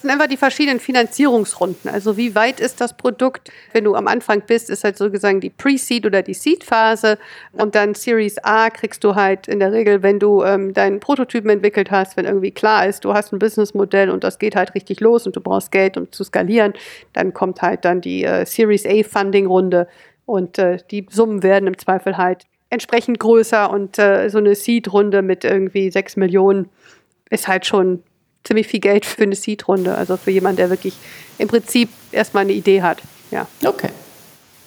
einfach 0.05 0.27
die 0.27 0.37
verschiedenen 0.37 0.81
Finanzierungsrunden. 0.81 1.91
Also 1.91 2.17
wie 2.17 2.35
weit 2.35 2.61
ist 2.61 2.81
das 2.81 2.97
Produkt? 2.97 3.51
Wenn 3.73 3.85
du 3.85 3.95
am 3.95 4.09
Anfang 4.09 4.43
bist, 4.47 4.71
ist 4.71 4.85
halt 4.85 4.99
sozusagen 4.99 5.41
die 5.41 5.51
Pre-Seed 5.51 6.07
oder 6.07 6.23
die 6.23 6.35
Seed-Phase. 6.35 7.19
Und 7.53 7.75
dann 7.75 7.95
Series 7.95 8.39
A 8.39 8.71
kriegst 8.71 9.05
du 9.05 9.15
halt 9.15 9.49
in 9.49 9.61
der 9.61 9.73
Regel, 9.73 10.03
wenn 10.03 10.19
du 10.19 10.43
ähm, 10.43 10.75
deinen 10.75 11.01
Prototypen 11.01 11.51
entwickelt 11.51 11.91
hast, 11.91 12.17
wenn 12.17 12.25
irgendwie 12.25 12.51
klar 12.51 12.87
ist, 12.87 13.05
du 13.05 13.15
hast 13.15 13.33
ein 13.33 13.39
Businessmodell 13.39 14.11
und 14.11 14.25
das 14.25 14.39
geht 14.39 14.57
halt 14.57 14.75
richtig 14.75 15.01
los 15.01 15.27
und 15.27 15.37
du 15.37 15.41
brauchst 15.41 15.73
Geld, 15.73 15.97
um 15.97 16.11
zu 16.13 16.25
skalieren, 16.25 16.75
dann 17.13 17.33
kommt 17.33 17.63
halt 17.63 17.85
dann 17.85 18.01
die 18.01 18.25
äh, 18.25 18.45
Series 18.45 18.85
A 18.87 19.03
Funding-Runde 19.03 19.89
und 20.27 20.59
äh, 20.59 20.79
die 20.91 21.07
Summen 21.11 21.43
werden 21.43 21.67
im 21.67 21.79
Zweifel 21.79 22.17
halt 22.17 22.45
entsprechend 22.71 23.19
größer 23.19 23.71
und 23.71 23.99
äh, 23.99 24.29
so 24.29 24.39
eine 24.39 24.55
Seed-Runde 24.55 25.23
mit 25.23 25.45
irgendwie 25.45 25.91
sechs 25.91 26.17
Millionen 26.17 26.69
ist 27.31 27.49
halt 27.49 27.67
schon 27.67 28.03
ziemlich 28.47 28.69
viel 28.69 28.81
Geld 28.81 29.05
für 29.05 29.25
eine 29.25 29.35
Seed-Runde. 29.35 29.95
Also 29.95 30.17
für 30.17 30.31
jemanden, 30.31 30.59
der 30.59 30.71
wirklich 30.71 30.95
im 31.39 31.49
Prinzip 31.49 31.89
erstmal 32.13 32.43
eine 32.45 32.53
Idee 32.53 32.83
hat. 32.83 33.03
Ja. 33.31 33.47
Okay. 33.65 33.91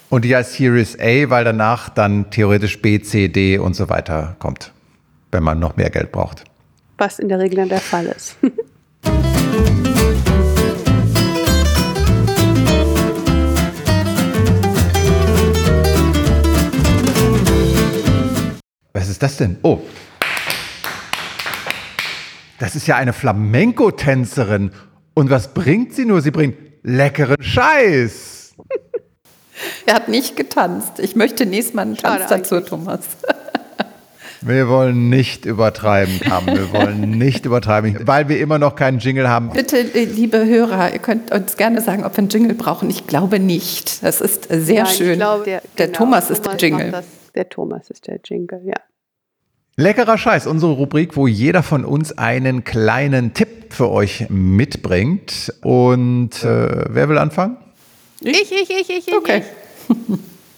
Und 0.10 0.26
die 0.26 0.36
heißt 0.36 0.54
Series 0.54 1.00
A, 1.00 1.30
weil 1.30 1.44
danach 1.44 1.90
dann 1.90 2.30
theoretisch 2.32 2.82
B, 2.82 3.00
C, 3.00 3.28
D 3.28 3.58
und 3.58 3.76
so 3.76 3.90
weiter 3.90 4.36
kommt, 4.40 4.72
wenn 5.32 5.44
man 5.44 5.60
noch 5.60 5.78
mehr 5.78 5.90
Geld 5.90 6.12
braucht. 6.12 6.44
Was 6.98 7.20
in 7.20 7.30
der 7.30 7.40
Regel 7.40 7.58
dann 7.58 7.70
der 7.70 7.80
Fall 7.80 8.08
ist. 8.08 8.36
Was 18.92 19.08
ist 19.08 19.22
das 19.22 19.38
denn? 19.38 19.58
Oh, 19.62 19.80
das 22.60 22.76
ist 22.76 22.88
ja 22.88 22.96
eine 22.98 23.14
Flamenco-Tänzerin. 23.14 24.72
Und 25.14 25.30
was 25.30 25.54
bringt 25.54 25.94
sie 25.94 26.06
nur? 26.06 26.22
Sie 26.22 26.32
bringt 26.32 26.58
leckeren 26.84 27.42
Scheiß. 27.42 28.54
er 29.86 29.96
hat 29.96 30.10
nicht 30.10 30.36
getanzt. 30.36 31.00
Ich 31.00 31.16
möchte 31.16 31.46
nächstes 31.46 31.74
Mal 31.74 31.84
einen 31.84 31.98
Tanz 31.98 32.22
Schade 32.22 32.42
dazu, 32.42 32.56
eigentlich. 32.56 32.70
Thomas. 32.70 33.00
Wir 34.42 34.70
wollen 34.70 35.10
nicht 35.10 35.46
übertreiben, 35.46 36.18
Kam. 36.22 36.48
Wir 36.48 36.72
wollen 36.72 37.12
nicht 37.12 37.46
übertreiben, 37.46 38.08
weil 38.08 38.30
wir 38.30 38.40
immer 38.40 38.58
noch 38.58 38.76
keinen 38.76 39.00
Jingle 39.00 39.28
haben. 39.28 39.50
Bitte, 39.50 39.78
äh, 39.80 40.06
liebe 40.06 40.46
Hörer, 40.46 40.94
ihr 40.94 41.00
könnt 41.00 41.34
uns 41.34 41.58
gerne 41.58 41.82
sagen, 41.82 42.06
ob 42.06 42.14
wir 42.14 42.20
einen 42.20 42.30
Jingle 42.30 42.54
brauchen. 42.54 42.90
Ich 42.90 43.06
glaube 43.06 43.42
nicht. 43.42 44.02
Das 44.02 44.22
ist 44.22 44.48
sehr 44.50 44.84
Nein, 44.84 44.94
schön. 44.94 45.16
Glaube, 45.18 45.44
der, 45.44 45.62
der 45.78 45.88
genau, 45.88 45.98
Thomas, 45.98 46.28
Thomas 46.28 46.38
ist 46.38 46.46
der 46.46 46.56
Jingle. 46.56 46.92
Das, 46.92 47.06
der 47.36 47.50
Thomas 47.50 47.90
ist 47.90 48.08
der 48.08 48.22
Jingle, 48.24 48.62
ja. 48.64 48.76
Leckerer 49.80 50.18
Scheiß, 50.18 50.46
unsere 50.46 50.74
Rubrik, 50.74 51.16
wo 51.16 51.26
jeder 51.26 51.64
von 51.64 51.86
uns 51.86 52.18
einen 52.18 52.66
kleinen 52.66 53.34
Tipp 53.34 53.74
für 53.74 53.90
euch 53.90 54.26
mitbringt. 54.28 55.54
Und 55.62 56.44
äh, 56.44 56.84
wer 56.90 57.08
will 57.08 57.18
anfangen? 57.18 57.56
Ich, 58.20 58.52
ich, 58.52 58.70
ich, 58.70 58.90
ich, 58.90 59.08
ich. 59.08 59.16
Okay. 59.16 59.42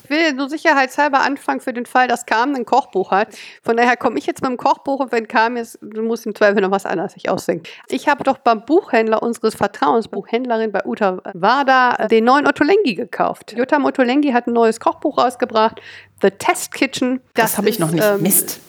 Ich 0.03 0.17
will 0.17 0.33
nur 0.33 0.49
sicherheitshalber 0.49 1.19
anfangen 1.19 1.61
für 1.61 1.71
den 1.71 1.85
Fall, 1.85 2.07
dass 2.07 2.25
Carmen 2.25 2.55
ein 2.55 2.65
Kochbuch 2.65 3.11
hat. 3.11 3.27
Von 3.61 3.77
daher 3.77 3.95
komme 3.95 4.17
ich 4.17 4.25
jetzt 4.25 4.41
mit 4.41 4.49
dem 4.49 4.57
Kochbuch 4.57 4.99
und 4.99 5.11
wenn 5.11 5.27
Carmen 5.27 5.57
ist, 5.57 5.77
du 5.81 6.01
musst 6.01 6.25
im 6.25 6.33
Zweifel 6.33 6.61
noch 6.63 6.71
was 6.71 6.87
anderes 6.87 7.13
sich 7.13 7.29
ausdenken. 7.29 7.65
Ich 7.89 8.07
habe 8.09 8.23
doch 8.23 8.39
beim 8.39 8.65
Buchhändler 8.65 9.21
unseres 9.21 9.53
Vertrauens, 9.53 10.07
Buchhändlerin 10.07 10.71
bei 10.71 10.83
Uta 10.83 11.21
Wada, 11.35 12.07
den 12.07 12.25
neuen 12.25 12.47
Ottolenghi 12.47 12.95
gekauft. 12.95 13.53
Jutta 13.55 13.77
Ottolenghi 13.81 14.31
hat 14.31 14.47
ein 14.47 14.53
neues 14.53 14.79
Kochbuch 14.79 15.19
rausgebracht, 15.19 15.79
The 16.23 16.31
Test 16.31 16.73
Kitchen. 16.73 17.21
Das, 17.35 17.59
habe 17.59 17.69
ich 17.69 17.77
noch 17.77 17.91
nicht. 17.91 18.03
ähm, 18.03 18.23
Mist. 18.23 18.59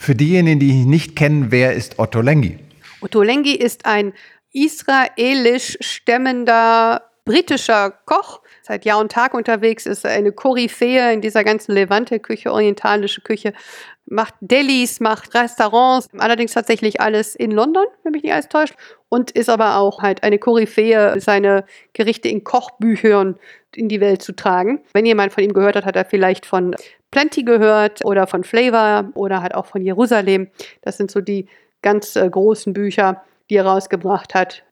Für 0.00 0.14
diejenigen, 0.14 0.58
die 0.58 0.70
ihn 0.70 0.88
nicht 0.88 1.14
kennen, 1.14 1.50
wer 1.50 1.74
ist 1.74 1.98
Otto 1.98 2.22
Lengi? 2.22 2.58
Ottolenghi 3.02 3.54
ist 3.54 3.84
ein 3.84 4.14
israelisch 4.50 5.76
stämmender 5.80 7.02
britischer 7.26 7.90
Koch, 8.06 8.40
seit 8.62 8.86
Jahr 8.86 8.98
und 8.98 9.12
Tag 9.12 9.34
unterwegs 9.34 9.84
ist, 9.84 10.06
eine 10.06 10.32
Koryphäe 10.32 11.12
in 11.12 11.20
dieser 11.20 11.44
ganzen 11.44 11.72
Levante-Küche, 11.72 12.50
orientalische 12.50 13.20
Küche, 13.20 13.52
macht 14.06 14.32
Delis, 14.40 15.00
macht 15.00 15.34
Restaurants, 15.34 16.08
allerdings 16.16 16.52
tatsächlich 16.52 17.02
alles 17.02 17.36
in 17.36 17.50
London, 17.50 17.84
wenn 18.02 18.12
mich 18.12 18.22
nicht 18.22 18.32
alles 18.32 18.48
täuscht, 18.48 18.76
und 19.10 19.30
ist 19.32 19.50
aber 19.50 19.76
auch 19.76 20.00
halt 20.00 20.22
eine 20.22 20.38
Koryphäe, 20.38 21.20
seine 21.20 21.66
Gerichte 21.92 22.28
in 22.28 22.42
Kochbüchern 22.42 23.38
in 23.76 23.90
die 23.90 24.00
Welt 24.00 24.22
zu 24.22 24.32
tragen. 24.32 24.80
Wenn 24.94 25.04
jemand 25.04 25.34
von 25.34 25.44
ihm 25.44 25.52
gehört 25.52 25.76
hat, 25.76 25.84
hat 25.84 25.96
er 25.96 26.06
vielleicht 26.06 26.46
von 26.46 26.74
Plenty 27.10 27.42
gehört 27.42 28.04
oder 28.04 28.26
von 28.26 28.44
Flavor 28.44 29.10
oder 29.14 29.42
halt 29.42 29.54
auch 29.54 29.66
von 29.66 29.82
Jerusalem. 29.82 30.48
Das 30.82 30.96
sind 30.96 31.10
so 31.10 31.20
die 31.20 31.46
ganz 31.82 32.16
äh, 32.16 32.28
großen 32.28 32.72
Bücher, 32.72 33.22
die 33.48 33.56
er 33.56 33.66
rausgebracht 33.66 34.34
hat. 34.34 34.64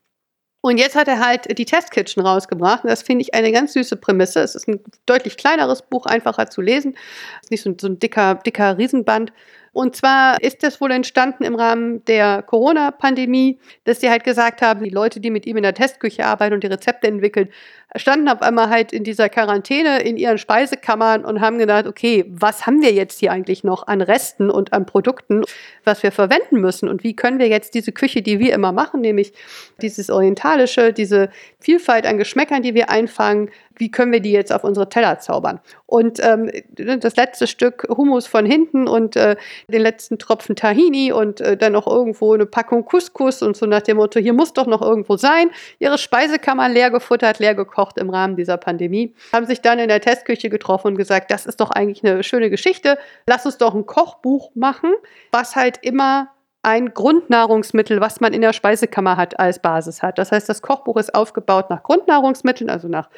Und 0.61 0.79
jetzt 0.79 0.96
hat 0.96 1.07
er 1.07 1.24
halt 1.24 1.57
die 1.57 1.64
Test 1.64 1.92
Kitchen 1.92 2.20
rausgebracht. 2.20 2.83
Und 2.83 2.90
das 2.90 3.03
finde 3.03 3.22
ich 3.22 3.33
eine 3.33 3.53
ganz 3.53 3.74
süße 3.74 3.96
Prämisse. 3.96 4.40
Es 4.40 4.55
ist 4.57 4.68
ein 4.68 4.81
deutlich 5.07 5.37
kleineres 5.37 5.83
Buch, 5.83 6.05
einfacher 6.07 6.51
zu 6.51 6.61
lesen. 6.61 6.96
Es 7.37 7.44
ist 7.44 7.51
nicht 7.51 7.62
so, 7.62 7.74
so 7.81 7.87
ein 7.87 7.98
dicker, 8.01 8.35
dicker 8.35 8.77
Riesenband. 8.77 9.33
Und 9.72 9.94
zwar 9.94 10.42
ist 10.42 10.64
das 10.64 10.81
wohl 10.81 10.90
entstanden 10.90 11.44
im 11.44 11.55
Rahmen 11.55 12.05
der 12.07 12.42
Corona-Pandemie, 12.42 13.61
dass 13.85 14.01
die 14.01 14.11
halt 14.11 14.24
gesagt 14.24 14.61
haben, 14.61 14.83
die 14.83 14.90
Leute, 14.90 15.20
die 15.20 15.31
mit 15.31 15.46
ihm 15.46 15.57
in 15.57 15.62
der 15.62 15.74
Testküche 15.74 16.27
arbeiten 16.27 16.55
und 16.55 16.64
die 16.64 16.68
Rezepte 16.68 17.07
entwickeln, 17.07 17.51
standen 17.96 18.29
auf 18.29 18.42
einmal 18.42 18.68
halt 18.68 18.92
in 18.92 19.03
dieser 19.03 19.29
Quarantäne 19.29 20.01
in 20.01 20.16
ihren 20.16 20.38
Speisekammern 20.38 21.24
und 21.24 21.40
haben 21.40 21.59
gedacht, 21.59 21.87
okay, 21.87 22.24
was 22.29 22.66
haben 22.66 22.83
wir 22.83 22.92
jetzt 22.92 23.18
hier 23.18 23.33
eigentlich 23.33 23.64
noch 23.64 23.87
an 23.87 24.03
Resten 24.03 24.51
und 24.51 24.72
an 24.72 24.85
Produkten, 24.85 25.42
was 25.85 26.03
wir 26.03 26.12
verwenden 26.12 26.61
müssen? 26.61 26.88
Und 26.88 27.03
wie 27.03 27.16
können 27.16 27.38
wir 27.38 27.48
jetzt 27.48 27.74
diese 27.74 27.92
Küche, 27.92 28.20
die 28.20 28.38
wir 28.38 28.53
immer 28.53 28.72
machen, 28.72 29.01
nämlich 29.01 29.33
dieses 29.81 30.11
orientalische, 30.11 30.92
diese 30.92 31.31
Vielfalt 31.61 32.07
an 32.07 32.18
Geschmäckern, 32.18 32.62
die 32.62 32.74
wir 32.74 32.90
einfangen, 32.90 33.51
wie 33.79 33.91
können 33.91 34.12
wir 34.12 34.21
die 34.21 34.33
jetzt 34.33 34.53
auf 34.53 34.64
unsere 34.64 34.88
Teller 34.88 35.19
zaubern? 35.19 35.61
Und 35.87 36.21
ähm, 36.23 36.51
das 36.75 37.17
letzte 37.17 37.47
Stück 37.47 37.87
Hummus 37.88 38.27
von 38.27 38.45
hinten 38.45 38.88
und 38.88 39.17
äh, 39.17 39.37
den 39.69 39.83
letzten 39.83 40.19
Tropfen 40.19 40.57
Tahini 40.57 41.12
und 41.12 41.41
äh, 41.41 41.57
dann 41.57 41.73
noch 41.73 41.87
irgendwo 41.87 42.35
eine 42.35 42.47
Packung 42.47 42.85
Couscous 42.85 43.43
und 43.43 43.57
so 43.57 43.67
nach 43.67 43.83
dem 43.83 43.97
Motto, 43.97 44.21
hier 44.21 44.33
muss 44.33 44.53
doch 44.53 44.67
noch 44.67 44.83
irgendwo 44.83 45.17
sein. 45.17 45.51
Ihre 45.79 45.99
Speisekammer 45.99 46.69
leer 46.69 46.91
gefuttert, 46.91 47.38
leer 47.38 47.55
gekocht 47.55 47.99
im 47.99 48.11
Rahmen 48.11 48.37
dieser 48.37 48.57
Pandemie. 48.57 49.14
Haben 49.33 49.47
sich 49.47 49.61
dann 49.61 49.79
in 49.79 49.88
der 49.88 50.01
Testküche 50.01 50.51
getroffen 50.51 50.88
und 50.88 50.97
gesagt, 50.97 51.31
das 51.31 51.47
ist 51.47 51.61
doch 51.61 51.71
eigentlich 51.71 52.05
eine 52.05 52.23
schöne 52.23 52.51
Geschichte. 52.51 52.99
Lass 53.27 53.47
uns 53.47 53.59
doch 53.59 53.75
ein 53.75 53.87
Kochbuch 53.87 54.51
machen, 54.55 54.93
was 55.33 55.57
halt 55.57 55.79
immer 55.83 56.29
ein 56.62 56.93
Grundnahrungsmittel, 56.93 58.01
was 58.01 58.21
man 58.21 58.33
in 58.33 58.41
der 58.41 58.53
Speisekammer 58.53 59.17
hat, 59.17 59.38
als 59.38 59.61
Basis 59.61 60.03
hat. 60.03 60.19
Das 60.19 60.33
heißt, 60.33 60.49
das 60.49 60.61
Kochbuch 60.61 60.97
ist 60.97 61.14
aufgebaut 61.14 61.71
nach 61.71 61.83
Grundnahrungsmitteln, 61.83 62.69
also 62.69 62.88
nach 62.88 63.09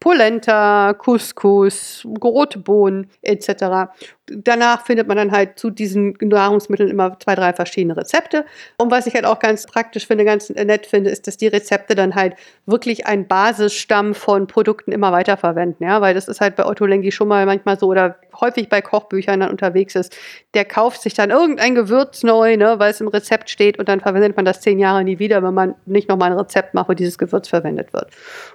Polenta, 0.00 0.94
Couscous, 0.94 2.06
rote 2.22 2.58
Bohnen 2.58 3.10
etc. 3.20 3.90
Danach 4.26 4.86
findet 4.86 5.06
man 5.06 5.18
dann 5.18 5.30
halt 5.30 5.58
zu 5.58 5.68
diesen 5.68 6.16
Nahrungsmitteln 6.20 6.88
immer 6.88 7.18
zwei, 7.18 7.34
drei 7.34 7.52
verschiedene 7.52 7.96
Rezepte. 7.96 8.46
Und 8.78 8.90
was 8.90 9.06
ich 9.06 9.14
halt 9.14 9.26
auch 9.26 9.40
ganz 9.40 9.66
praktisch 9.66 10.06
finde, 10.06 10.24
ganz 10.24 10.48
nett 10.48 10.86
finde, 10.86 11.10
ist, 11.10 11.26
dass 11.26 11.36
die 11.36 11.48
Rezepte 11.48 11.94
dann 11.94 12.14
halt 12.14 12.34
wirklich 12.64 13.06
einen 13.06 13.26
Basisstamm 13.26 14.14
von 14.14 14.46
Produkten 14.46 14.92
immer 14.92 15.12
weiterverwenden. 15.12 15.86
Ja, 15.86 16.00
weil 16.00 16.14
das 16.14 16.28
ist 16.28 16.40
halt 16.40 16.56
bei 16.56 16.64
Otto 16.64 16.86
Lengi 16.86 17.12
schon 17.12 17.28
mal 17.28 17.44
manchmal 17.44 17.78
so 17.78 17.88
oder 17.88 18.16
häufig 18.40 18.68
bei 18.68 18.80
Kochbüchern 18.80 19.40
dann 19.40 19.50
unterwegs 19.50 19.94
ist. 19.94 20.16
Der 20.54 20.64
kauft 20.64 21.02
sich 21.02 21.12
dann 21.12 21.30
irgendein 21.30 21.74
Gewürz 21.74 22.22
neu, 22.22 22.56
ne, 22.56 22.78
weil 22.78 22.92
es 22.92 23.00
im 23.02 23.08
Rezept 23.08 23.50
steht 23.50 23.78
und 23.78 23.88
dann 23.88 24.00
verwendet 24.00 24.36
man 24.36 24.46
das 24.46 24.60
zehn 24.62 24.78
Jahre 24.78 25.04
nie 25.04 25.18
wieder, 25.18 25.42
wenn 25.42 25.52
man 25.52 25.74
nicht 25.84 26.08
nochmal 26.08 26.30
ein 26.30 26.38
Rezept 26.38 26.72
macht, 26.72 26.88
wo 26.88 26.94
dieses 26.94 27.18
Gewürz 27.18 27.48
verwendet 27.48 27.92
wird. 27.92 28.08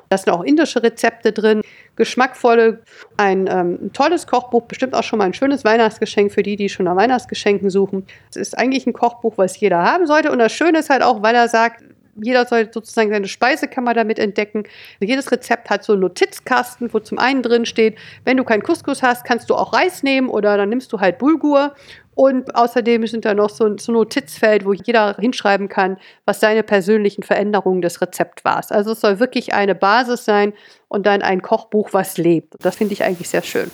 Da 0.09 0.17
sind 0.17 0.31
auch 0.31 0.43
indische 0.43 0.81
Rezepte 0.81 1.34
drin, 1.35 1.61
geschmackvolle, 1.95 2.81
ein, 3.17 3.47
ähm, 3.47 3.91
tolles 3.93 4.27
Kochbuch, 4.27 4.63
bestimmt 4.63 4.95
auch 4.95 5.03
schon 5.03 5.19
mal 5.19 5.25
ein 5.25 5.33
schönes 5.33 5.63
Weihnachtsgeschenk 5.63 6.31
für 6.31 6.43
die, 6.43 6.55
die 6.55 6.69
schon 6.69 6.85
nach 6.85 6.95
Weihnachtsgeschenken 6.95 7.69
suchen. 7.69 8.05
Es 8.29 8.35
ist 8.35 8.57
eigentlich 8.57 8.87
ein 8.87 8.93
Kochbuch, 8.93 9.37
was 9.37 9.59
jeder 9.59 9.83
haben 9.83 10.07
sollte. 10.07 10.31
Und 10.31 10.39
das 10.39 10.51
Schöne 10.51 10.79
ist 10.79 10.89
halt 10.89 11.03
auch, 11.03 11.21
weil 11.21 11.35
er 11.35 11.47
sagt, 11.47 11.83
jeder 12.21 12.45
soll 12.45 12.69
sozusagen 12.71 13.09
seine 13.09 13.27
Speisekammer 13.27 13.93
damit 13.93 14.19
entdecken. 14.19 14.63
Jedes 14.99 15.31
Rezept 15.31 15.69
hat 15.69 15.83
so 15.83 15.93
einen 15.93 16.01
Notizkasten, 16.01 16.93
wo 16.93 16.99
zum 16.99 17.19
einen 17.19 17.41
drin 17.41 17.65
steht, 17.65 17.97
wenn 18.23 18.37
du 18.37 18.43
keinen 18.43 18.63
Couscous 18.63 19.03
hast, 19.03 19.25
kannst 19.25 19.49
du 19.49 19.55
auch 19.55 19.73
Reis 19.73 20.03
nehmen 20.03 20.29
oder 20.29 20.55
dann 20.57 20.69
nimmst 20.69 20.93
du 20.93 20.99
halt 20.99 21.17
Bulgur. 21.17 21.75
Und 22.15 22.55
außerdem 22.55 23.05
sind 23.07 23.25
da 23.25 23.33
noch 23.33 23.49
so 23.49 23.65
ein, 23.65 23.77
so 23.77 23.91
ein 23.91 23.95
Notizfeld, 23.95 24.65
wo 24.65 24.73
jeder 24.73 25.15
hinschreiben 25.19 25.67
kann, 25.67 25.97
was 26.25 26.39
seine 26.39 26.63
persönlichen 26.63 27.23
Veränderungen 27.23 27.81
des 27.81 28.01
Rezepts 28.01 28.45
war. 28.45 28.63
Also 28.69 28.93
es 28.93 29.01
soll 29.01 29.19
wirklich 29.19 29.53
eine 29.53 29.75
Basis 29.75 30.23
sein 30.23 30.53
und 30.87 31.05
dann 31.05 31.21
ein 31.21 31.41
Kochbuch, 31.41 31.89
was 31.91 32.17
lebt. 32.17 32.55
Das 32.59 32.77
finde 32.77 32.93
ich 32.93 33.03
eigentlich 33.03 33.29
sehr 33.29 33.43
schön. 33.43 33.69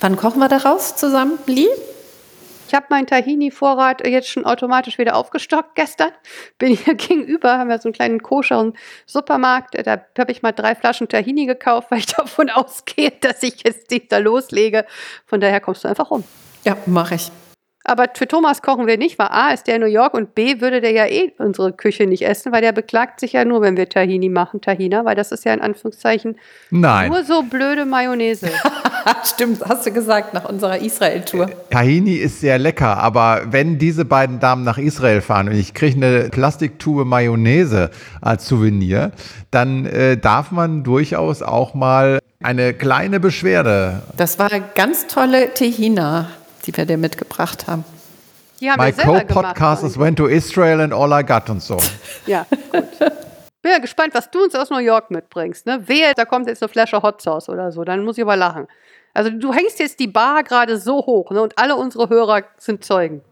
Wann 0.00 0.16
kochen 0.16 0.38
wir 0.38 0.48
daraus 0.48 0.96
zusammen, 0.96 1.38
Lee? 1.46 1.68
Ich 2.68 2.74
habe 2.74 2.86
meinen 2.90 3.06
Tahini-Vorrat 3.06 4.06
jetzt 4.06 4.28
schon 4.28 4.44
automatisch 4.44 4.98
wieder 4.98 5.16
aufgestockt 5.16 5.74
gestern. 5.74 6.10
Bin 6.58 6.76
hier 6.76 6.94
gegenüber, 6.96 7.58
haben 7.58 7.68
wir 7.68 7.78
so 7.78 7.88
einen 7.88 7.94
kleinen 7.94 8.22
koscheren 8.22 8.74
Supermarkt. 9.06 9.74
Da 9.86 10.02
habe 10.18 10.32
ich 10.32 10.42
mal 10.42 10.52
drei 10.52 10.74
Flaschen 10.74 11.08
Tahini 11.08 11.46
gekauft, 11.46 11.90
weil 11.90 12.00
ich 12.00 12.06
davon 12.16 12.50
ausgehe, 12.50 13.12
dass 13.20 13.42
ich 13.42 13.64
jetzt 13.64 13.90
nicht 13.90 14.12
da 14.12 14.18
loslege. 14.18 14.84
Von 15.26 15.40
daher 15.40 15.60
kommst 15.60 15.84
du 15.84 15.88
einfach 15.88 16.10
rum. 16.10 16.24
Ja, 16.64 16.76
mache 16.86 17.14
ich. 17.14 17.32
Aber 17.88 18.04
für 18.14 18.28
Thomas 18.28 18.60
kochen 18.60 18.86
wir 18.86 18.98
nicht, 18.98 19.18
weil 19.18 19.28
A 19.28 19.50
ist 19.50 19.66
der 19.66 19.76
in 19.76 19.80
New 19.80 19.88
York 19.88 20.12
und 20.12 20.34
B 20.34 20.60
würde 20.60 20.82
der 20.82 20.92
ja 20.92 21.06
eh 21.06 21.32
unsere 21.38 21.72
Küche 21.72 22.06
nicht 22.06 22.22
essen, 22.22 22.52
weil 22.52 22.60
der 22.60 22.72
beklagt 22.72 23.18
sich 23.18 23.32
ja 23.32 23.46
nur, 23.46 23.62
wenn 23.62 23.78
wir 23.78 23.88
Tahini 23.88 24.28
machen, 24.28 24.60
Tahina, 24.60 25.06
weil 25.06 25.16
das 25.16 25.32
ist 25.32 25.46
ja 25.46 25.54
in 25.54 25.62
Anführungszeichen 25.62 26.36
Nein. 26.70 27.10
nur 27.10 27.24
so 27.24 27.42
blöde 27.42 27.86
Mayonnaise. 27.86 28.50
Stimmt, 29.24 29.62
hast 29.66 29.86
du 29.86 29.92
gesagt, 29.92 30.34
nach 30.34 30.46
unserer 30.46 30.78
Israel-Tour. 30.82 31.50
Tahini 31.70 32.16
ist 32.16 32.40
sehr 32.40 32.58
lecker, 32.58 32.98
aber 32.98 33.42
wenn 33.50 33.78
diese 33.78 34.04
beiden 34.04 34.38
Damen 34.38 34.64
nach 34.64 34.76
Israel 34.76 35.22
fahren 35.22 35.48
und 35.48 35.54
ich 35.54 35.72
kriege 35.72 35.96
eine 35.96 36.28
Plastiktube 36.28 37.06
Mayonnaise 37.06 37.90
als 38.20 38.46
Souvenir, 38.46 39.12
dann 39.50 39.86
äh, 39.86 40.18
darf 40.18 40.50
man 40.50 40.84
durchaus 40.84 41.40
auch 41.40 41.72
mal 41.72 42.18
eine 42.40 42.74
kleine 42.74 43.18
Beschwerde. 43.18 44.02
Das 44.16 44.38
war 44.38 44.48
ganz 44.74 45.06
tolle 45.06 45.54
Tehina, 45.54 46.28
die 46.68 46.76
wir 46.76 46.84
dir 46.84 46.98
mitgebracht 46.98 47.66
haben. 47.66 47.84
Die 48.60 48.70
haben 48.70 48.82
My 48.82 48.92
gemacht. 48.92 49.28
co-podcasters 49.28 49.98
went 49.98 50.18
to 50.18 50.26
Israel 50.26 50.80
and 50.80 50.92
all 50.92 51.10
I 51.18 51.24
got 51.24 51.48
und 51.48 51.62
so. 51.62 51.78
Ja, 52.26 52.44
gut. 52.70 52.98
Bin 53.62 53.72
ja 53.72 53.78
gespannt, 53.78 54.14
was 54.14 54.30
du 54.30 54.44
uns 54.44 54.54
aus 54.54 54.68
New 54.68 54.78
York 54.78 55.10
mitbringst. 55.10 55.64
Ne? 55.64 55.88
Wehe, 55.88 56.12
da 56.14 56.26
kommt 56.26 56.46
jetzt 56.46 56.62
eine 56.62 56.68
Flasche 56.68 57.00
Hot 57.02 57.22
Sauce 57.22 57.48
oder 57.48 57.72
so, 57.72 57.84
dann 57.84 58.04
muss 58.04 58.18
ich 58.18 58.22
aber 58.22 58.36
lachen. 58.36 58.68
Also 59.14 59.30
du 59.30 59.54
hängst 59.54 59.78
jetzt 59.78 59.98
die 59.98 60.06
Bar 60.06 60.44
gerade 60.44 60.76
so 60.76 60.98
hoch 60.98 61.30
ne? 61.30 61.40
und 61.40 61.58
alle 61.58 61.74
unsere 61.74 62.10
Hörer 62.10 62.42
sind 62.58 62.84
Zeugen. 62.84 63.22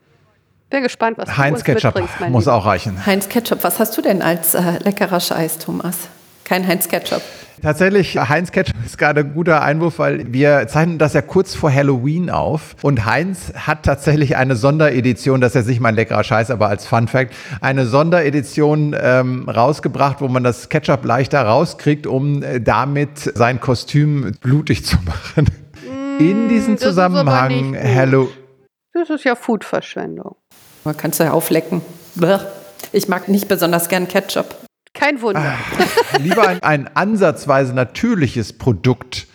Bin 0.71 0.83
gespannt, 0.83 1.19
was 1.19 1.29
du 1.29 1.37
Heinz 1.37 1.59
uns 1.59 1.65
Ketchup 1.65 1.95
mitbringst, 1.95 2.31
muss 2.31 2.47
Lieber. 2.47 2.57
auch 2.57 2.65
reichen. 2.65 3.05
Heinz 3.05 3.29
Ketchup, 3.29 3.63
was 3.63 3.79
hast 3.79 3.97
du 3.99 4.03
denn 4.03 4.23
als 4.23 4.55
äh, 4.55 4.79
leckerer 4.83 5.21
Scheiß, 5.21 5.59
Thomas? 5.59 6.09
Kein 6.47 6.65
Heinz 6.65 6.89
Ketchup. 6.89 7.23
Tatsächlich, 7.61 8.17
Heinz 8.17 8.53
Ketchup 8.53 8.77
ist 8.85 8.99
gerade 8.99 9.23
ein 9.23 9.35
guter 9.35 9.63
Einwurf, 9.63 9.99
weil 9.99 10.33
wir 10.33 10.69
zeichnen 10.69 10.97
das 10.97 11.13
ja 11.15 11.23
kurz 11.23 11.57
vor 11.57 11.73
Halloween 11.73 12.31
auf. 12.31 12.77
Und 12.83 13.05
Heinz 13.05 13.53
hat 13.57 13.83
tatsächlich 13.83 14.37
eine 14.37 14.55
Sonderedition, 14.55 15.41
das 15.41 15.53
ist 15.53 15.55
jetzt 15.57 15.67
nicht 15.67 15.81
mein 15.81 15.97
leckerer 15.97 16.23
Scheiß, 16.23 16.53
aber 16.53 16.69
als 16.69 16.87
Fun 16.87 17.09
Fact, 17.09 17.35
eine 17.61 17.85
Sonderedition 17.85 18.95
ähm, 18.97 19.49
rausgebracht, 19.49 20.21
wo 20.21 20.29
man 20.29 20.45
das 20.45 20.69
Ketchup 20.69 21.05
leichter 21.05 21.43
rauskriegt, 21.43 22.07
um 22.07 22.45
äh, 22.45 22.61
damit 22.61 23.19
sein 23.35 23.59
Kostüm 23.59 24.37
blutig 24.41 24.85
zu 24.85 24.99
machen. 25.05 25.47
In 26.21 26.49
diesem 26.49 26.75
Mm, 26.75 26.77
ist 26.77 26.83
aber 26.85 26.91
Zusammenhang. 26.91 27.77
Hallo. 27.77 28.31
Das 28.93 29.11
ist 29.11 29.25
ja 29.25 29.35
Foodverschwendung. 29.35 30.37
Man 30.85 30.97
kannst 30.97 31.19
du 31.19 31.25
ja 31.25 31.33
auflecken. 31.33 31.83
Ich 32.93 33.09
mag 33.09 33.27
nicht 33.27 33.49
besonders 33.49 33.89
gern 33.89 34.07
Ketchup. 34.07 34.66
Kein 34.99 35.21
Wunder. 35.21 35.55
Lieber 36.19 36.47
ein, 36.49 36.63
ein 36.63 36.97
ansatzweise 36.97 37.75
natürliches 37.75 38.53
Produkt 38.53 39.27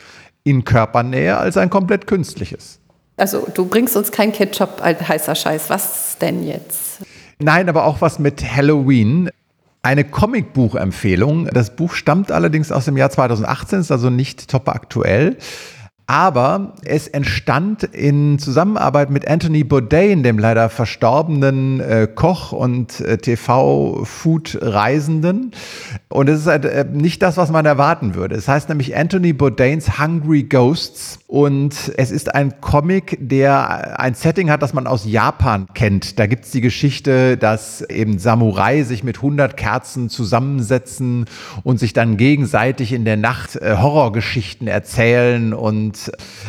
in 0.43 0.63
Körpernähe 0.63 1.37
als 1.37 1.57
ein 1.57 1.69
komplett 1.69 2.07
künstliches. 2.07 2.79
Also 3.17 3.47
du 3.53 3.65
bringst 3.65 3.95
uns 3.95 4.11
kein 4.11 4.31
Ketchup 4.31 4.81
als 4.81 5.07
heißer 5.07 5.35
Scheiß. 5.35 5.69
Was 5.69 6.17
denn 6.19 6.43
jetzt? 6.43 7.01
Nein, 7.39 7.69
aber 7.69 7.85
auch 7.85 8.01
was 8.01 8.19
mit 8.19 8.43
Halloween. 8.43 9.29
Eine 9.83 10.03
Comicbuchempfehlung. 10.03 11.45
Das 11.45 11.75
Buch 11.75 11.93
stammt 11.93 12.31
allerdings 12.31 12.71
aus 12.71 12.85
dem 12.85 12.97
Jahr 12.97 13.09
2018, 13.09 13.79
ist 13.79 13.91
also 13.91 14.09
nicht 14.09 14.47
top 14.49 14.69
aktuell. 14.69 15.37
Aber 16.11 16.73
es 16.83 17.07
entstand 17.07 17.83
in 17.83 18.37
Zusammenarbeit 18.37 19.09
mit 19.11 19.29
Anthony 19.29 19.63
Bourdain, 19.63 20.23
dem 20.23 20.39
leider 20.39 20.67
verstorbenen 20.67 21.79
äh, 21.79 22.09
Koch 22.13 22.51
und 22.51 22.99
äh, 22.99 23.17
TV-Food-Reisenden. 23.17 25.51
Und 26.09 26.27
es 26.27 26.41
ist 26.41 26.47
halt, 26.47 26.65
äh, 26.65 26.85
nicht 26.91 27.21
das, 27.21 27.37
was 27.37 27.49
man 27.49 27.65
erwarten 27.65 28.13
würde. 28.13 28.35
Es 28.35 28.49
heißt 28.49 28.67
nämlich 28.67 28.93
Anthony 28.93 29.31
Bourdains 29.31 29.99
Hungry 29.99 30.43
Ghosts. 30.43 31.19
Und 31.27 31.93
es 31.95 32.11
ist 32.11 32.35
ein 32.35 32.59
Comic, 32.59 33.17
der 33.21 33.97
ein 33.97 34.13
Setting 34.13 34.49
hat, 34.49 34.61
das 34.61 34.73
man 34.73 34.87
aus 34.87 35.05
Japan 35.05 35.67
kennt. 35.73 36.19
Da 36.19 36.27
gibt 36.27 36.43
es 36.43 36.51
die 36.51 36.59
Geschichte, 36.59 37.37
dass 37.37 37.83
eben 37.83 38.19
Samurai 38.19 38.83
sich 38.83 39.05
mit 39.05 39.15
100 39.15 39.55
Kerzen 39.55 40.09
zusammensetzen 40.09 41.23
und 41.63 41.79
sich 41.79 41.93
dann 41.93 42.17
gegenseitig 42.17 42.91
in 42.91 43.05
der 43.05 43.15
Nacht 43.15 43.55
äh, 43.55 43.77
Horrorgeschichten 43.77 44.67
erzählen 44.67 45.53
und 45.53 46.00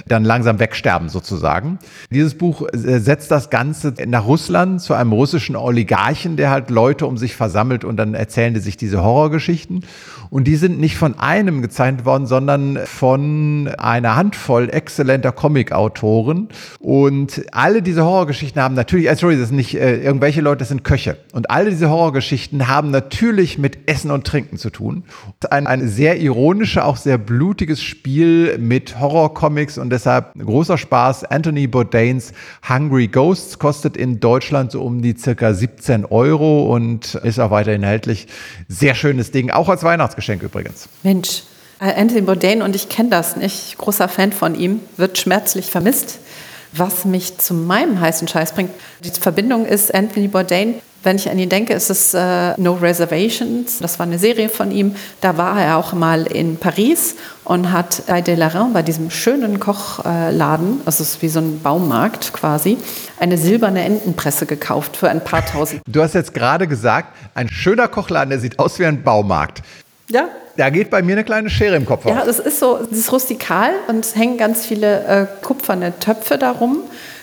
dann 0.06 0.24
langsam 0.24 0.58
wegsterben 0.58 1.08
sozusagen. 1.08 1.78
Dieses 2.10 2.36
Buch 2.36 2.66
äh, 2.72 2.98
setzt 2.98 3.30
das 3.30 3.50
Ganze 3.50 3.94
nach 4.06 4.26
Russland 4.26 4.80
zu 4.80 4.94
einem 4.94 5.12
russischen 5.12 5.56
Oligarchen, 5.56 6.36
der 6.36 6.50
halt 6.50 6.70
Leute 6.70 7.06
um 7.06 7.16
sich 7.16 7.34
versammelt 7.34 7.84
und 7.84 7.96
dann 7.96 8.14
erzählen 8.14 8.54
die 8.54 8.60
sich 8.60 8.76
diese 8.76 9.02
Horrorgeschichten. 9.02 9.84
Und 10.30 10.44
die 10.44 10.56
sind 10.56 10.80
nicht 10.80 10.96
von 10.96 11.18
einem 11.18 11.60
gezeichnet 11.60 12.06
worden, 12.06 12.26
sondern 12.26 12.78
von 12.86 13.68
einer 13.76 14.16
Handvoll 14.16 14.70
exzellenter 14.70 15.30
Comic-Autoren. 15.30 16.48
Und 16.78 17.44
alle 17.52 17.82
diese 17.82 18.04
Horrorgeschichten 18.04 18.62
haben 18.62 18.74
natürlich, 18.74 19.10
äh, 19.10 19.16
sorry, 19.16 19.36
das 19.36 19.48
sind 19.48 19.56
nicht 19.56 19.74
äh, 19.74 20.02
irgendwelche 20.02 20.40
Leute, 20.40 20.60
das 20.60 20.68
sind 20.68 20.84
Köche. 20.84 21.18
Und 21.32 21.50
alle 21.50 21.68
diese 21.68 21.90
Horrorgeschichten 21.90 22.66
haben 22.68 22.90
natürlich 22.90 23.58
mit 23.58 23.90
Essen 23.90 24.10
und 24.10 24.26
Trinken 24.26 24.56
zu 24.56 24.70
tun. 24.70 25.04
Ein, 25.50 25.66
ein 25.66 25.86
sehr 25.88 26.18
ironisches, 26.18 26.82
auch 26.82 26.96
sehr 26.96 27.18
blutiges 27.18 27.82
Spiel 27.82 28.56
mit 28.56 28.98
Horrorcomics 29.42 29.78
und 29.78 29.90
deshalb 29.90 30.32
großer 30.38 30.78
Spaß. 30.78 31.24
Anthony 31.24 31.66
Bourdains 31.66 32.32
Hungry 32.68 33.08
Ghosts 33.08 33.58
kostet 33.58 33.96
in 33.96 34.20
Deutschland 34.20 34.72
so 34.72 34.82
um 34.82 35.02
die 35.02 35.16
circa 35.16 35.52
17 35.52 36.04
Euro 36.06 36.72
und 36.72 37.16
ist 37.16 37.38
auch 37.38 37.50
weiterhin 37.50 37.82
erhältlich. 37.82 38.28
Sehr 38.68 38.94
schönes 38.94 39.30
Ding, 39.30 39.50
auch 39.50 39.68
als 39.68 39.82
Weihnachtsgeschenk. 39.82 39.92
Weihnachtsgeschenk 39.92 40.42
übrigens. 40.42 40.88
Mensch, 41.02 41.42
äh, 41.80 42.00
Anthony 42.00 42.22
Bourdain 42.22 42.62
und 42.62 42.74
ich 42.74 42.88
kenne 42.88 43.10
das 43.10 43.36
nicht, 43.36 43.76
großer 43.78 44.08
Fan 44.08 44.32
von 44.32 44.54
ihm, 44.54 44.80
wird 44.96 45.18
schmerzlich 45.18 45.70
vermisst. 45.70 46.20
Was 46.72 47.04
mich 47.04 47.36
zu 47.36 47.52
meinem 47.52 48.00
heißen 48.00 48.26
Scheiß 48.28 48.52
bringt, 48.52 48.70
die 49.04 49.10
Verbindung 49.10 49.66
ist 49.66 49.94
Anthony 49.94 50.28
Bourdain. 50.28 50.76
Wenn 51.02 51.16
ich 51.16 51.28
an 51.28 51.38
ihn 51.38 51.48
denke, 51.48 51.74
ist 51.74 51.90
es 51.90 52.14
äh, 52.14 52.54
No 52.58 52.74
Reservations. 52.74 53.78
Das 53.80 53.98
war 53.98 54.06
eine 54.06 54.18
Serie 54.18 54.48
von 54.48 54.70
ihm. 54.70 54.94
Da 55.20 55.36
war 55.36 55.60
er 55.60 55.76
auch 55.76 55.92
mal 55.92 56.26
in 56.26 56.56
Paris 56.56 57.16
und 57.44 57.72
hat 57.72 58.02
bei 58.06 58.20
Delarin, 58.20 58.72
bei 58.72 58.82
diesem 58.82 59.10
schönen 59.10 59.58
Kochladen, 59.58 60.80
also 60.84 61.02
es 61.02 61.14
ist 61.14 61.22
wie 61.22 61.28
so 61.28 61.40
ein 61.40 61.60
Baumarkt 61.60 62.32
quasi, 62.32 62.78
eine 63.18 63.36
silberne 63.36 63.84
Entenpresse 63.84 64.46
gekauft 64.46 64.96
für 64.96 65.08
ein 65.08 65.22
paar 65.22 65.44
tausend. 65.44 65.82
Du 65.88 66.02
hast 66.02 66.14
jetzt 66.14 66.34
gerade 66.34 66.68
gesagt, 66.68 67.08
ein 67.34 67.48
schöner 67.48 67.88
Kochladen, 67.88 68.30
der 68.30 68.38
sieht 68.38 68.58
aus 68.60 68.78
wie 68.78 68.86
ein 68.86 69.02
Baumarkt. 69.02 69.62
Ja. 70.08 70.28
Da 70.56 70.68
geht 70.68 70.90
bei 70.90 71.02
mir 71.02 71.12
eine 71.12 71.24
kleine 71.24 71.48
Schere 71.48 71.76
im 71.76 71.86
Kopf 71.86 72.04
auf. 72.04 72.14
Ja, 72.14 72.24
das 72.24 72.38
ist 72.38 72.58
so, 72.58 72.78
das 72.78 72.98
ist 72.98 73.10
rustikal 73.10 73.70
und 73.88 74.04
es 74.04 74.14
hängen 74.14 74.36
ganz 74.36 74.66
viele 74.66 75.04
äh, 75.04 75.26
kupferne 75.42 75.98
Töpfe 75.98 76.36
darum. 76.36 76.80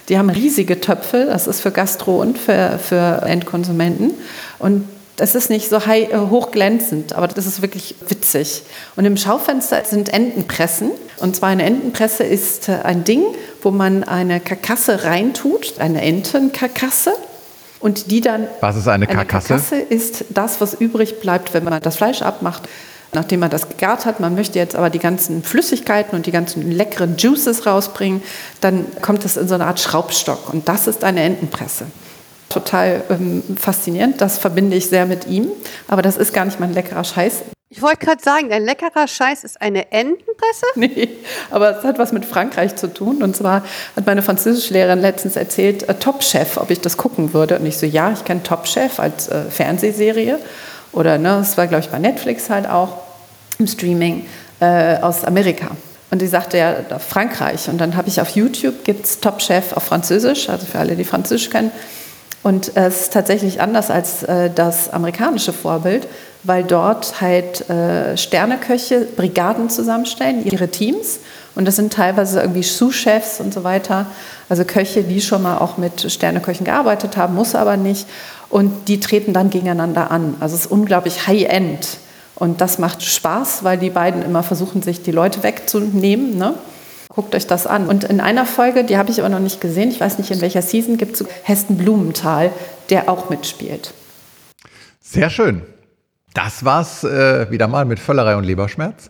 Die 0.10 0.18
haben 0.18 0.30
riesige 0.30 0.82
Töpfe, 0.82 1.26
das 1.26 1.48
ist 1.48 1.62
für 1.62 1.72
Gastro 1.72 2.20
und 2.20 2.38
für, 2.38 2.80
für 2.80 3.22
Endkonsumenten. 3.26 4.16
Und 4.58 4.88
das 5.20 5.36
ist 5.36 5.50
nicht 5.50 5.70
so 5.70 5.86
high, 5.86 6.12
äh, 6.12 6.18
hochglänzend, 6.18 7.14
aber 7.14 7.28
das 7.28 7.46
ist 7.46 7.62
wirklich 7.62 7.96
witzig. 8.08 8.64
Und 8.96 9.06
im 9.06 9.18
Schaufenster 9.18 9.84
sind 9.86 10.10
Entenpressen. 10.12 10.92
Und 11.20 11.36
zwar 11.36 11.50
eine 11.50 11.64
Entenpresse 11.64 12.24
ist 12.24 12.70
äh, 12.70 12.80
ein 12.84 13.04
Ding, 13.04 13.24
wo 13.62 13.70
man 13.70 14.04
eine 14.04 14.40
Karkasse 14.40 15.04
reintut, 15.04 15.80
eine 15.80 16.02
Entenkarkasse. 16.02 17.14
Und 17.82 18.12
die 18.12 18.22
dann. 18.22 18.48
Was 18.62 18.76
ist 18.76 18.88
eine 18.88 19.08
Karkasse? 19.08 19.54
Eine 19.54 19.62
Karkasse 19.62 19.94
ist 19.94 20.26
das, 20.30 20.60
was 20.60 20.74
übrig 20.74 21.22
bleibt, 21.22 21.54
wenn 21.54 21.64
man 21.64 21.82
das 21.82 21.98
Fleisch 21.98 22.22
abmacht. 22.22 22.64
Nachdem 23.12 23.40
man 23.40 23.50
das 23.50 23.68
gegart 23.68 24.06
hat, 24.06 24.20
man 24.20 24.36
möchte 24.36 24.60
jetzt 24.60 24.76
aber 24.76 24.90
die 24.90 25.00
ganzen 25.00 25.44
Flüssigkeiten 25.44 26.16
und 26.16 26.26
die 26.26 26.32
ganzen 26.32 26.72
leckeren 26.72 27.18
Juices 27.18 27.66
rausbringen, 27.66 28.22
dann 28.62 28.86
kommt 29.02 29.26
es 29.26 29.36
in 29.36 29.48
so 29.48 29.56
eine 29.56 29.66
Art 29.66 29.80
Schraubstock. 29.80 30.54
Und 30.54 30.68
das 30.70 30.88
ist 30.88 31.04
eine 31.04 31.24
Entenpresse. 31.24 31.86
Total 32.50 33.04
ähm, 33.10 33.44
faszinierend, 33.60 34.22
das 34.22 34.38
verbinde 34.38 34.76
ich 34.76 34.88
sehr 34.90 35.06
mit 35.06 35.28
ihm. 35.28 35.50
Aber 35.88 36.02
das 36.02 36.18
ist 36.18 36.34
gar 36.34 36.46
nicht 36.46 36.60
mein 36.60 36.74
leckerer 36.74 37.04
Scheiß. 37.04 37.44
Ich 37.72 37.84
wollte 37.84 38.04
gerade 38.04 38.22
sagen, 38.22 38.52
ein 38.52 38.66
leckerer 38.66 39.08
Scheiß 39.08 39.44
ist 39.44 39.62
eine 39.62 39.92
Entenpresse? 39.92 40.66
Nee, 40.76 41.10
aber 41.52 41.78
es 41.78 41.84
hat 41.84 42.00
was 42.00 42.12
mit 42.12 42.26
Frankreich 42.26 42.76
zu 42.76 42.92
tun. 42.92 43.22
Und 43.22 43.36
zwar 43.36 43.64
hat 43.96 44.08
meine 44.08 44.24
Französischlehrerin 44.24 45.00
letztens 45.00 45.36
erzählt, 45.36 45.88
äh, 45.88 45.94
Top 45.96 46.24
Chef, 46.24 46.58
ob 46.58 46.72
ich 46.72 46.82
das 46.82 46.98
gucken 46.98 47.34
würde. 47.34 47.60
Und 47.60 47.66
ich 47.68 47.78
so, 47.78 47.86
ja, 47.86 48.12
ich 48.12 48.26
kenne 48.26 48.42
Top 48.42 48.68
Chef 48.68 49.00
als 49.00 49.28
äh, 49.28 49.44
Fernsehserie. 49.52 50.40
Oder, 50.92 51.18
ne, 51.18 51.38
das 51.40 51.58
war, 51.58 51.68
glaube 51.68 51.84
ich, 51.84 51.90
bei 51.90 52.00
Netflix 52.00 52.50
halt 52.50 52.68
auch 52.68 52.98
im 53.58 53.68
Streaming 53.68 54.26
äh, 54.60 54.98
aus 54.98 55.24
Amerika. 55.24 55.68
Und 56.12 56.20
sie 56.20 56.28
sagte 56.28 56.58
ja, 56.58 56.76
Frankreich. 56.98 57.70
Und 57.70 57.78
dann 57.78 57.96
habe 57.96 58.10
ich 58.10 58.20
auf 58.20 58.30
YouTube, 58.32 58.84
gibt 58.84 59.06
es 59.06 59.20
Top 59.20 59.42
Chef 59.42 59.74
auf 59.74 59.84
Französisch, 59.84 60.50
also 60.50 60.66
für 60.66 60.80
alle, 60.80 60.96
die 60.96 61.04
Französisch 61.04 61.50
kennen. 61.50 61.72
Und 62.42 62.76
äh, 62.76 62.88
es 62.88 63.02
ist 63.02 63.14
tatsächlich 63.14 63.62
anders 63.62 63.92
als 63.92 64.24
äh, 64.24 64.50
das 64.50 64.90
amerikanische 64.90 65.54
Vorbild 65.54 66.08
weil 66.44 66.64
dort 66.64 67.20
halt 67.22 67.70
äh, 67.70 68.16
Sterneköche 68.18 69.02
Brigaden 69.02 69.70
zusammenstellen, 69.70 70.46
ihre 70.46 70.70
Teams. 70.70 71.20
Und 71.56 71.66
das 71.66 71.76
sind 71.76 71.94
teilweise 71.94 72.42
irgendwie 72.42 72.64
Sous-Chefs 72.64 73.40
und 73.40 73.54
so 73.54 73.64
weiter, 73.64 74.06
also 74.50 74.64
Köche, 74.66 75.04
die 75.04 75.22
schon 75.22 75.44
mal 75.44 75.58
auch 75.58 75.78
mit 75.78 76.12
Sterneköchen 76.12 76.66
gearbeitet 76.66 77.18
haben, 77.18 77.36
muss 77.36 77.56
aber 77.56 77.78
nicht. 77.78 78.08
Und 78.50 78.88
die 78.88 79.00
treten 79.00 79.34
dann 79.34 79.50
gegeneinander 79.50 80.12
an. 80.12 80.36
Also 80.40 80.56
es 80.56 80.66
ist 80.66 80.72
unglaublich 80.72 81.28
High-End. 81.28 81.98
Und 82.36 82.62
das 82.62 82.80
macht 82.80 83.04
Spaß, 83.04 83.64
weil 83.64 83.78
die 83.78 83.90
beiden 83.90 84.24
immer 84.24 84.44
versuchen, 84.44 84.82
sich 84.82 85.04
die 85.04 85.12
Leute 85.12 85.44
wegzunehmen. 85.44 86.38
Ne? 86.38 86.54
Guckt 87.10 87.36
euch 87.36 87.48
das 87.48 87.68
an. 87.68 87.88
Und 87.88 88.06
in 88.06 88.22
einer 88.22 88.46
Folge, 88.46 88.84
die 88.84 88.98
habe 88.98 89.12
ich 89.12 89.20
aber 89.20 89.30
noch 89.30 89.40
nicht 89.40 89.60
gesehen, 89.60 89.90
ich 89.90 90.00
weiß 90.00 90.18
nicht 90.20 90.32
in 90.32 90.42
welcher 90.42 90.62
Season, 90.62 90.98
gibt 90.98 91.20
es 91.20 91.28
Hesten 91.44 91.78
Blumenthal, 91.78 92.52
der 92.90 93.10
auch 93.10 93.30
mitspielt. 93.30 93.94
Sehr 95.02 95.30
schön. 95.30 95.64
Das 96.34 96.64
war's 96.64 97.04
äh, 97.04 97.50
wieder 97.50 97.68
mal 97.68 97.86
mit 97.86 98.00
Völlerei 98.00 98.36
und 98.36 98.44
Leberschmerz. 98.44 99.10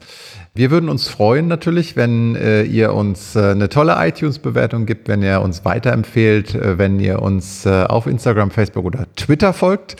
Wir 0.55 0.71
würden 0.71 0.89
uns 0.89 1.07
freuen 1.07 1.47
natürlich, 1.47 1.95
wenn 1.95 2.35
äh, 2.35 2.63
ihr 2.63 2.93
uns 2.93 3.35
äh, 3.35 3.51
eine 3.51 3.69
tolle 3.69 3.95
iTunes-Bewertung 3.97 4.85
gibt, 4.85 5.07
wenn 5.07 5.21
ihr 5.21 5.41
uns 5.41 5.65
weiterempfehlt, 5.65 6.55
äh, 6.55 6.77
wenn 6.77 6.99
ihr 6.99 7.21
uns 7.21 7.65
äh, 7.65 7.83
auf 7.83 8.07
Instagram, 8.07 8.51
Facebook 8.51 8.85
oder 8.85 9.05
Twitter 9.15 9.53
folgt. 9.53 9.97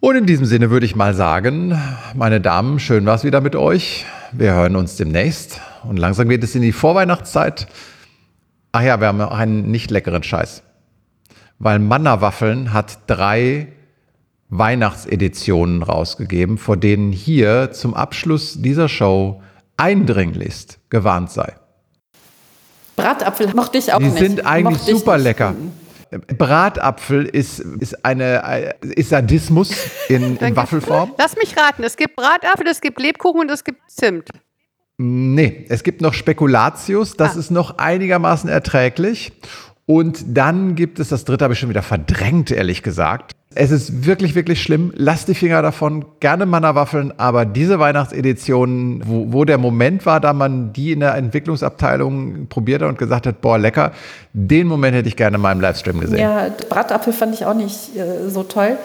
Und 0.00 0.16
in 0.16 0.26
diesem 0.26 0.46
Sinne 0.46 0.70
würde 0.70 0.86
ich 0.86 0.96
mal 0.96 1.14
sagen, 1.14 1.78
meine 2.14 2.40
Damen, 2.40 2.80
schön 2.80 3.06
war's 3.06 3.24
wieder 3.24 3.40
mit 3.40 3.56
euch. 3.56 4.06
Wir 4.32 4.54
hören 4.54 4.76
uns 4.76 4.96
demnächst 4.96 5.60
und 5.84 5.98
langsam 5.98 6.28
geht 6.28 6.44
es 6.44 6.54
in 6.54 6.62
die 6.62 6.72
Vorweihnachtszeit. 6.72 7.66
Ach 8.72 8.82
ja, 8.82 9.00
wir 9.00 9.06
haben 9.06 9.20
einen 9.20 9.70
nicht 9.70 9.90
leckeren 9.90 10.22
Scheiß. 10.22 10.62
Weil 11.58 11.78
Manna-Waffeln 11.78 12.72
hat 12.72 12.98
drei 13.06 13.68
Weihnachtseditionen 14.48 15.82
rausgegeben, 15.82 16.58
vor 16.58 16.76
denen 16.76 17.12
hier 17.12 17.72
zum 17.72 17.94
Abschluss 17.94 18.60
dieser 18.60 18.88
Show 18.88 19.42
eindringlichst 19.76 20.78
gewarnt 20.90 21.30
sei. 21.30 21.54
Bratapfel 22.96 23.52
mochte 23.54 23.78
ich 23.78 23.92
auch 23.92 23.98
Die 23.98 24.06
nicht. 24.06 24.18
sind 24.18 24.46
eigentlich 24.46 24.78
Mochte 24.78 24.96
super 24.96 25.18
lecker. 25.18 25.54
Bratapfel 26.38 27.26
ist, 27.26 27.58
ist, 27.60 28.04
eine, 28.04 28.74
ist 28.80 29.10
Sadismus 29.10 29.70
in, 30.08 30.36
in 30.36 30.56
Waffelform. 30.56 31.12
Lass 31.18 31.36
mich 31.36 31.56
raten, 31.56 31.82
es 31.82 31.96
gibt 31.96 32.16
Bratapfel, 32.16 32.66
es 32.68 32.80
gibt 32.80 33.00
Lebkuchen 33.00 33.42
und 33.42 33.50
es 33.50 33.64
gibt 33.64 33.80
Zimt. 33.90 34.30
Nee, 34.98 35.66
es 35.68 35.82
gibt 35.82 36.00
noch 36.00 36.14
Spekulatius, 36.14 37.16
das 37.18 37.36
Ah. 37.36 37.40
ist 37.40 37.50
noch 37.50 37.76
einigermaßen 37.78 38.48
erträglich. 38.48 39.32
Und 39.84 40.24
dann 40.28 40.74
gibt 40.74 40.98
es, 41.00 41.10
das 41.10 41.24
dritte 41.24 41.44
habe 41.44 41.54
ich 41.54 41.60
schon 41.60 41.68
wieder 41.68 41.82
verdrängt, 41.82 42.50
ehrlich 42.50 42.82
gesagt. 42.82 43.35
Es 43.58 43.70
ist 43.70 44.04
wirklich, 44.04 44.34
wirklich 44.34 44.62
schlimm. 44.62 44.92
Lasst 44.94 45.28
die 45.28 45.34
Finger 45.34 45.62
davon. 45.62 46.04
Gerne 46.20 46.44
Mannerwaffeln, 46.44 47.12
aber 47.16 47.46
diese 47.46 47.78
Weihnachtsedition, 47.78 49.02
wo, 49.04 49.32
wo 49.32 49.44
der 49.46 49.56
Moment 49.56 50.04
war, 50.04 50.20
da 50.20 50.34
man 50.34 50.74
die 50.74 50.92
in 50.92 51.00
der 51.00 51.14
Entwicklungsabteilung 51.14 52.48
probiert 52.48 52.82
hat 52.82 52.90
und 52.90 52.98
gesagt 52.98 53.26
hat, 53.26 53.40
boah, 53.40 53.58
lecker, 53.58 53.92
den 54.34 54.66
Moment 54.66 54.94
hätte 54.94 55.08
ich 55.08 55.16
gerne 55.16 55.36
in 55.36 55.42
meinem 55.42 55.62
Livestream 55.62 56.00
gesehen. 56.00 56.18
Ja, 56.18 56.48
Bratapfel 56.68 57.14
fand 57.14 57.34
ich 57.34 57.46
auch 57.46 57.54
nicht 57.54 57.96
äh, 57.96 58.28
so 58.28 58.42
toll. 58.42 58.76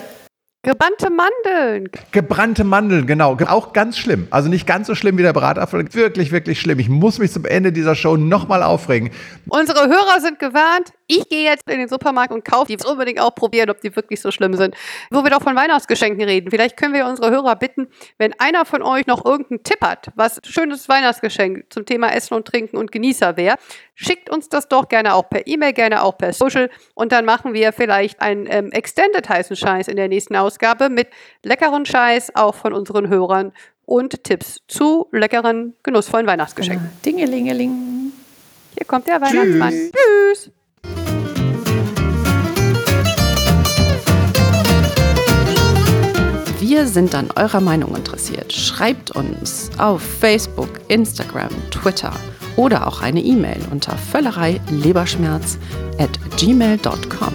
Gebrannte 0.64 1.09
Mandeln. 1.09 1.89
Gebrannte 2.12 2.64
Mandeln, 2.64 3.07
genau. 3.07 3.36
Auch 3.47 3.74
ganz 3.74 3.97
schlimm. 3.97 4.28
Also 4.30 4.47
nicht 4.47 4.68
ganz 4.68 4.86
so 4.86 4.93
schlimm 4.93 5.18
wie 5.18 5.24
der 5.24 5.34
Bratapfel. 5.34 5.91
Wirklich, 5.91 6.32
wirklich 6.32 6.62
schlimm. 6.62 6.78
Ich 6.78 6.88
muss 6.88 7.18
mich 7.18 7.32
zum 7.32 7.45
Ende 7.45 7.72
dieser 7.72 7.95
Show 7.95 8.16
nochmal 8.16 8.62
aufregen. 8.62 9.09
Unsere 9.47 9.88
Hörer 9.88 10.22
sind 10.22 10.38
gewarnt. 10.38 10.93
Ich 11.07 11.28
gehe 11.30 11.43
jetzt 11.43 11.68
in 11.68 11.80
den 11.80 11.88
Supermarkt 11.88 12.32
und 12.32 12.45
kaufe 12.45 12.68
die 12.68 12.86
unbedingt 12.86 13.20
auch 13.20 13.34
probieren, 13.34 13.72
ob 13.72 13.82
die 13.82 13.95
wirklich 13.95 14.22
so 14.22 14.30
schlimm 14.30 14.53
sind. 14.53 14.76
Wo 15.09 15.24
wir 15.24 15.32
doch 15.32 15.41
von 15.41 15.55
Weihnachtsgeschenken 15.55 16.24
reden. 16.24 16.51
Vielleicht 16.51 16.78
können 16.78 16.93
wir 16.93 17.07
unsere 17.07 17.32
Hörer 17.32 17.55
bitten, 17.55 17.88
wenn 18.20 18.39
einer 18.39 18.64
von 18.64 18.84
euch 18.84 19.07
noch 19.07 19.26
irgendeinen 19.26 19.64
Tipp 19.64 19.82
hat, 19.82 20.12
was 20.16 20.41
schönes 20.45 20.88
Weihnachtsgeschenk 20.88 21.74
zum 21.74 21.88
Thema 21.88 22.14
Essen 22.14 22.36
und 22.36 22.47
Trinken 22.47 22.78
und 22.78 22.91
Genießer 22.91 23.36
wäre, 23.36 23.55
schickt 23.95 24.30
uns 24.30 24.47
das 24.47 24.68
doch 24.68 24.88
gerne 24.89 25.16
auch 25.16 25.28
per 25.28 25.47
E-Mail, 25.47 25.74
gerne 25.74 26.03
auch 26.03 26.18
per 26.18 26.34
Social 26.34 26.70
und 26.93 27.12
dann 27.12 27.26
machen 27.26 27.53
wir 27.53 27.74
vielleicht 27.74 28.22
einen 28.22 28.45
ähm, 28.47 28.72
Extended 28.72 29.28
heißen 29.28 29.55
Scheiß 29.55 29.88
in 29.88 29.97
der 29.97 30.07
nächsten 30.07 30.36
Ausgabe 30.36 30.51
mit 30.89 31.08
leckeren 31.43 31.86
Scheiß 31.86 32.36
auch 32.36 32.56
von 32.56 32.74
unseren 32.74 33.10
Hörern 33.10 33.52
und 33.86 34.24
Tipps 34.24 34.62
zu 34.68 35.08
leckeren, 35.12 35.74
genussvollen 35.84 36.28
Weihnachtsgeschenken. 36.28 36.88
Ja. 36.88 37.12
Dingelingeling. 37.12 38.14
Hier 38.78 38.86
kommt 38.86 39.08
der 39.08 39.22
Weihnachtsmann. 39.22 39.72
Tschüss. 39.72 39.91
Tschüss. 40.43 40.52
Wir 46.72 46.88
sind 46.88 47.16
an 47.16 47.30
eurer 47.36 47.60
Meinung 47.60 47.95
interessiert. 47.95 48.54
Schreibt 48.54 49.12
uns 49.12 49.70
auf 49.78 50.02
Facebook, 50.02 50.70
Instagram, 50.88 51.49
Twitter 51.70 52.14
oder 52.56 52.88
auch 52.88 53.02
eine 53.02 53.20
E-Mail 53.20 53.60
unter 53.72 53.97
völlerei 53.97 54.62
leberschmerz 54.70 55.58
at 55.97 56.12
gmail.com. 56.38 57.34